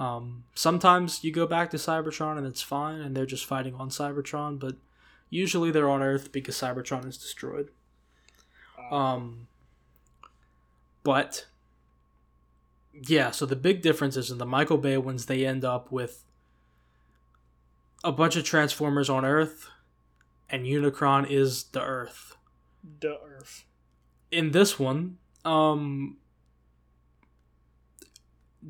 Um, 0.00 0.44
sometimes 0.54 1.22
you 1.22 1.30
go 1.30 1.46
back 1.46 1.70
to 1.70 1.76
Cybertron 1.76 2.38
and 2.38 2.46
it's 2.46 2.62
fine 2.62 3.02
and 3.02 3.14
they're 3.14 3.26
just 3.26 3.44
fighting 3.44 3.74
on 3.74 3.90
Cybertron, 3.90 4.58
but 4.58 4.76
usually 5.28 5.70
they're 5.70 5.90
on 5.90 6.02
Earth 6.02 6.32
because 6.32 6.56
Cybertron 6.56 7.06
is 7.06 7.18
destroyed. 7.18 7.70
Uh, 8.78 8.94
Um, 8.94 9.46
but 11.02 11.46
yeah, 12.94 13.30
so 13.30 13.44
the 13.44 13.56
big 13.56 13.82
difference 13.82 14.16
is 14.16 14.30
in 14.30 14.38
the 14.38 14.46
Michael 14.46 14.78
Bay 14.78 14.96
ones, 14.96 15.26
they 15.26 15.44
end 15.44 15.66
up 15.66 15.92
with 15.92 16.24
a 18.02 18.10
bunch 18.10 18.36
of 18.36 18.44
Transformers 18.44 19.10
on 19.10 19.26
Earth, 19.26 19.68
and 20.48 20.64
Unicron 20.64 21.30
is 21.30 21.64
the 21.64 21.82
Earth. 21.82 22.36
the 23.00 23.18
Earth. 23.22 23.64
in 24.30 24.52
this 24.52 24.78
one, 24.78 25.18
um, 25.44 26.16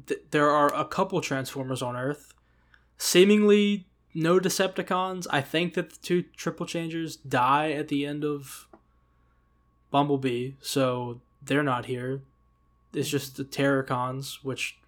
th- 0.07 0.20
there 0.30 0.51
are 0.51 0.74
a 0.74 0.84
couple 0.84 1.20
Transformers 1.20 1.82
on 1.82 1.97
Earth. 1.97 2.34
Seemingly 2.99 3.86
no 4.14 4.38
Decepticons. 4.38 5.26
I 5.30 5.41
think 5.41 5.74
that 5.74 5.91
the 5.91 5.97
two 6.03 6.22
Triple 6.36 6.66
Changers 6.66 7.16
die 7.16 7.72
at 7.72 7.88
the 7.88 8.07
end 8.07 8.24
of 8.24 8.68
Bumblebee, 9.91 10.53
so 10.61 11.20
they're 11.43 11.62
not 11.62 11.86
here. 11.86 12.22
It's 12.93 13.09
just 13.09 13.36
the 13.36 13.45
Terrorcons, 13.45 14.43
which 14.43 14.78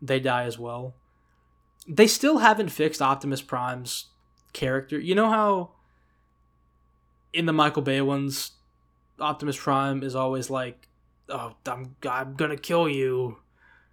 they 0.00 0.20
die 0.20 0.44
as 0.44 0.58
well. 0.58 0.94
They 1.88 2.06
still 2.06 2.38
haven't 2.38 2.68
fixed 2.68 3.02
Optimus 3.02 3.42
Prime's 3.42 4.06
character. 4.52 4.98
You 4.98 5.14
know 5.14 5.28
how 5.28 5.70
in 7.32 7.46
the 7.46 7.52
Michael 7.52 7.82
Bay 7.82 8.00
ones, 8.00 8.52
Optimus 9.18 9.56
Prime 9.56 10.02
is 10.02 10.14
always 10.14 10.50
like, 10.50 10.88
"Oh, 11.28 11.54
I'm 11.66 11.96
I'm 12.08 12.34
gonna 12.34 12.56
kill 12.56 12.88
you," 12.88 13.38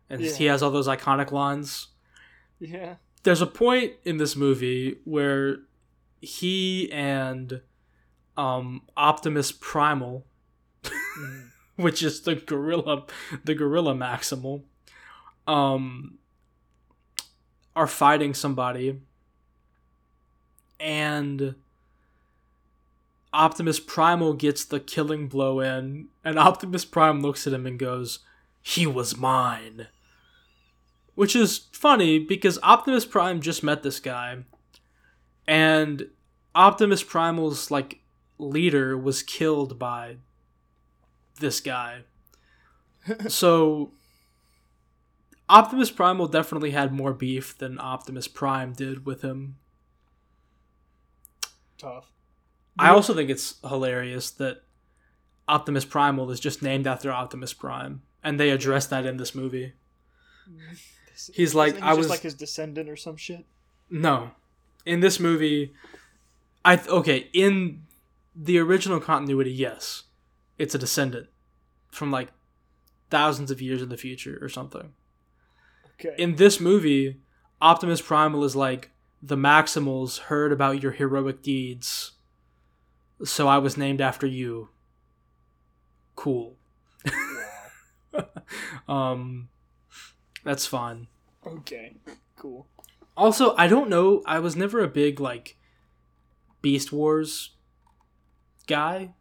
and 0.10 0.22
he 0.22 0.46
has 0.46 0.62
all 0.64 0.72
those 0.72 0.88
iconic 0.88 1.32
lines. 1.32 1.88
Yeah. 2.60 2.96
There's 3.24 3.42
a 3.42 3.48
point 3.48 3.94
in 4.06 4.18
this 4.18 4.36
movie 4.36 4.98
where 5.04 5.58
he 6.22 6.92
and 6.92 7.62
um, 8.38 8.84
Optimus 8.96 9.52
Primal, 9.52 10.26
Mhm. 10.84 11.50
which 11.76 12.02
is 12.02 12.22
the 12.22 12.36
gorilla, 12.36 13.06
the 13.44 13.54
gorilla 13.56 13.94
Maximal, 13.94 14.62
um, 15.48 16.18
are 17.76 17.88
fighting 17.88 18.34
somebody 18.34 19.02
and 20.80 21.56
Optimus 23.34 23.80
Primal 23.80 24.34
gets 24.34 24.64
the 24.64 24.80
killing 24.80 25.28
blow 25.28 25.60
in, 25.60 26.08
and 26.24 26.40
Optimus 26.40 26.86
Prime 26.86 27.22
looks 27.22 27.46
at 27.46 27.54
him 27.54 27.66
and 27.66 27.78
goes, 27.78 28.20
He 28.62 28.88
was 28.88 29.18
mine. 29.18 29.88
Which 31.18 31.36
is 31.36 31.62
funny 31.72 32.20
because 32.20 32.60
Optimus 32.62 33.04
Prime 33.04 33.42
just 33.42 33.64
met 33.64 33.82
this 33.82 34.00
guy, 34.00 34.44
and 35.48 36.10
Optimus 36.54 37.02
Primal's 37.02 37.72
like 37.72 38.02
leader 38.38 38.96
was 38.96 39.24
killed 39.24 39.80
by 39.80 40.18
this 41.40 41.60
guy. 41.60 42.02
so 43.28 43.94
Optimus 45.50 45.90
Primal 45.90 46.28
definitely 46.28 46.70
had 46.70 46.94
more 46.94 47.14
beef 47.14 47.58
than 47.58 47.80
Optimus 47.80 48.28
Prime 48.28 48.74
did 48.74 49.08
with 49.08 49.24
him. 49.24 49.56
Tough. 51.80 52.12
I 52.78 52.90
also 52.90 53.16
think 53.16 53.32
it's 53.32 53.56
hilarious 53.68 54.30
that 54.30 54.62
Optimus 55.48 55.84
Primal 55.84 56.30
is 56.30 56.40
just 56.40 56.62
named 56.62 56.86
after 56.86 57.12
Optimus 57.12 57.54
Prime, 57.54 58.04
and 58.24 58.40
they 58.40 58.52
address 58.52 58.86
that 58.86 59.08
in 59.08 59.18
this 59.18 59.34
movie. 59.34 59.74
He's 61.34 61.56
like, 61.56 61.76
I 61.82 61.90
just 61.90 61.98
was 61.98 62.10
like 62.10 62.22
his 62.22 62.34
descendant 62.34 62.90
or 62.90 62.96
some 62.96 63.18
shit. 63.18 63.46
no, 63.90 64.32
in 64.86 65.00
this 65.00 65.20
movie, 65.20 65.74
I 66.64 66.76
th- 66.76 66.90
okay 66.90 67.30
in 67.34 67.84
the 68.36 68.60
original 68.60 69.00
continuity, 69.00 69.52
yes, 69.52 70.04
it's 70.58 70.76
a 70.76 70.78
descendant 70.78 71.28
from 71.90 72.12
like 72.12 72.30
thousands 73.10 73.50
of 73.52 73.62
years 73.62 73.82
in 73.82 73.90
the 73.90 73.98
future 73.98 74.38
or 74.42 74.50
something. 74.50 74.94
Okay. 76.00 76.16
In 76.22 76.36
this 76.36 76.60
movie, 76.60 77.18
Optimus 77.62 78.02
Primal 78.02 78.44
is 78.44 78.56
like 78.56 78.92
the 79.22 79.36
Maximals 79.36 80.20
heard 80.20 80.52
about 80.52 80.84
your 80.84 80.92
heroic 80.92 81.42
deeds, 81.42 82.12
so 83.24 83.48
I 83.48 83.58
was 83.58 83.78
named 83.78 84.00
after 84.02 84.28
you. 84.28 84.70
Cool. 86.16 86.56
Um, 88.88 89.50
that's 90.48 90.66
fun. 90.66 91.08
Okay. 91.46 91.98
Cool. 92.38 92.68
Also, 93.16 93.56
I 93.58 93.68
don't 93.68 93.90
know. 93.90 94.22
I 94.26 94.40
was 94.40 94.56
never 94.56 94.82
a 94.82 94.88
big 94.88 95.20
like 95.20 95.58
Beast 96.62 96.92
Wars 96.92 97.56
guy. 98.68 99.14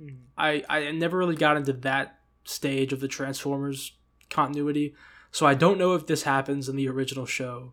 Mhm. 0.00 0.18
I 0.36 0.64
I 0.68 0.90
never 0.90 1.18
really 1.18 1.36
got 1.36 1.56
into 1.56 1.72
that 1.72 2.18
stage 2.44 2.92
of 2.92 3.00
the 3.00 3.08
Transformers 3.08 3.92
continuity, 4.28 4.94
so 5.30 5.46
I 5.46 5.54
don't 5.54 5.78
know 5.78 5.94
if 5.94 6.06
this 6.06 6.24
happens 6.24 6.68
in 6.68 6.76
the 6.76 6.88
original 6.88 7.26
show. 7.26 7.72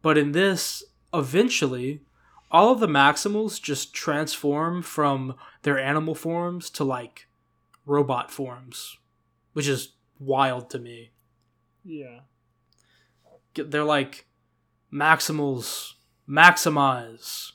But 0.00 0.18
in 0.18 0.32
this, 0.32 0.82
eventually, 1.14 2.02
all 2.50 2.72
of 2.72 2.80
the 2.80 2.86
Maximals 2.86 3.60
just 3.60 3.94
transform 3.94 4.82
from 4.82 5.36
their 5.62 5.78
animal 5.78 6.14
forms 6.14 6.70
to 6.70 6.84
like 6.84 7.28
robot 7.86 8.30
forms, 8.30 8.98
which 9.52 9.66
is 9.68 9.94
wild 10.18 10.70
to 10.70 10.78
me. 10.78 11.10
Yeah. 11.84 12.20
They're 13.54 13.84
like 13.84 14.26
Maximals 14.92 15.92
maximize 16.28 17.52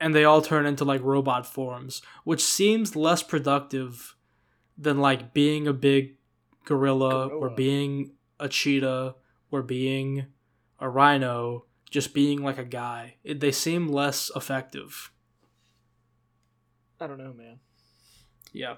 and 0.00 0.14
they 0.14 0.24
all 0.24 0.40
turn 0.40 0.64
into 0.66 0.84
like 0.84 1.02
robot 1.02 1.46
forms, 1.46 2.00
which 2.24 2.42
seems 2.42 2.96
less 2.96 3.22
productive 3.22 4.16
than 4.78 4.98
like 4.98 5.34
being 5.34 5.68
a 5.68 5.72
big 5.72 6.16
gorilla, 6.64 7.26
or 7.26 7.50
being 7.50 8.12
a 8.38 8.48
cheetah 8.48 9.14
or 9.50 9.62
being 9.62 10.26
a 10.78 10.88
rhino, 10.88 11.66
just 11.90 12.14
being 12.14 12.42
like 12.42 12.58
a 12.58 12.64
guy. 12.64 13.16
It, 13.24 13.40
they 13.40 13.52
seem 13.52 13.88
less 13.88 14.30
effective. 14.34 15.10
I 17.00 17.06
don't 17.06 17.18
know, 17.18 17.32
man. 17.32 17.58
Yeah. 18.52 18.76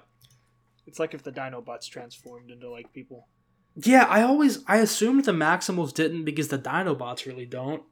It's 0.85 0.99
like 0.99 1.13
if 1.13 1.23
the 1.23 1.31
Dinobots 1.31 1.87
transformed 1.87 2.51
into 2.51 2.69
like 2.69 2.91
people. 2.93 3.27
Yeah, 3.75 4.03
I 4.05 4.21
always 4.21 4.59
I 4.67 4.77
assumed 4.77 5.25
the 5.25 5.31
Maximals 5.31 5.93
didn't 5.93 6.25
because 6.25 6.49
the 6.49 6.59
Dinobots 6.59 7.25
really 7.25 7.45
don't. 7.45 7.83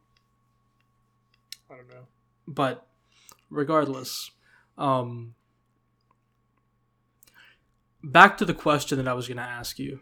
I 1.69 1.75
don't 1.75 1.87
know. 1.89 2.07
but 2.47 2.87
regardless 3.49 4.31
um 4.77 5.35
back 8.03 8.37
to 8.37 8.45
the 8.45 8.53
question 8.53 8.97
that 8.97 9.07
i 9.07 9.13
was 9.13 9.27
going 9.27 9.37
to 9.37 9.43
ask 9.43 9.77
you 9.79 9.99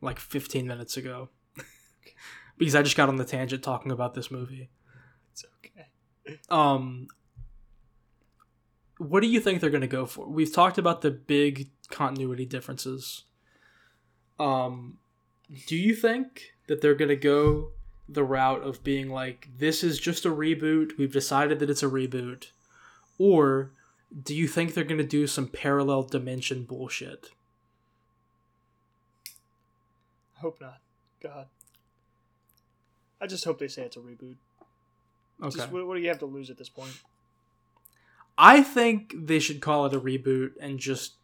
like 0.00 0.18
15 0.18 0.66
minutes 0.66 0.96
ago 0.96 1.28
because 2.58 2.74
i 2.74 2.82
just 2.82 2.96
got 2.96 3.08
on 3.08 3.16
the 3.16 3.24
tangent 3.24 3.62
talking 3.62 3.90
about 3.92 4.14
this 4.14 4.30
movie 4.30 4.70
It's 5.32 5.44
okay. 5.58 6.38
um 6.48 7.08
what 8.98 9.20
do 9.20 9.26
you 9.26 9.40
think 9.40 9.60
they're 9.60 9.70
going 9.70 9.80
to 9.80 9.86
go 9.86 10.06
for 10.06 10.26
we've 10.28 10.52
talked 10.52 10.78
about 10.78 11.00
the 11.02 11.10
big 11.10 11.70
continuity 11.90 12.44
differences 12.46 13.24
um 14.38 14.98
do 15.66 15.76
you 15.76 15.94
think 15.94 16.52
that 16.66 16.80
they're 16.80 16.94
going 16.94 17.08
to 17.08 17.16
go 17.16 17.70
the 18.08 18.24
route 18.24 18.62
of 18.62 18.82
being 18.82 19.08
like 19.10 19.48
this 19.58 19.84
is 19.84 19.98
just 19.98 20.24
a 20.24 20.30
reboot 20.30 20.96
we've 20.98 21.12
decided 21.12 21.58
that 21.58 21.70
it's 21.70 21.82
a 21.82 21.88
reboot 21.88 22.48
or 23.18 23.70
do 24.24 24.34
you 24.34 24.48
think 24.48 24.74
they're 24.74 24.84
going 24.84 24.98
to 24.98 25.04
do 25.04 25.26
some 25.26 25.46
parallel 25.48 26.02
dimension 26.02 26.64
bullshit 26.64 27.30
I 30.36 30.40
Hope 30.40 30.58
not. 30.58 30.78
God. 31.22 31.48
I 33.20 33.26
just 33.26 33.44
hope 33.44 33.58
they 33.58 33.68
say 33.68 33.82
it's 33.82 33.98
a 33.98 34.00
reboot. 34.00 34.36
okay 35.42 35.54
Just 35.58 35.70
what, 35.70 35.86
what 35.86 35.96
do 35.96 36.00
you 36.00 36.08
have 36.08 36.20
to 36.20 36.26
lose 36.26 36.48
at 36.48 36.56
this 36.58 36.68
point? 36.70 36.98
i 38.38 38.62
think 38.62 39.14
they 39.14 39.38
should 39.38 39.60
call 39.60 39.84
it 39.86 39.92
a 39.94 40.00
reboot 40.00 40.52
and 40.60 40.78
just 40.78 41.14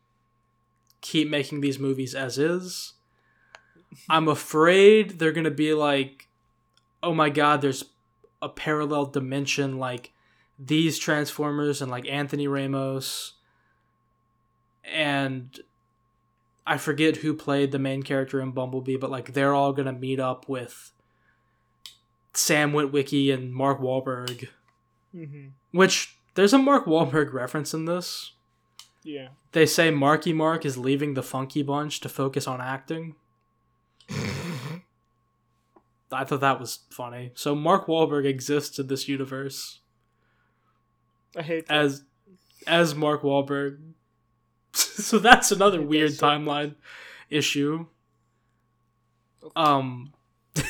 keep 1.01 1.31
making 1.31 1.61
these 1.63 1.79
movies 1.79 2.15
as 2.15 2.37
is 2.37 2.93
i'm 4.11 4.29
afraid 4.29 5.19
they're 5.19 5.33
going 5.33 5.45
to 5.45 5.51
be 5.51 5.73
like 5.75 6.29
oh 7.03 7.15
my 7.15 7.31
god 7.31 7.61
there's 7.61 7.85
a 8.43 8.49
parallel 8.49 9.07
dimension 9.07 9.79
like 9.79 10.13
these 10.59 10.99
transformers 10.99 11.81
and 11.83 11.91
like 11.91 12.07
anthony 12.09 12.47
ramos 12.49 13.35
and 14.85 15.61
i 16.67 16.77
forget 16.77 17.17
who 17.19 17.35
played 17.35 17.73
the 17.73 17.79
main 17.79 18.03
character 18.03 18.41
in 18.41 18.51
bumblebee 18.53 18.97
but 18.97 19.11
like 19.11 19.33
they're 19.33 19.55
all 19.55 19.73
going 19.73 19.87
to 19.87 19.93
meet 19.93 20.21
up 20.21 20.49
with 20.49 20.93
sam 22.33 22.73
witwicky 22.73 23.33
and 23.33 23.53
mark 23.53 23.81
Wahlberg, 23.81 24.49
Mm-hmm. 25.15 25.47
which 25.71 26.19
there's 26.35 26.53
a 26.53 26.59
mark 26.59 26.85
Wahlberg 26.85 27.33
reference 27.33 27.73
in 27.73 27.87
this 27.87 28.33
Yeah. 29.03 29.29
they 29.53 29.65
say 29.65 29.91
marky 29.91 30.35
mark 30.35 30.67
is 30.67 30.77
leaving 30.77 31.15
the 31.15 31.23
funky 31.23 31.63
bunch 31.63 32.01
to 32.01 32.09
focus 32.11 32.47
on 32.47 32.61
acting 32.61 33.15
I 36.13 36.25
thought 36.25 36.41
that 36.41 36.61
was 36.61 36.81
funny. 36.91 37.33
So 37.35 37.55
Mark 37.55 37.87
Wahlberg 37.87 38.27
exists 38.27 38.79
in 38.79 38.87
this 38.87 39.09
universe 39.09 39.81
I 41.37 41.43
hate 41.43 41.67
that. 41.67 41.77
as 41.77 42.05
as 42.67 42.95
Mark 42.95 43.23
Wahlberg. 43.23 43.79
so 44.73 45.19
that's 45.19 45.53
another 45.53 45.83
weird 45.83 46.13
timeline 46.13 46.77
issue. 47.29 47.87
Um 49.55 50.13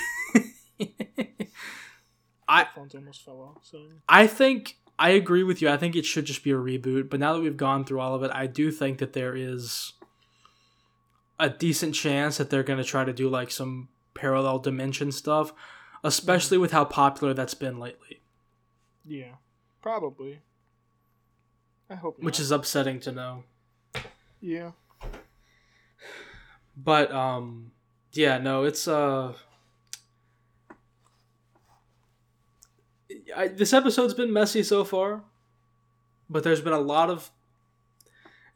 I 2.48 2.66
almost 2.76 3.24
fell 3.24 3.40
off. 3.40 3.64
So 3.64 3.80
I 4.08 4.26
think 4.26 4.78
I 4.98 5.10
agree 5.10 5.42
with 5.42 5.60
you. 5.60 5.68
I 5.68 5.76
think 5.76 5.94
it 5.94 6.06
should 6.06 6.24
just 6.24 6.42
be 6.42 6.50
a 6.50 6.56
reboot, 6.56 7.10
but 7.10 7.20
now 7.20 7.34
that 7.34 7.40
we've 7.40 7.56
gone 7.56 7.84
through 7.84 8.00
all 8.00 8.14
of 8.14 8.22
it, 8.22 8.30
I 8.32 8.46
do 8.46 8.70
think 8.70 8.98
that 8.98 9.12
there 9.12 9.36
is 9.36 9.92
a 11.38 11.48
decent 11.50 11.94
chance 11.94 12.38
that 12.38 12.50
they're 12.50 12.62
going 12.62 12.78
to 12.78 12.84
try 12.84 13.04
to 13.04 13.12
do 13.12 13.28
like 13.28 13.50
some 13.50 13.88
parallel 14.14 14.58
dimension 14.58 15.12
stuff, 15.12 15.52
especially 16.02 16.58
with 16.58 16.72
how 16.72 16.84
popular 16.84 17.34
that's 17.34 17.54
been 17.54 17.78
lately, 17.78 18.20
yeah, 19.04 19.34
probably. 19.82 20.40
I 21.88 21.94
hope. 21.94 22.18
which 22.20 22.40
is 22.40 22.50
upsetting 22.50 22.98
to 23.00 23.12
know. 23.12 23.44
yeah. 24.40 24.72
But 26.76 27.12
um 27.12 27.70
yeah, 28.12 28.38
no, 28.38 28.64
it's 28.64 28.88
uh 28.88 29.34
I, 33.36 33.48
this 33.48 33.72
episode's 33.72 34.14
been 34.14 34.32
messy 34.32 34.62
so 34.62 34.84
far, 34.84 35.22
but 36.28 36.42
there's 36.42 36.60
been 36.60 36.72
a 36.72 36.80
lot 36.80 37.10
of 37.10 37.30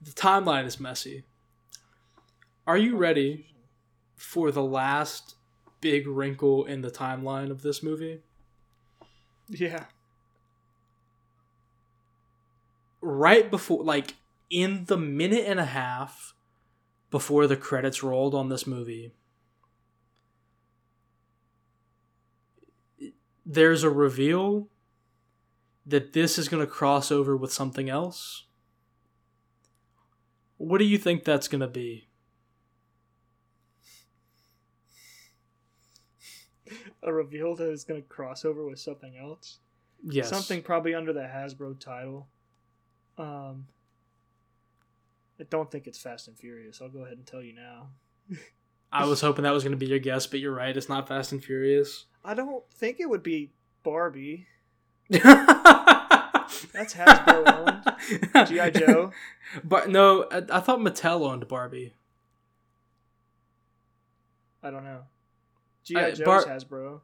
the 0.00 0.10
timeline 0.10 0.64
is 0.66 0.80
messy. 0.80 1.24
Are 2.70 2.78
you 2.78 2.96
ready 2.96 3.46
for 4.14 4.52
the 4.52 4.62
last 4.62 5.34
big 5.80 6.06
wrinkle 6.06 6.66
in 6.66 6.82
the 6.82 6.90
timeline 6.90 7.50
of 7.50 7.62
this 7.62 7.82
movie? 7.82 8.20
Yeah. 9.48 9.86
Right 13.00 13.50
before 13.50 13.82
like 13.82 14.14
in 14.50 14.84
the 14.84 14.96
minute 14.96 15.46
and 15.48 15.58
a 15.58 15.64
half 15.64 16.32
before 17.10 17.48
the 17.48 17.56
credits 17.56 18.04
rolled 18.04 18.36
on 18.36 18.50
this 18.50 18.68
movie, 18.68 19.14
there's 23.44 23.82
a 23.82 23.90
reveal 23.90 24.68
that 25.84 26.12
this 26.12 26.38
is 26.38 26.48
going 26.48 26.64
to 26.64 26.70
cross 26.70 27.10
over 27.10 27.36
with 27.36 27.52
something 27.52 27.90
else. 27.90 28.44
What 30.56 30.78
do 30.78 30.84
you 30.84 30.98
think 30.98 31.24
that's 31.24 31.48
going 31.48 31.62
to 31.62 31.66
be? 31.66 32.06
A 37.02 37.12
reveal 37.12 37.56
that 37.56 37.70
is 37.70 37.84
going 37.84 38.02
to 38.02 38.08
cross 38.08 38.44
over 38.44 38.66
with 38.66 38.78
something 38.78 39.16
else. 39.16 39.58
Yes. 40.04 40.28
Something 40.28 40.62
probably 40.62 40.94
under 40.94 41.12
the 41.12 41.20
Hasbro 41.20 41.78
title. 41.78 42.26
Um, 43.18 43.66
I 45.38 45.44
don't 45.44 45.70
think 45.70 45.86
it's 45.86 45.98
Fast 45.98 46.28
and 46.28 46.38
Furious. 46.38 46.80
I'll 46.82 46.88
go 46.88 47.00
ahead 47.04 47.16
and 47.16 47.26
tell 47.26 47.42
you 47.42 47.54
now. 47.54 47.88
I 48.92 49.06
was 49.06 49.20
hoping 49.20 49.44
that 49.44 49.52
was 49.52 49.62
going 49.62 49.72
to 49.72 49.78
be 49.78 49.86
your 49.86 49.98
guess, 49.98 50.26
but 50.26 50.40
you're 50.40 50.54
right. 50.54 50.76
It's 50.76 50.88
not 50.88 51.08
Fast 51.08 51.32
and 51.32 51.42
Furious. 51.42 52.06
I 52.24 52.34
don't 52.34 52.64
think 52.70 52.98
it 53.00 53.08
would 53.08 53.22
be 53.22 53.50
Barbie. 53.82 54.46
That's 55.10 56.94
Hasbro 56.94 57.84
owned. 58.36 58.48
G.I. 58.48 58.70
Joe. 58.70 59.12
But 59.64 59.88
no, 59.88 60.26
I, 60.30 60.44
I 60.48 60.60
thought 60.60 60.78
Mattel 60.78 61.28
owned 61.28 61.48
Barbie. 61.48 61.92
I 64.62 64.70
don't 64.70 64.84
know. 64.84 65.00
G.I. 65.90 66.06
I- 66.06 66.10
Joe's 66.12 66.24
Bar- 66.24 66.44
Hasbro. 66.46 67.00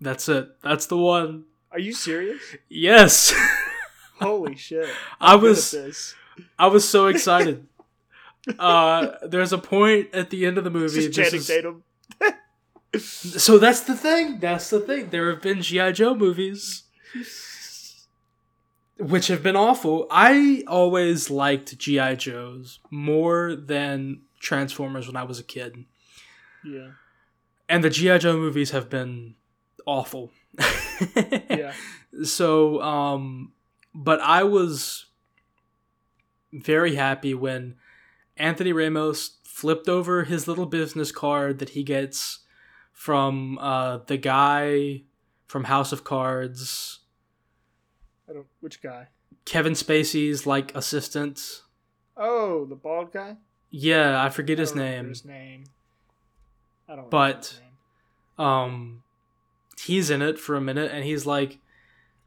That's 0.00 0.28
it. 0.28 0.48
That's 0.62 0.86
the 0.86 0.96
one. 0.98 1.44
Are 1.72 1.78
you 1.78 1.92
serious? 1.92 2.42
Yes. 2.68 3.32
Holy 4.20 4.56
shit. 4.56 4.88
I 5.20 5.32
I'm 5.34 5.38
at 5.38 5.42
was. 5.42 6.14
I 6.58 6.66
was 6.66 6.88
so 6.88 7.06
excited. 7.06 7.66
uh 8.58 9.12
there's 9.26 9.52
a 9.52 9.58
point 9.58 10.14
at 10.14 10.28
the 10.30 10.44
end 10.46 10.58
of 10.58 10.64
the 10.64 10.70
It's 10.70 10.94
movie. 10.94 11.08
just 11.08 11.16
Channing 11.16 11.40
is- 11.40 11.46
Tatum. 11.46 11.84
so 13.00 13.58
that's 13.58 13.80
the 13.80 13.96
thing. 13.96 14.38
That's 14.40 14.68
the 14.70 14.80
thing. 14.80 15.10
There 15.10 15.30
have 15.30 15.40
been 15.42 15.62
GI 15.62 15.92
Joe 15.92 16.14
movies 16.14 16.82
which 18.98 19.26
have 19.28 19.42
been 19.42 19.56
awful. 19.56 20.06
I 20.10 20.62
always 20.68 21.28
liked 21.30 21.76
GI 21.78 22.16
Joes 22.16 22.78
more 22.90 23.56
than 23.56 24.20
Transformers 24.40 25.06
when 25.08 25.16
I 25.16 25.24
was 25.24 25.38
a 25.40 25.42
kid. 25.42 25.84
Yeah. 26.64 26.90
And 27.68 27.82
the 27.82 27.90
GI 27.90 28.18
Joe 28.18 28.36
movies 28.36 28.70
have 28.70 28.88
been 28.90 29.34
awful. 29.86 30.32
Yeah. 31.50 31.72
So, 32.22 32.80
um, 32.80 33.52
but 33.92 34.20
I 34.20 34.44
was 34.44 35.06
very 36.52 36.94
happy 36.94 37.34
when 37.34 37.74
Anthony 38.36 38.72
Ramos 38.72 39.38
flipped 39.44 39.88
over 39.88 40.22
his 40.22 40.46
little 40.46 40.66
business 40.66 41.10
card 41.10 41.58
that 41.58 41.70
he 41.70 41.82
gets 41.82 42.40
from 42.92 43.58
uh, 43.58 43.98
the 44.06 44.16
guy 44.16 45.02
from 45.46 45.64
House 45.64 45.92
of 45.92 46.04
Cards, 46.04 47.00
I 48.28 48.32
don't. 48.32 48.46
Which 48.60 48.82
guy? 48.82 49.08
Kevin 49.44 49.74
Spacey's 49.74 50.46
like 50.46 50.74
assistant. 50.74 51.62
Oh, 52.16 52.64
the 52.64 52.76
bald 52.76 53.12
guy. 53.12 53.36
Yeah, 53.70 54.22
I 54.22 54.30
forget 54.30 54.58
I 54.58 54.62
his 54.62 54.74
name. 54.74 55.08
His 55.08 55.24
name. 55.24 55.64
I 56.88 56.96
don't. 56.96 57.10
But- 57.10 57.26
remember 57.26 57.38
his 57.38 57.60
name. 58.38 58.46
um 58.46 59.02
he's 59.86 60.10
in 60.10 60.22
it 60.22 60.38
for 60.38 60.54
a 60.56 60.60
minute 60.60 60.90
and 60.92 61.04
he's 61.04 61.26
like 61.26 61.58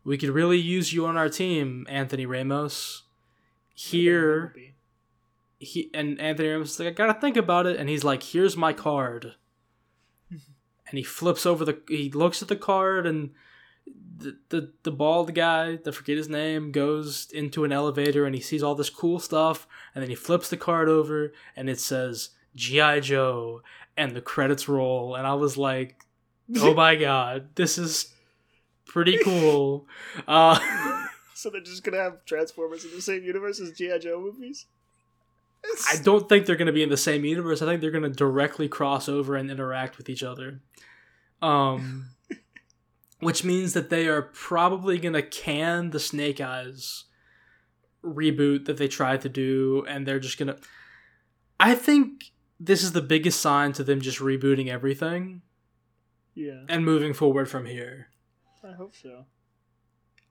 we 0.03 0.17
could 0.17 0.29
really 0.29 0.57
use 0.57 0.93
you 0.93 1.05
on 1.05 1.17
our 1.17 1.29
team 1.29 1.85
anthony 1.89 2.25
ramos. 2.25 3.03
Here 3.73 4.53
he 5.59 5.89
and 5.93 6.19
anthony 6.21 6.49
ramos 6.49 6.71
is 6.71 6.79
like 6.79 6.87
i 6.87 6.91
gotta 6.91 7.19
think 7.19 7.35
about 7.37 7.65
it. 7.65 7.77
And 7.79 7.89
he's 7.89 8.03
like 8.03 8.23
here's 8.23 8.55
my 8.57 8.73
card. 8.73 9.35
And 10.89 10.97
he 10.97 11.03
flips 11.03 11.45
over 11.45 11.65
the 11.65 11.81
he 11.89 12.09
looks 12.09 12.41
at 12.41 12.47
the 12.47 12.55
card 12.55 13.05
and 13.05 13.31
the, 14.17 14.37
the 14.49 14.71
the 14.83 14.91
bald 14.91 15.33
guy 15.35 15.77
i 15.85 15.91
forget 15.91 16.15
his 16.17 16.29
name 16.29 16.71
goes 16.71 17.27
into 17.33 17.63
an 17.65 17.71
elevator 17.73 18.25
and 18.25 18.33
he 18.33 18.41
sees 18.41 18.63
all 18.63 18.75
this 18.75 18.89
cool 18.89 19.19
stuff. 19.19 19.67
And 19.93 20.01
then 20.01 20.09
he 20.09 20.15
flips 20.15 20.49
the 20.49 20.57
card 20.57 20.87
over 20.89 21.33
and 21.57 21.69
it 21.69 21.79
says 21.79 22.29
gi 22.55 23.01
joe 23.01 23.61
and 23.97 24.15
the 24.15 24.21
credits 24.21 24.69
roll 24.69 25.15
and 25.15 25.25
i 25.27 25.33
was 25.33 25.57
like 25.57 25.99
oh 26.57 26.73
my 26.73 26.95
god 26.95 27.49
this 27.55 27.77
is 27.77 28.13
pretty 28.85 29.17
cool. 29.23 29.85
Uh 30.27 30.57
So 31.33 31.51
they're 31.51 31.61
just 31.61 31.83
gonna 31.83 31.97
have 31.97 32.25
Transformers 32.25 32.83
in 32.83 32.91
the 32.91 33.01
same 33.01 33.23
universe 33.23 33.59
as 33.59 33.71
GI 33.71 33.99
Joe 33.99 34.19
movies. 34.19 34.65
i 35.89 35.97
don't 36.01 36.27
think 36.27 36.45
they're 36.45 36.55
going 36.55 36.67
to 36.67 36.73
be 36.73 36.83
in 36.83 36.89
the 36.89 36.97
same 36.97 37.25
universe. 37.25 37.61
I 37.61 37.65
think 37.65 37.81
they're 37.81 37.91
going 37.91 38.03
to 38.03 38.09
directly 38.09 38.67
cross 38.69 39.07
over 39.09 39.35
and 39.35 39.51
interact 39.51 39.97
with 39.97 40.09
each 40.09 40.23
other. 40.23 40.61
Um 41.41 42.11
which 43.19 43.43
means 43.43 43.73
that 43.73 43.89
they 43.89 44.07
are 44.07 44.21
probably 44.21 44.97
going 44.99 45.13
to 45.13 45.21
can 45.21 45.89
the 45.89 45.99
snake 45.99 46.39
eyes 46.39 47.03
reboot 48.03 48.65
that 48.65 48.77
they 48.77 48.87
tried 48.87 49.21
to 49.21 49.29
do 49.29 49.83
and 49.87 50.07
they're 50.07 50.19
just 50.19 50.37
going 50.37 50.47
to 50.47 50.57
i 51.59 51.75
think 51.75 52.31
this 52.59 52.83
is 52.83 52.91
the 52.91 53.01
biggest 53.01 53.39
sign 53.39 53.71
to 53.73 53.83
them 53.83 54.01
just 54.01 54.19
rebooting 54.19 54.67
everything 54.67 55.41
Yeah, 56.33 56.63
and 56.67 56.83
moving 56.83 57.13
forward 57.13 57.49
from 57.49 57.65
here 57.65 58.07
I 58.67 58.73
hope 58.73 58.95
so. 58.95 59.25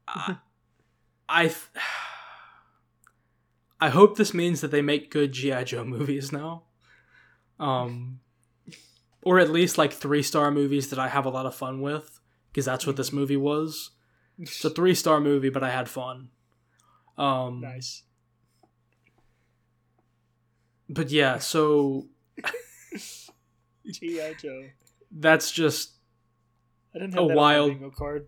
I, 0.08 0.36
I, 1.28 1.42
th- 1.44 1.70
I 3.80 3.88
hope 3.88 4.16
this 4.16 4.34
means 4.34 4.60
that 4.60 4.70
they 4.70 4.82
make 4.82 5.10
good 5.10 5.32
GI 5.32 5.64
Joe 5.64 5.84
movies 5.84 6.32
now, 6.32 6.64
um, 7.58 8.20
or 9.22 9.38
at 9.38 9.50
least 9.50 9.78
like 9.78 9.92
three 9.92 10.22
star 10.22 10.50
movies 10.50 10.90
that 10.90 10.98
I 10.98 11.08
have 11.08 11.24
a 11.24 11.30
lot 11.30 11.46
of 11.46 11.54
fun 11.54 11.80
with, 11.80 12.20
because 12.50 12.64
that's 12.64 12.86
what 12.86 12.96
this 12.96 13.12
movie 13.12 13.36
was. 13.36 13.90
It's 14.38 14.64
a 14.64 14.70
three 14.70 14.94
star 14.94 15.20
movie, 15.20 15.48
but 15.48 15.62
I 15.64 15.70
had 15.70 15.88
fun. 15.88 16.28
Um, 17.16 17.60
nice. 17.62 18.02
But 20.88 21.10
yeah, 21.10 21.38
so 21.38 22.08
GI 23.90 24.34
Joe. 24.40 24.62
that's 25.10 25.50
just 25.52 25.92
I 26.94 26.98
didn't 26.98 27.18
A 27.18 27.26
that 27.28 27.36
wild- 27.36 27.70
bingo 27.70 27.90
card. 27.90 28.26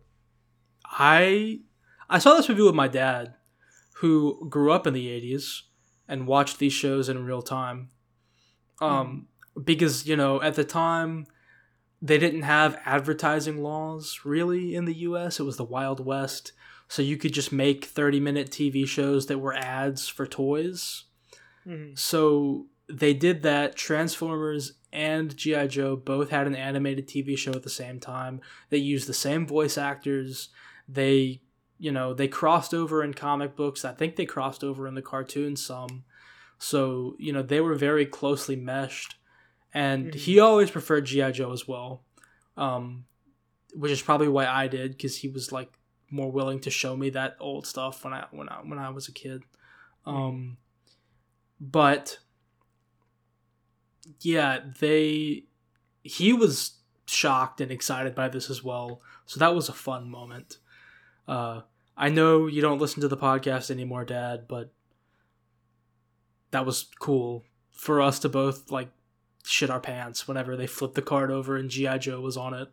I 0.84 1.60
I 2.08 2.18
saw 2.18 2.34
this 2.34 2.48
movie 2.48 2.62
with 2.62 2.74
my 2.74 2.88
dad, 2.88 3.34
who 3.96 4.46
grew 4.48 4.72
up 4.72 4.86
in 4.86 4.94
the 4.94 5.06
'80s 5.08 5.62
and 6.06 6.26
watched 6.26 6.58
these 6.58 6.72
shows 6.72 7.08
in 7.08 7.24
real 7.24 7.42
time. 7.42 7.90
Um, 8.80 9.26
because 9.62 10.06
you 10.06 10.16
know 10.16 10.40
at 10.40 10.54
the 10.54 10.64
time 10.64 11.26
they 12.00 12.16
didn't 12.16 12.42
have 12.42 12.78
advertising 12.84 13.60
laws 13.62 14.20
really 14.24 14.74
in 14.74 14.84
the 14.84 14.94
U.S. 14.98 15.40
It 15.40 15.42
was 15.42 15.56
the 15.56 15.64
Wild 15.64 16.04
West, 16.04 16.52
so 16.86 17.02
you 17.02 17.16
could 17.16 17.32
just 17.34 17.50
make 17.52 17.84
30 17.86 18.20
minute 18.20 18.50
TV 18.50 18.86
shows 18.86 19.26
that 19.26 19.38
were 19.38 19.54
ads 19.54 20.06
for 20.08 20.26
toys. 20.26 21.04
Mhm. 21.66 21.98
So 21.98 22.66
they 22.88 23.14
did 23.14 23.42
that. 23.42 23.76
Transformers 23.76 24.74
and 24.92 25.36
G.I. 25.36 25.66
Joe 25.66 25.96
both 25.96 26.30
had 26.30 26.46
an 26.46 26.54
animated 26.56 27.06
TV 27.06 27.36
show 27.36 27.52
at 27.52 27.62
the 27.62 27.70
same 27.70 28.00
time. 28.00 28.40
They 28.70 28.78
used 28.78 29.06
the 29.08 29.14
same 29.14 29.46
voice 29.46 29.76
actors. 29.76 30.48
They, 30.88 31.42
you 31.78 31.92
know, 31.92 32.14
they 32.14 32.28
crossed 32.28 32.72
over 32.72 33.04
in 33.04 33.12
comic 33.14 33.54
books. 33.56 33.84
I 33.84 33.92
think 33.92 34.16
they 34.16 34.24
crossed 34.26 34.64
over 34.64 34.86
in 34.88 34.94
the 34.94 35.02
cartoon 35.02 35.56
some. 35.56 36.04
So, 36.58 37.14
you 37.18 37.32
know, 37.32 37.42
they 37.42 37.60
were 37.60 37.74
very 37.74 38.06
closely 38.06 38.56
meshed. 38.56 39.16
And 39.74 40.12
Mhm. 40.12 40.14
he 40.14 40.40
always 40.40 40.70
preferred 40.70 41.04
G.I. 41.04 41.32
Joe 41.32 41.52
as 41.52 41.68
well. 41.68 42.02
Um, 42.56 43.04
which 43.74 43.92
is 43.92 44.00
probably 44.02 44.28
why 44.28 44.46
I 44.46 44.66
did, 44.66 44.92
because 44.92 45.18
he 45.18 45.28
was 45.28 45.52
like 45.52 45.70
more 46.10 46.32
willing 46.32 46.58
to 46.60 46.70
show 46.70 46.96
me 46.96 47.10
that 47.10 47.36
old 47.38 47.66
stuff 47.66 48.02
when 48.02 48.14
I 48.14 48.26
when 48.30 48.48
I 48.48 48.54
when 48.62 48.78
I 48.78 48.88
was 48.88 49.08
a 49.08 49.12
kid. 49.12 49.42
Um, 50.06 50.56
but 51.60 52.18
yeah, 54.20 54.60
they 54.80 55.44
he 56.02 56.32
was 56.32 56.72
shocked 57.06 57.60
and 57.60 57.70
excited 57.70 58.14
by 58.14 58.28
this 58.28 58.50
as 58.50 58.62
well. 58.62 59.00
So 59.26 59.38
that 59.40 59.54
was 59.54 59.68
a 59.68 59.72
fun 59.74 60.08
moment. 60.10 60.58
Uh, 61.26 61.62
I 61.96 62.08
know 62.08 62.46
you 62.46 62.60
don't 62.62 62.78
listen 62.78 63.00
to 63.02 63.08
the 63.08 63.16
podcast 63.16 63.70
anymore, 63.70 64.04
Dad, 64.04 64.46
but 64.48 64.72
that 66.50 66.64
was 66.64 66.86
cool 67.00 67.44
for 67.72 68.00
us 68.00 68.18
to 68.20 68.28
both 68.28 68.70
like 68.70 68.88
shit 69.44 69.70
our 69.70 69.80
pants 69.80 70.26
whenever 70.28 70.56
they 70.56 70.66
flipped 70.66 70.94
the 70.94 71.02
card 71.02 71.30
over 71.30 71.56
and 71.56 71.70
GI 71.70 71.98
Joe 71.98 72.20
was 72.20 72.36
on 72.36 72.54
it. 72.54 72.68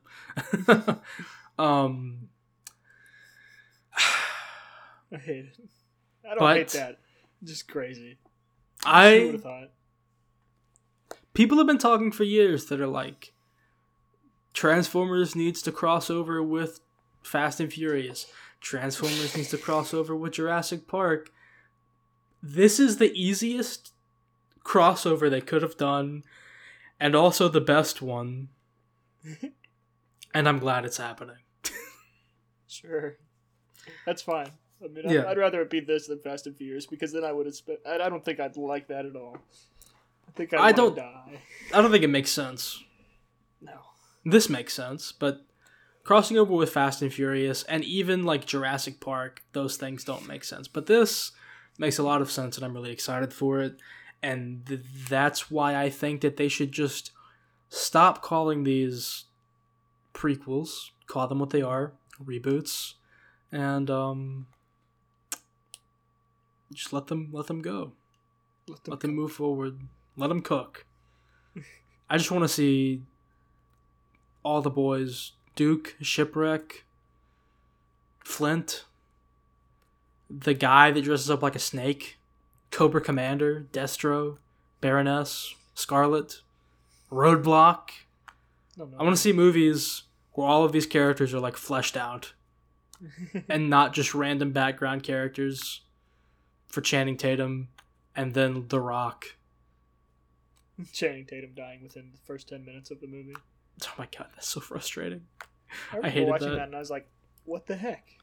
um, 1.60 2.30
I 5.12 5.18
hate 5.18 5.46
it. 5.46 5.60
I 6.26 6.30
don't 6.30 6.40
But- 6.40 6.58
hate 6.58 6.68
that. 6.70 7.00
Just 7.44 7.68
crazy. 7.68 8.18
I 8.86 9.06
have 9.32 9.42
thought? 9.42 9.72
People 11.36 11.58
have 11.60 11.68
been 11.68 11.78
talking 11.78 12.12
for 12.12 12.24
years 12.24 12.66
that 12.66 12.82
are 12.82 12.88
like 12.88 13.34
Transformers 14.54 15.36
needs 15.36 15.62
to 15.62 15.72
cross 15.72 16.10
over 16.10 16.42
with 16.42 16.80
Fast 17.22 17.60
and 17.60 17.72
Furious. 17.72 18.26
Transformers 18.62 19.36
needs 19.36 19.50
to 19.50 19.58
cross 19.58 19.94
over 19.94 20.16
with 20.16 20.34
Jurassic 20.34 20.88
Park. 20.88 21.30
This 22.42 22.80
is 22.80 22.98
the 22.98 23.12
easiest 23.14 23.94
crossover 24.64 25.30
they 25.30 25.42
could 25.42 25.62
have 25.62 25.78
done 25.78 26.24
and 27.00 27.16
also 27.16 27.48
the 27.48 27.62
best 27.62 28.02
one. 28.02 28.50
and 30.34 30.48
I'm 30.48 30.60
glad 30.60 30.86
it's 30.86 30.98
happening. 30.98 31.38
Sure. 32.68 33.18
That's 34.06 34.22
fine. 34.22 34.52
I 34.84 34.88
mean, 34.88 35.10
Yeah. 35.10 35.30
I'd, 35.30 35.38
rather 35.38 35.62
it 35.62 35.70
be 35.70 35.80
this 35.80 36.08
than 36.08 36.20
Fast 36.20 36.48
and 36.48 36.56
Furious 36.56 36.86
because 36.86 37.14
then 37.14 37.24
I 37.24 37.32
would 37.32 37.46
have 37.46 37.56
spent. 37.56 37.80
I 37.88 38.10
don't 38.10 38.24
think 38.24 38.40
I'd 38.40 38.58
like 38.58 38.88
that 38.88 39.06
at 39.06 39.16
all. 39.16 39.38
I 40.36 40.38
think 40.38 40.54
I'd 40.54 40.60
I 40.60 40.72
don't- 40.72 40.96
die. 40.96 41.42
I 41.74 41.82
don't 41.82 41.92
think 41.92 42.04
it 42.04 42.10
makes 42.10 42.30
sense. 42.32 42.84
No. 43.62 43.80
This 44.24 44.50
makes 44.50 44.74
sense, 44.74 45.12
but 45.12 45.42
crossing 46.04 46.38
over 46.38 46.54
with 46.54 46.72
Fast 46.72 47.02
and 47.02 47.12
Furious 47.12 47.64
and 47.64 47.84
even 47.84 48.24
like 48.24 48.46
Jurassic 48.46 49.00
Park, 49.00 49.42
those 49.54 49.78
things 49.78 50.04
don't 50.04 50.28
make 50.28 50.44
sense. 50.44 50.68
But 50.68 50.86
this 50.86 51.32
makes 51.80 51.98
a 51.98 52.04
lot 52.04 52.22
of 52.22 52.30
sense, 52.32 52.58
and 52.58 52.66
I'm 52.66 52.74
really 52.74 52.92
excited 52.92 53.34
for 53.34 53.60
it. 53.62 53.78
And 54.22 54.66
th- 54.66 54.82
that's 55.10 55.50
why 55.50 55.76
I 55.76 55.90
think 55.90 56.22
that 56.22 56.38
they 56.38 56.48
should 56.48 56.72
just 56.72 57.12
stop 57.70 58.22
calling 58.22 58.64
these 58.64 59.26
prequels, 60.14 60.90
call 61.08 61.28
them 61.28 61.40
what 61.40 61.50
they 61.50 61.62
are, 61.62 61.94
reboots, 62.24 62.94
and 63.52 63.90
um, 63.90 64.48
just 66.74 66.94
let 66.94 67.08
them 67.08 67.30
let 67.32 67.48
them 67.48 67.62
go. 67.62 67.94
Let 68.68 68.84
them 68.84 68.92
Let 68.92 69.00
them 69.02 69.16
move 69.16 69.32
forward. 69.32 69.80
Let 70.18 70.28
them 70.28 70.42
cook. 70.42 70.86
I 72.10 72.18
just 72.18 72.32
want 72.32 72.44
to 72.44 72.50
see 72.50 73.02
all 74.44 74.62
the 74.62 74.70
boys 74.70 75.32
Duke, 75.56 75.96
Shipwreck, 76.02 76.86
Flint, 78.24 78.86
the 80.30 80.54
guy 80.54 80.92
that 80.92 81.04
dresses 81.04 81.30
up 81.30 81.42
like 81.42 81.56
a 81.56 81.60
snake, 81.60 82.18
Cobra 82.72 83.02
Commander, 83.02 83.66
Destro, 83.72 84.38
Baroness, 84.82 85.56
Scarlett, 85.74 86.42
Roadblock. 87.12 87.90
No, 88.78 88.86
no. 88.86 88.98
I 89.00 89.04
want 89.04 89.16
to 89.16 89.22
see 89.22 89.32
movies 89.34 90.04
where 90.34 90.48
all 90.48 90.66
of 90.66 90.72
these 90.72 90.86
characters 90.86 91.34
are 91.34 91.40
like 91.40 91.56
fleshed 91.56 91.96
out 91.96 92.34
and 93.50 93.70
not 93.70 93.94
just 93.94 94.14
random 94.14 94.52
background 94.52 95.04
characters 95.04 95.82
for 96.68 96.82
Channing 96.82 97.18
Tatum 97.18 97.70
and 98.16 98.34
then 98.34 98.68
The 98.68 98.82
Rock. 98.82 99.36
Channing 100.94 101.26
Tatum 101.26 101.52
dying 101.56 101.84
within 101.84 102.10
the 102.12 102.18
first 102.26 102.50
ten 102.50 102.66
minutes 102.66 102.92
of 102.92 103.00
the 103.02 103.08
movie. 103.08 103.36
Oh 103.84 103.94
my 103.98 104.08
god, 104.18 104.28
that's 104.34 104.48
so 104.48 104.60
frustrating. 104.62 105.22
I 105.92 105.98
remember 105.98 106.10
hated 106.14 106.30
watching 106.30 106.50
that. 106.50 106.56
that. 106.56 106.68
and 106.68 106.76
I 106.76 106.80
was 106.80 106.90
like, 106.90 107.08
"What 107.46 107.68
the 107.68 107.76
heck?" 107.76 108.18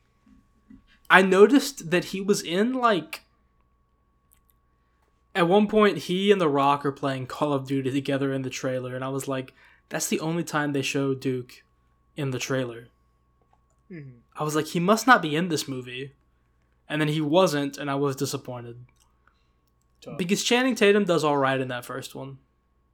I 1.10 1.20
noticed 1.20 1.90
that 1.90 2.06
he 2.06 2.20
was 2.22 2.40
in 2.40 2.72
like 2.72 3.22
at 5.34 5.48
one 5.48 5.66
point 5.66 5.98
he 5.98 6.30
and 6.32 6.40
The 6.40 6.48
Rock 6.48 6.84
are 6.86 6.92
playing 6.92 7.26
Call 7.26 7.52
of 7.52 7.66
Duty 7.66 7.90
together 7.90 8.32
in 8.32 8.42
the 8.42 8.50
trailer 8.50 8.94
and 8.94 9.04
I 9.04 9.08
was 9.08 9.28
like, 9.28 9.52
that's 9.88 10.08
the 10.08 10.20
only 10.20 10.44
time 10.44 10.72
they 10.72 10.82
show 10.82 11.14
Duke 11.14 11.64
in 12.16 12.30
the 12.30 12.38
trailer. 12.38 12.88
hmm 13.88 14.20
I 14.34 14.44
was 14.44 14.56
like, 14.56 14.68
he 14.68 14.80
must 14.80 15.06
not 15.06 15.20
be 15.20 15.36
in 15.36 15.48
this 15.48 15.68
movie. 15.68 16.12
And 16.88 16.98
then 16.98 17.08
he 17.08 17.20
wasn't 17.20 17.76
and 17.76 17.90
I 17.90 17.94
was 17.94 18.16
disappointed. 18.16 18.76
Tough. 20.02 20.18
Because 20.18 20.42
Channing 20.42 20.74
Tatum 20.74 21.04
does 21.04 21.24
all 21.24 21.36
right 21.36 21.60
in 21.60 21.68
that 21.68 21.84
first 21.84 22.14
one. 22.14 22.38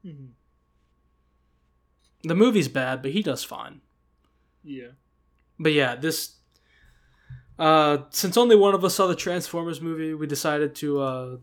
hmm 0.03 0.27
The 2.25 2.35
movie's 2.35 2.69
bad, 2.69 3.03
but 3.03 3.13
he 3.13 3.23
does 3.23 3.45
fine. 3.45 3.81
Yeah. 4.65 4.89
But 5.59 5.73
yeah, 5.73 5.95
this 5.97 6.35
uh 7.59 7.99
since 8.11 8.37
only 8.37 8.55
one 8.57 8.75
of 8.75 8.85
us 8.85 8.95
saw 8.95 9.07
the 9.07 9.17
Transformers 9.17 9.81
movie, 9.81 10.15
we 10.15 10.27
decided 10.27 10.75
to 10.77 11.01
uh 11.01 11.37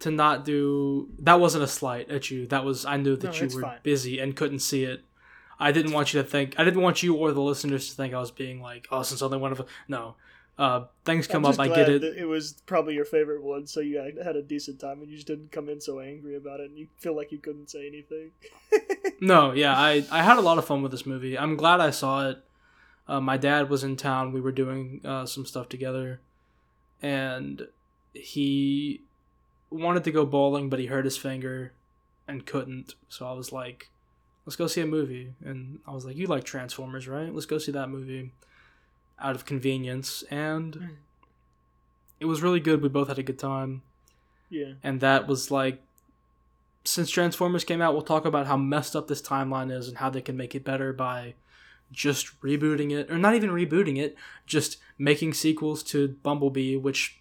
to 0.00 0.10
not 0.10 0.44
do 0.44 1.08
that 1.20 1.40
wasn't 1.40 1.64
a 1.64 1.68
slight 1.68 2.10
at 2.10 2.30
you. 2.30 2.46
That 2.46 2.64
was 2.64 2.84
I 2.84 2.96
knew 2.96 3.16
that 3.16 3.32
No, 3.40 3.46
you 3.48 3.54
were 3.54 3.62
fine. 3.62 3.78
busy 3.82 4.18
and 4.18 4.36
couldn't 4.36 4.60
see 4.60 4.84
it. 4.84 5.02
I 5.58 5.72
didn't 5.72 5.92
want 5.92 6.12
you 6.12 6.22
to 6.22 6.28
think 6.28 6.54
I 6.58 6.64
didn't 6.64 6.82
want 6.82 7.02
you 7.02 7.14
or 7.16 7.32
the 7.32 7.40
listeners 7.40 7.88
to 7.88 7.94
think 7.96 8.12
I 8.14 8.20
was 8.20 8.30
being 8.30 8.60
like, 8.60 8.86
oh, 8.90 9.02
since 9.02 9.22
only 9.22 9.38
one 9.38 9.52
of 9.52 9.60
us 9.60 9.66
no. 9.88 10.16
Uh 10.58 10.84
things 11.04 11.26
come 11.26 11.44
up, 11.44 11.58
I 11.60 11.68
get 11.68 11.88
it. 11.90 12.02
It 12.02 12.24
was 12.24 12.54
probably 12.64 12.94
your 12.94 13.04
favorite 13.04 13.42
one, 13.42 13.66
so 13.66 13.80
you 13.80 13.98
had- 13.98 14.16
had 14.24 14.36
a 14.36 14.42
decent 14.42 14.80
time, 14.80 15.00
and 15.02 15.10
you 15.10 15.16
just 15.16 15.26
didn't 15.26 15.52
come 15.52 15.68
in 15.68 15.80
so 15.82 16.00
angry 16.00 16.34
about 16.34 16.60
it, 16.60 16.70
and 16.70 16.78
you 16.78 16.86
feel 16.96 17.14
like 17.14 17.30
you 17.30 17.38
couldn't 17.38 17.68
say 17.70 17.86
anything. 17.86 18.30
No, 19.18 19.52
yeah, 19.52 19.74
I 19.74 20.04
I 20.10 20.22
had 20.22 20.36
a 20.36 20.42
lot 20.42 20.58
of 20.58 20.66
fun 20.66 20.82
with 20.82 20.92
this 20.92 21.06
movie. 21.06 21.38
I'm 21.38 21.56
glad 21.56 21.80
I 21.80 21.88
saw 21.90 22.28
it. 22.28 22.44
Uh, 23.08 23.18
my 23.20 23.38
dad 23.38 23.70
was 23.70 23.82
in 23.82 23.96
town. 23.96 24.32
We 24.32 24.42
were 24.42 24.52
doing 24.52 25.00
uh, 25.06 25.24
some 25.24 25.46
stuff 25.46 25.70
together, 25.70 26.20
and 27.00 27.66
he 28.12 29.00
wanted 29.70 30.04
to 30.04 30.10
go 30.12 30.26
bowling, 30.26 30.68
but 30.68 30.78
he 30.80 30.86
hurt 30.86 31.04
his 31.06 31.16
finger 31.16 31.72
and 32.28 32.44
couldn't. 32.44 32.94
So 33.08 33.26
I 33.26 33.32
was 33.32 33.52
like, 33.52 33.88
"Let's 34.44 34.56
go 34.56 34.66
see 34.66 34.82
a 34.82 34.86
movie." 34.86 35.32
And 35.42 35.78
I 35.86 35.92
was 35.92 36.04
like, 36.04 36.16
"You 36.16 36.26
like 36.26 36.44
Transformers, 36.44 37.08
right? 37.08 37.32
Let's 37.32 37.46
go 37.46 37.56
see 37.58 37.72
that 37.72 37.88
movie." 37.88 38.32
Out 39.18 39.34
of 39.34 39.44
convenience, 39.44 40.22
and 40.30 40.74
hmm. 40.74 40.86
it 42.20 42.26
was 42.26 42.42
really 42.42 42.60
good. 42.60 42.82
We 42.82 42.88
both 42.88 43.08
had 43.08 43.18
a 43.18 43.22
good 43.22 43.38
time 43.38 43.82
yeah. 44.50 44.72
and 44.82 45.00
that 45.00 45.26
was 45.26 45.50
like 45.50 45.82
since 46.84 47.10
transformers 47.10 47.64
came 47.64 47.82
out 47.82 47.92
we'll 47.92 48.02
talk 48.02 48.24
about 48.24 48.46
how 48.46 48.56
messed 48.56 48.94
up 48.94 49.08
this 49.08 49.22
timeline 49.22 49.72
is 49.72 49.88
and 49.88 49.98
how 49.98 50.10
they 50.10 50.20
can 50.20 50.36
make 50.36 50.54
it 50.54 50.64
better 50.64 50.92
by 50.92 51.34
just 51.92 52.40
rebooting 52.40 52.92
it 52.92 53.10
or 53.10 53.18
not 53.18 53.34
even 53.34 53.50
rebooting 53.50 53.98
it 53.98 54.16
just 54.46 54.78
making 54.98 55.32
sequels 55.32 55.82
to 55.82 56.08
bumblebee 56.22 56.76
which 56.76 57.18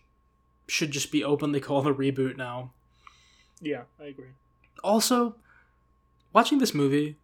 should 0.67 0.91
just 0.91 1.11
be 1.11 1.23
openly 1.23 1.59
called 1.61 1.87
a 1.87 1.93
reboot 1.93 2.37
now 2.37 2.71
Yeah, 3.61 3.83
I 3.99 4.05
agree. 4.05 4.29
also 4.83 5.35
watching 6.33 6.59
this 6.59 6.73
movie 6.73 7.17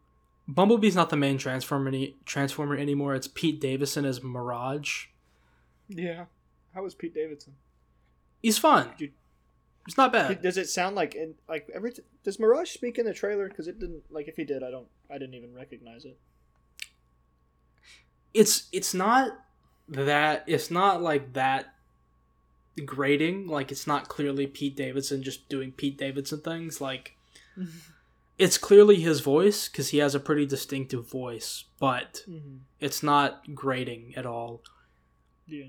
bumblebee's 0.47 0.95
not 0.95 1.09
the 1.09 1.15
main 1.17 1.37
transformer 1.37 1.87
any- 1.89 2.15
transformer 2.25 2.75
anymore 2.75 3.15
it's 3.15 3.27
pete 3.27 3.59
davidson 3.61 4.05
as 4.05 4.21
mirage 4.23 5.05
Yeah. 5.87 6.25
How 6.73 6.83
was 6.83 6.95
Pete 6.95 7.13
Davidson? 7.13 7.53
he's 8.41 8.57
fun 8.57 8.89
you- 8.97 9.11
it's 9.87 9.97
not 9.97 10.11
bad 10.13 10.41
Does 10.41 10.57
it 10.57 10.69
sound 10.69 10.95
like 10.95 11.15
in 11.15 11.35
like 11.49 11.67
every 11.73 11.91
does 12.23 12.39
Mirage 12.39 12.69
speak 12.69 12.97
in 12.99 13.05
the 13.05 13.13
trailer? 13.15 13.47
Because 13.49 13.67
it 13.67 13.79
didn't 13.79 14.03
like 14.11 14.27
if 14.27 14.35
he 14.37 14.43
did, 14.43 14.61
I 14.63 14.69
don't, 14.69 14.87
I 15.09 15.13
didn't 15.17 15.33
even 15.33 15.53
recognize 15.55 16.05
it. 16.05 16.17
it's 18.33 18.69
it's 18.71 18.93
not 18.93 19.31
that 19.89 20.43
it's 20.47 20.69
not 20.71 21.01
like 21.01 21.33
that 21.33 21.73
grating 22.85 23.47
like 23.47 23.71
it's 23.71 23.85
not 23.87 24.07
clearly 24.07 24.47
pete 24.47 24.75
davidson 24.77 25.21
just 25.21 25.49
doing 25.49 25.71
pete 25.71 25.97
davidson 25.97 26.39
things 26.39 26.79
like 26.79 27.15
it's 28.37 28.57
clearly 28.57 28.95
his 29.01 29.19
voice 29.19 29.67
because 29.69 29.89
he 29.89 29.99
has 29.99 30.15
a 30.15 30.19
pretty 30.19 30.45
distinctive 30.45 31.09
voice 31.09 31.65
but 31.79 32.23
hmm 32.25 32.57
it's 32.79 33.03
not 33.03 33.53
grating 33.53 34.13
at 34.15 34.25
all 34.25 34.63
Yeah. 35.45 35.65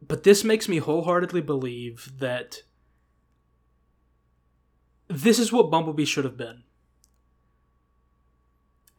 but 0.00 0.22
this 0.22 0.42
makes 0.44 0.68
me 0.68 0.78
wholeheartedly 0.78 1.42
believe 1.42 2.10
that 2.18 2.62
this 5.08 5.38
is 5.38 5.52
what 5.52 5.70
Bumblebee 5.70 6.04
should 6.04 6.24
have 6.24 6.36
been. 6.36 6.64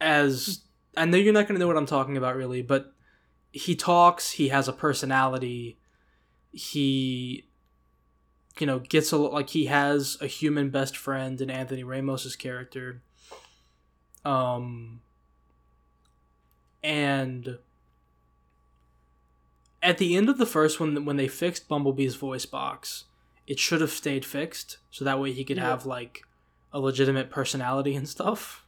As 0.02 0.62
I 0.96 1.06
know 1.06 1.18
you're 1.18 1.34
not 1.34 1.48
going 1.48 1.56
to 1.56 1.60
know 1.60 1.68
what 1.68 1.78
I'm 1.78 1.86
talking 1.86 2.18
about 2.18 2.36
really, 2.36 2.62
but 2.62 2.94
he 3.52 3.76
talks, 3.76 4.32
he 4.32 4.48
has 4.50 4.68
a 4.68 4.74
personality, 4.74 5.80
he 6.52 7.49
you 8.58 8.66
know, 8.68 8.80
gets 8.80 9.12
a 9.12 9.18
like 9.18 9.50
he 9.50 9.66
has 9.66 10.18
a 10.22 10.28
human 10.28 10.70
best 10.70 10.98
friend 10.98 11.40
in 11.42 11.50
Anthony 11.50 11.84
Ramos's 11.84 12.36
character. 12.36 13.02
Um 14.26 15.02
and 16.84 17.58
at 19.82 19.98
the 19.98 20.16
end 20.16 20.30
of 20.30 20.38
the 20.38 20.46
first 20.46 20.80
one 20.80 21.06
when 21.06 21.18
they 21.18 21.28
fixed 21.28 21.68
bumblebee's 21.68 22.16
voice 22.16 22.46
box 22.46 23.06
it 23.48 23.60
should 23.60 23.82
have 23.82 23.92
stayed 23.92 24.26
fixed 24.26 24.78
so 24.92 25.04
that 25.06 25.20
way 25.20 25.32
he 25.32 25.44
could 25.44 25.58
Yeah. 25.58 25.68
have 25.70 25.86
like 25.86 26.24
a 26.72 26.80
legitimate 26.80 27.30
personality 27.30 27.96
and 27.96 28.08
stuff 28.08 28.66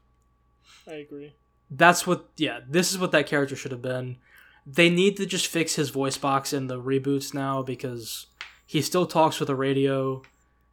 I 0.88 0.94
agree. 0.96 1.34
that's 1.70 2.06
what 2.08 2.28
yeah 2.38 2.60
this 2.68 2.92
is 2.92 2.98
what 2.98 3.12
that 3.12 3.28
character 3.28 3.56
should 3.56 3.72
have 3.72 3.82
been 3.82 4.18
they 4.66 4.90
need 4.90 5.18
to 5.18 5.26
just 5.26 5.48
fix 5.48 5.76
his 5.76 5.90
voice 5.90 6.18
box 6.18 6.54
in 6.54 6.68
the 6.68 6.82
reboots 6.82 7.34
now 7.34 7.62
because 7.62 8.28
he 8.72 8.82
still 8.82 9.06
talks 9.06 9.38
with 9.38 9.50
a 9.50 9.56
radio 9.56 10.22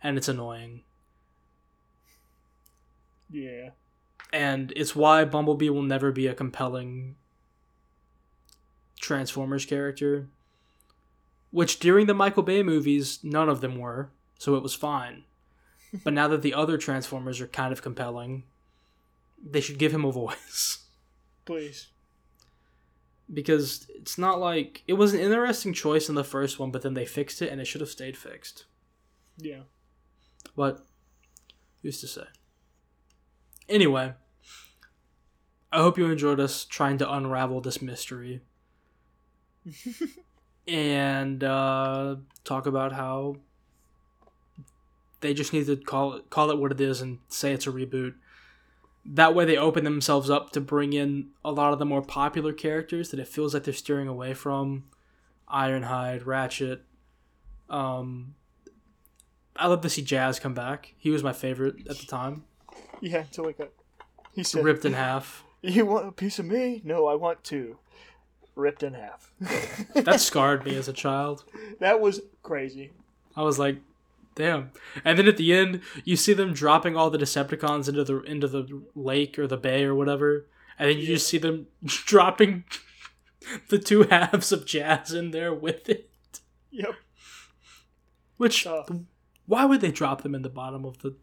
and 0.00 0.16
it's 0.16 0.28
annoying 0.28 0.82
Yeah. 3.28 3.70
and 4.32 4.72
it's 4.76 4.94
why 4.94 5.24
Bumblebee 5.24 5.68
will 5.68 5.82
never 5.82 6.12
be 6.12 6.28
a 6.28 6.34
compelling 6.34 7.16
Transformers 9.00 9.64
character. 9.64 10.28
Which 11.50 11.80
during 11.80 12.06
the 12.06 12.14
Michael 12.14 12.44
Bay 12.44 12.62
movies, 12.62 13.18
none 13.24 13.48
of 13.48 13.60
them 13.60 13.76
were, 13.78 14.10
so 14.38 14.54
it 14.54 14.62
was 14.62 14.74
fine. 14.74 15.24
but 16.04 16.12
now 16.12 16.28
that 16.28 16.42
the 16.42 16.54
other 16.54 16.78
Transformers 16.78 17.40
are 17.40 17.48
kind 17.48 17.72
of 17.72 17.82
compelling, 17.82 18.44
they 19.42 19.60
should 19.60 19.78
give 19.78 19.92
him 19.92 20.04
a 20.04 20.12
voice. 20.12 20.84
Please. 21.46 21.88
Because 23.32 23.86
it's 23.94 24.18
not 24.18 24.40
like 24.40 24.82
it 24.86 24.94
was 24.94 25.14
an 25.14 25.20
interesting 25.20 25.72
choice 25.72 26.08
in 26.08 26.14
the 26.14 26.24
first 26.24 26.58
one, 26.58 26.70
but 26.70 26.82
then 26.82 26.94
they 26.94 27.04
fixed 27.04 27.42
it 27.42 27.50
and 27.50 27.60
it 27.60 27.66
should 27.66 27.80
have 27.80 27.90
stayed 27.90 28.16
fixed. 28.16 28.64
Yeah. 29.36 29.62
But 30.56 30.86
who's 31.82 32.00
to 32.00 32.06
say? 32.06 32.24
Anyway, 33.68 34.14
I 35.72 35.78
hope 35.78 35.98
you 35.98 36.10
enjoyed 36.10 36.40
us 36.40 36.64
trying 36.64 36.98
to 36.98 37.12
unravel 37.12 37.60
this 37.60 37.82
mystery. 37.82 38.40
and 40.66 41.44
uh, 41.44 42.16
talk 42.44 42.66
about 42.66 42.92
how 42.92 43.36
they 45.20 45.34
just 45.34 45.52
need 45.52 45.66
to 45.66 45.76
call 45.76 46.14
it 46.14 46.30
call 46.30 46.50
it 46.50 46.58
what 46.58 46.72
it 46.72 46.80
is 46.80 47.00
and 47.00 47.18
say 47.28 47.52
it's 47.52 47.66
a 47.66 47.72
reboot. 47.72 48.14
That 49.10 49.34
way, 49.34 49.44
they 49.46 49.56
open 49.56 49.84
themselves 49.84 50.28
up 50.28 50.50
to 50.52 50.60
bring 50.60 50.92
in 50.92 51.30
a 51.44 51.50
lot 51.50 51.72
of 51.72 51.78
the 51.78 51.86
more 51.86 52.02
popular 52.02 52.52
characters 52.52 53.08
that 53.10 53.18
it 53.18 53.26
feels 53.26 53.54
like 53.54 53.64
they're 53.64 53.72
steering 53.74 54.06
away 54.06 54.34
from. 54.34 54.84
Ironhide, 55.52 56.26
Ratchet. 56.26 56.82
Um, 57.70 58.34
I 59.56 59.66
love 59.66 59.80
to 59.80 59.88
see 59.88 60.02
Jazz 60.02 60.38
come 60.38 60.52
back. 60.54 60.94
He 60.98 61.10
was 61.10 61.22
my 61.22 61.32
favorite 61.32 61.76
at 61.88 61.96
the 61.98 62.06
time. 62.06 62.44
Yeah, 63.00 63.20
until 63.20 63.44
like 63.46 63.58
a, 63.60 63.68
he 64.32 64.42
said, 64.42 64.62
Ripped 64.64 64.84
in 64.84 64.92
half. 64.92 65.42
"You 65.62 65.86
want 65.86 66.06
a 66.06 66.12
piece 66.12 66.38
of 66.38 66.44
me? 66.44 66.82
No, 66.84 67.06
I 67.06 67.14
want 67.14 67.42
two." 67.44 67.78
Ripped 68.54 68.82
in 68.82 68.94
half. 68.94 69.32
That 69.94 70.20
scarred 70.20 70.64
me 70.64 70.76
as 70.76 70.86
a 70.88 70.92
child. 70.92 71.44
that 71.80 72.00
was 72.00 72.20
crazy. 72.42 72.90
I 73.36 73.42
was 73.42 73.58
like, 73.58 73.78
damn. 74.38 74.70
And 75.04 75.18
then 75.18 75.26
at 75.26 75.36
the 75.36 75.52
end, 75.52 75.82
you 76.04 76.16
see 76.16 76.32
them 76.32 76.54
dropping 76.54 76.96
all 76.96 77.10
the 77.10 77.18
Decepticons 77.18 77.88
into 77.88 78.04
the 78.04 78.20
into 78.22 78.46
the 78.46 78.82
lake 78.94 79.38
or 79.38 79.46
the 79.46 79.58
bay 79.58 79.84
or 79.84 79.94
whatever, 79.94 80.46
and 80.78 80.88
then 80.88 80.98
you 80.98 81.06
just 81.06 81.28
see 81.28 81.38
them 81.38 81.66
dropping 81.84 82.64
the 83.68 83.78
two 83.78 84.04
halves 84.04 84.52
of 84.52 84.64
Jazz 84.64 85.12
in 85.12 85.32
there 85.32 85.52
with 85.52 85.88
it. 85.88 86.10
Yep. 86.70 86.94
Which, 88.36 88.64
Tough. 88.64 88.88
why 89.46 89.64
would 89.64 89.80
they 89.80 89.90
drop 89.90 90.22
them 90.22 90.34
in 90.34 90.42
the 90.42 90.48
bottom 90.48 90.84
of 90.84 91.00
the? 91.00 91.16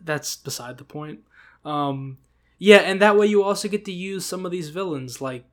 That's 0.00 0.36
beside 0.36 0.78
the 0.78 0.84
point. 0.84 1.20
Um, 1.64 2.18
yeah, 2.58 2.78
and 2.78 3.00
that 3.00 3.16
way 3.16 3.26
you 3.26 3.42
also 3.42 3.68
get 3.68 3.84
to 3.84 3.92
use 3.92 4.24
some 4.24 4.46
of 4.46 4.52
these 4.52 4.70
villains. 4.70 5.20
Like, 5.20 5.44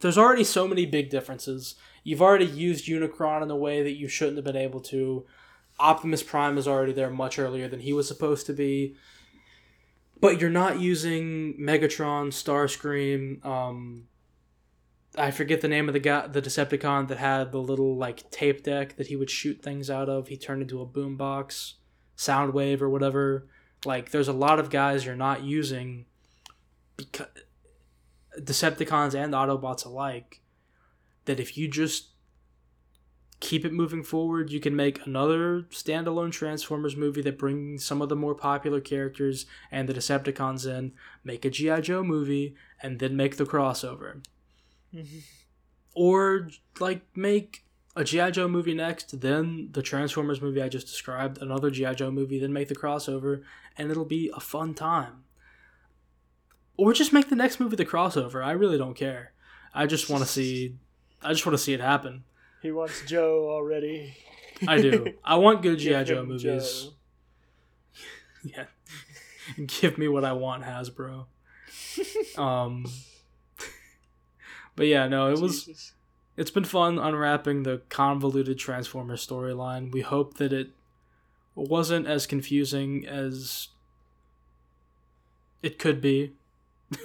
there's 0.00 0.18
already 0.18 0.44
so 0.44 0.68
many 0.68 0.84
big 0.84 1.08
differences. 1.08 1.76
You've 2.02 2.22
already 2.22 2.44
used 2.44 2.86
Unicron 2.86 3.42
in 3.42 3.50
a 3.50 3.56
way 3.56 3.82
that 3.82 3.96
you 3.96 4.08
shouldn't 4.08 4.36
have 4.36 4.44
been 4.44 4.56
able 4.56 4.80
to. 4.80 5.24
Optimus 5.78 6.22
Prime 6.22 6.56
is 6.56 6.68
already 6.68 6.92
there 6.92 7.10
much 7.10 7.38
earlier 7.38 7.68
than 7.68 7.80
he 7.80 7.92
was 7.92 8.06
supposed 8.06 8.46
to 8.46 8.52
be. 8.52 8.96
But 10.20 10.40
you're 10.40 10.50
not 10.50 10.80
using 10.80 11.54
Megatron, 11.58 12.28
Starscream. 12.28 13.44
Um, 13.44 14.08
I 15.16 15.30
forget 15.30 15.60
the 15.60 15.68
name 15.68 15.88
of 15.88 15.92
the 15.92 16.00
guy, 16.00 16.26
the 16.26 16.40
Decepticon 16.40 17.08
that 17.08 17.18
had 17.18 17.52
the 17.52 17.60
little 17.60 17.96
like 17.96 18.30
tape 18.30 18.62
deck 18.62 18.96
that 18.96 19.08
he 19.08 19.16
would 19.16 19.30
shoot 19.30 19.62
things 19.62 19.90
out 19.90 20.08
of. 20.08 20.28
He 20.28 20.36
turned 20.36 20.62
into 20.62 20.80
a 20.80 20.86
boombox, 20.86 21.74
Soundwave 22.16 22.80
or 22.80 22.88
whatever. 22.88 23.48
Like, 23.84 24.10
there's 24.10 24.28
a 24.28 24.32
lot 24.32 24.58
of 24.58 24.70
guys 24.70 25.04
you're 25.04 25.14
not 25.14 25.42
using 25.42 26.06
because 26.96 27.26
Decepticons 28.38 29.14
and 29.14 29.34
Autobots 29.34 29.84
alike. 29.84 30.40
That 31.26 31.40
if 31.40 31.56
you 31.56 31.68
just 31.68 32.13
keep 33.40 33.64
it 33.64 33.72
moving 33.72 34.02
forward, 34.02 34.50
you 34.50 34.60
can 34.60 34.74
make 34.74 35.04
another 35.06 35.62
standalone 35.70 36.32
Transformers 36.32 36.96
movie 36.96 37.22
that 37.22 37.38
brings 37.38 37.84
some 37.84 38.00
of 38.00 38.08
the 38.08 38.16
more 38.16 38.34
popular 38.34 38.80
characters 38.80 39.46
and 39.70 39.88
the 39.88 39.94
Decepticons 39.94 40.66
in, 40.66 40.92
make 41.22 41.44
a 41.44 41.50
G.I. 41.50 41.80
Joe 41.82 42.02
movie, 42.02 42.54
and 42.82 42.98
then 42.98 43.16
make 43.16 43.36
the 43.36 43.44
crossover. 43.44 44.24
Or, 45.96 46.48
like, 46.80 47.02
make 47.14 47.64
a 47.94 48.02
G.I. 48.02 48.32
Joe 48.32 48.48
movie 48.48 48.74
next, 48.74 49.20
then 49.20 49.68
the 49.70 49.80
Transformers 49.80 50.42
movie 50.42 50.60
I 50.60 50.68
just 50.68 50.88
described, 50.88 51.38
another 51.40 51.70
G.I. 51.70 51.94
Joe 51.94 52.10
movie, 52.10 52.40
then 52.40 52.52
make 52.52 52.66
the 52.66 52.74
crossover, 52.74 53.42
and 53.78 53.92
it'll 53.92 54.04
be 54.04 54.28
a 54.34 54.40
fun 54.40 54.74
time. 54.74 55.22
Or 56.76 56.92
just 56.92 57.12
make 57.12 57.28
the 57.28 57.36
next 57.36 57.60
movie 57.60 57.76
the 57.76 57.86
crossover. 57.86 58.44
I 58.44 58.50
really 58.50 58.76
don't 58.78 58.96
care. 58.96 59.32
I 59.72 59.86
just 59.86 60.10
want 60.10 60.24
to 60.24 60.28
see. 60.38 60.74
I 61.22 61.32
just 61.32 61.46
want 61.46 61.56
to 61.56 61.62
see 61.62 61.72
it 61.72 61.80
happen. 61.80 62.24
He 62.64 62.72
wants 62.72 63.02
Joe 63.04 63.50
already. 63.50 64.16
I 64.66 64.80
do. 64.80 65.12
I 65.24 65.34
want 65.34 65.60
good 65.60 65.78
GI 65.78 66.04
Joe 66.04 66.24
movies. 66.24 66.42
Joe. 66.42 66.90
Yeah. 68.42 68.64
Give 69.66 69.96
me 69.98 70.08
what 70.08 70.24
I 70.24 70.32
want, 70.32 70.64
Hasbro. 70.64 71.26
Um 72.38 72.86
But 74.76 74.86
yeah, 74.86 75.08
no, 75.08 75.30
it 75.30 75.40
was 75.40 75.92
it's 76.38 76.50
been 76.50 76.64
fun 76.64 76.98
unwrapping 76.98 77.64
the 77.64 77.82
convoluted 77.90 78.58
Transformer 78.58 79.16
storyline. 79.16 79.92
We 79.92 80.00
hope 80.00 80.38
that 80.38 80.52
it 80.54 80.70
wasn't 81.54 82.06
as 82.06 82.26
confusing 82.26 83.06
as 83.06 83.68
it 85.62 85.78
could 85.78 86.00
be. 86.00 86.32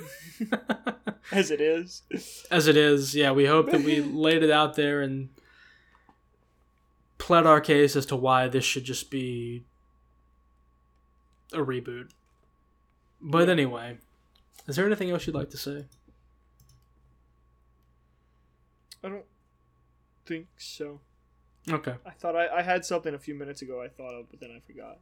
as 1.34 1.51
it 1.51 1.60
is. 1.60 2.03
as 2.49 2.68
it 2.68 2.78
is, 2.78 3.14
yeah, 3.14 3.32
we 3.32 3.45
hope 3.45 3.72
that 3.72 3.84
we 3.84 3.99
laid 4.01 4.41
it 4.43 4.51
out 4.51 4.76
there 4.76 5.01
and 5.01 5.30
pled 7.20 7.45
our 7.45 7.61
case 7.61 7.95
as 7.95 8.05
to 8.07 8.15
why 8.15 8.47
this 8.47 8.63
should 8.65 8.84
just 8.86 9.11
be 9.11 9.63
a 11.53 11.57
reboot. 11.57 12.09
But 13.22 13.49
anyway, 13.49 13.97
is 14.67 14.76
there 14.76 14.86
anything 14.88 15.11
else 15.11 15.28
you'd 15.28 15.36
like 15.36 15.51
to 15.51 15.57
say? 15.57 15.86
I 19.03 19.09
don't 19.09 19.26
think 20.26 20.47
so. 20.57 20.99
Okay. 21.70 21.95
I 22.05 22.09
thought 22.11 22.36
I, 22.36 22.47
I 22.47 22.61
had 22.61 22.84
something 22.86 23.13
a 23.13 23.20
few 23.20 23.36
minutes 23.36 23.61
ago 23.61 23.82
I 23.82 23.88
thought 23.88 24.13
of, 24.13 24.30
but 24.32 24.39
then 24.39 24.51
I 24.55 24.59
forgot. 24.65 24.97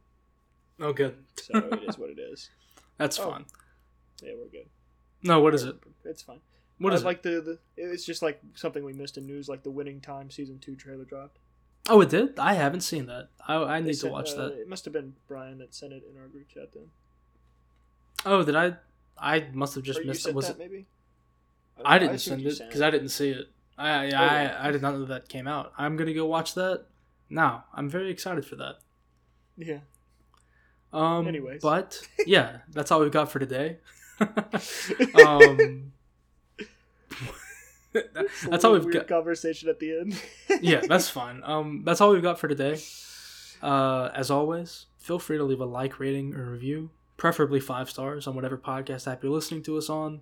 Oh, 0.80 0.92
good. 0.92 1.16
So 1.36 1.56
it 1.72 1.82
is 1.88 1.98
what 1.98 2.10
it 2.10 2.18
is. 2.18 2.50
That's 2.98 3.18
Oh. 3.18 3.30
fine. 3.30 3.46
Yeah, 4.22 4.32
we're 4.36 4.48
good. 4.48 4.66
No, 5.22 5.40
what 5.40 5.54
is 5.54 5.64
it? 5.64 5.76
It's 6.04 6.22
fine. 6.22 6.40
What 6.78 6.92
is 6.94 7.02
it? 7.02 7.06
like 7.06 7.22
the, 7.22 7.40
the 7.40 7.58
it's 7.76 8.04
just 8.04 8.22
like 8.22 8.40
something 8.54 8.84
we 8.84 8.92
missed 8.92 9.16
in 9.18 9.26
news, 9.26 9.48
like 9.48 9.64
the 9.64 9.70
Winning 9.70 10.00
Time 10.00 10.30
season 10.30 10.58
two 10.60 10.76
trailer 10.76 11.04
dropped. 11.04 11.38
Oh, 11.88 12.00
it 12.00 12.10
did. 12.10 12.38
I 12.38 12.54
haven't 12.54 12.82
seen 12.82 13.06
that. 13.06 13.28
I, 13.46 13.56
I 13.56 13.80
They 13.80 13.88
need 13.88 14.00
to 14.00 14.08
watch 14.08 14.32
uh, 14.32 14.36
that. 14.36 14.52
It 14.60 14.68
must 14.68 14.84
have 14.84 14.92
been 14.92 15.14
Brian 15.26 15.58
that 15.58 15.74
sent 15.74 15.92
it 15.92 16.04
in 16.10 16.20
our 16.20 16.28
group 16.28 16.48
chat 16.48 16.72
then. 16.72 16.90
Oh, 18.26 18.44
did 18.44 18.56
I? 18.56 18.74
I 19.18 19.46
must 19.52 19.74
have 19.74 19.84
just 19.84 20.00
or 20.00 20.02
you 20.02 20.08
missed 20.08 20.26
it. 20.28 20.34
Was 20.34 20.46
that 20.48 20.56
it? 20.56 20.58
maybe? 20.58 20.86
I 21.84 21.98
didn't 21.98 22.16
assumed 22.16 22.42
send 22.42 22.60
it 22.60 22.66
because 22.68 22.82
I 22.82 22.90
didn't 22.90 23.08
see 23.08 23.30
it. 23.30 23.46
I 23.76 23.88
I, 23.88 24.10
Oh, 24.10 24.16
I. 24.16 24.68
I 24.68 24.70
did 24.70 24.82
not 24.82 24.94
know 24.94 25.04
that 25.06 25.28
came 25.28 25.46
out. 25.46 25.72
I'm 25.78 25.96
gonna 25.96 26.14
go 26.14 26.26
watch 26.26 26.54
that 26.54 26.86
now. 27.30 27.64
I'm 27.72 27.88
very 27.88 28.10
excited 28.10 28.44
for 28.44 28.56
that. 28.56 28.76
Yeah. 29.56 29.78
Um, 30.92 31.28
Anyways. 31.28 31.62
but 31.62 32.00
yeah, 32.26 32.58
that's 32.72 32.90
all 32.90 33.00
we've 33.00 33.12
got 33.12 33.30
for 33.30 33.38
today. 33.38 33.78
um, 35.26 35.92
that's 37.92 38.64
all 38.64 38.72
we've 38.72 38.92
got. 38.92 39.08
Conversation 39.08 39.68
at 39.68 39.78
the 39.78 39.98
end. 39.98 40.22
Yeah, 40.60 40.80
that's 40.86 41.08
fine. 41.08 41.42
Um, 41.44 41.82
that's 41.84 42.00
all 42.00 42.12
we've 42.12 42.22
got 42.22 42.38
for 42.38 42.48
today. 42.48 42.80
Uh, 43.62 44.10
as 44.14 44.30
always, 44.30 44.86
feel 44.98 45.18
free 45.18 45.36
to 45.36 45.44
leave 45.44 45.60
a 45.60 45.64
like, 45.64 46.00
rating, 46.00 46.34
or 46.34 46.50
review, 46.50 46.90
preferably 47.16 47.60
five 47.60 47.88
stars 47.88 48.26
on 48.26 48.34
whatever 48.34 48.56
podcast 48.58 49.10
app 49.10 49.22
you're 49.22 49.32
listening 49.32 49.62
to 49.64 49.76
us 49.78 49.88
on. 49.88 50.20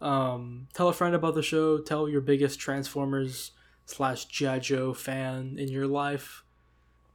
Um, 0.00 0.68
tell 0.74 0.88
a 0.88 0.92
friend 0.92 1.14
about 1.14 1.34
the 1.34 1.42
show. 1.42 1.78
Tell 1.78 2.08
your 2.08 2.20
biggest 2.20 2.60
Transformers 2.60 3.52
slash 3.86 4.26
GI 4.26 4.60
Joe 4.60 4.92
fan 4.94 5.56
in 5.58 5.68
your 5.68 5.86
life. 5.86 6.44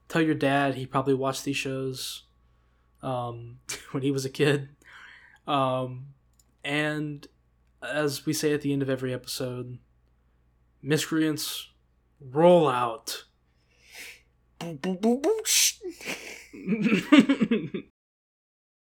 Tell 0.08 0.22
your 0.22 0.36
dad 0.36 0.76
he 0.76 0.86
probably 0.86 1.14
watched 1.14 1.46
these 1.46 1.58
shows 1.58 2.24
um, 3.02 3.60
when 3.92 4.04
he 4.04 4.12
was 4.12 4.26
a 4.26 4.30
kid. 4.30 4.70
Um, 5.48 6.08
and 6.64 7.28
as 7.82 8.26
we 8.26 8.34
say 8.34 8.54
at 8.54 8.62
the 8.62 8.74
end 8.74 8.82
of 8.82 8.90
every 8.90 9.14
episode, 9.14 9.80
miscreants 10.82 11.70
roll 12.20 12.68
out. 12.68 13.26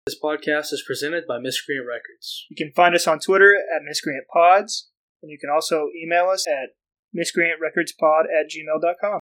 This 0.05 0.19
podcast 0.23 0.71
is 0.71 0.83
presented 0.85 1.25
by 1.27 1.39
Miscreant 1.39 1.87
Records. 1.87 2.45
You 2.51 2.55
can 2.55 2.71
find 2.75 2.93
us 2.93 3.07
on 3.07 3.17
Twitter 3.17 3.55
at 3.55 3.81
Miscreant 3.83 4.27
Pods, 4.31 4.91
and 5.23 5.31
you 5.31 5.39
can 5.39 5.49
also 5.49 5.87
email 5.99 6.27
us 6.27 6.45
at 6.47 6.75
miscreantrecordspod 7.17 8.25
at 8.25 8.45
gmail.com. 8.51 9.19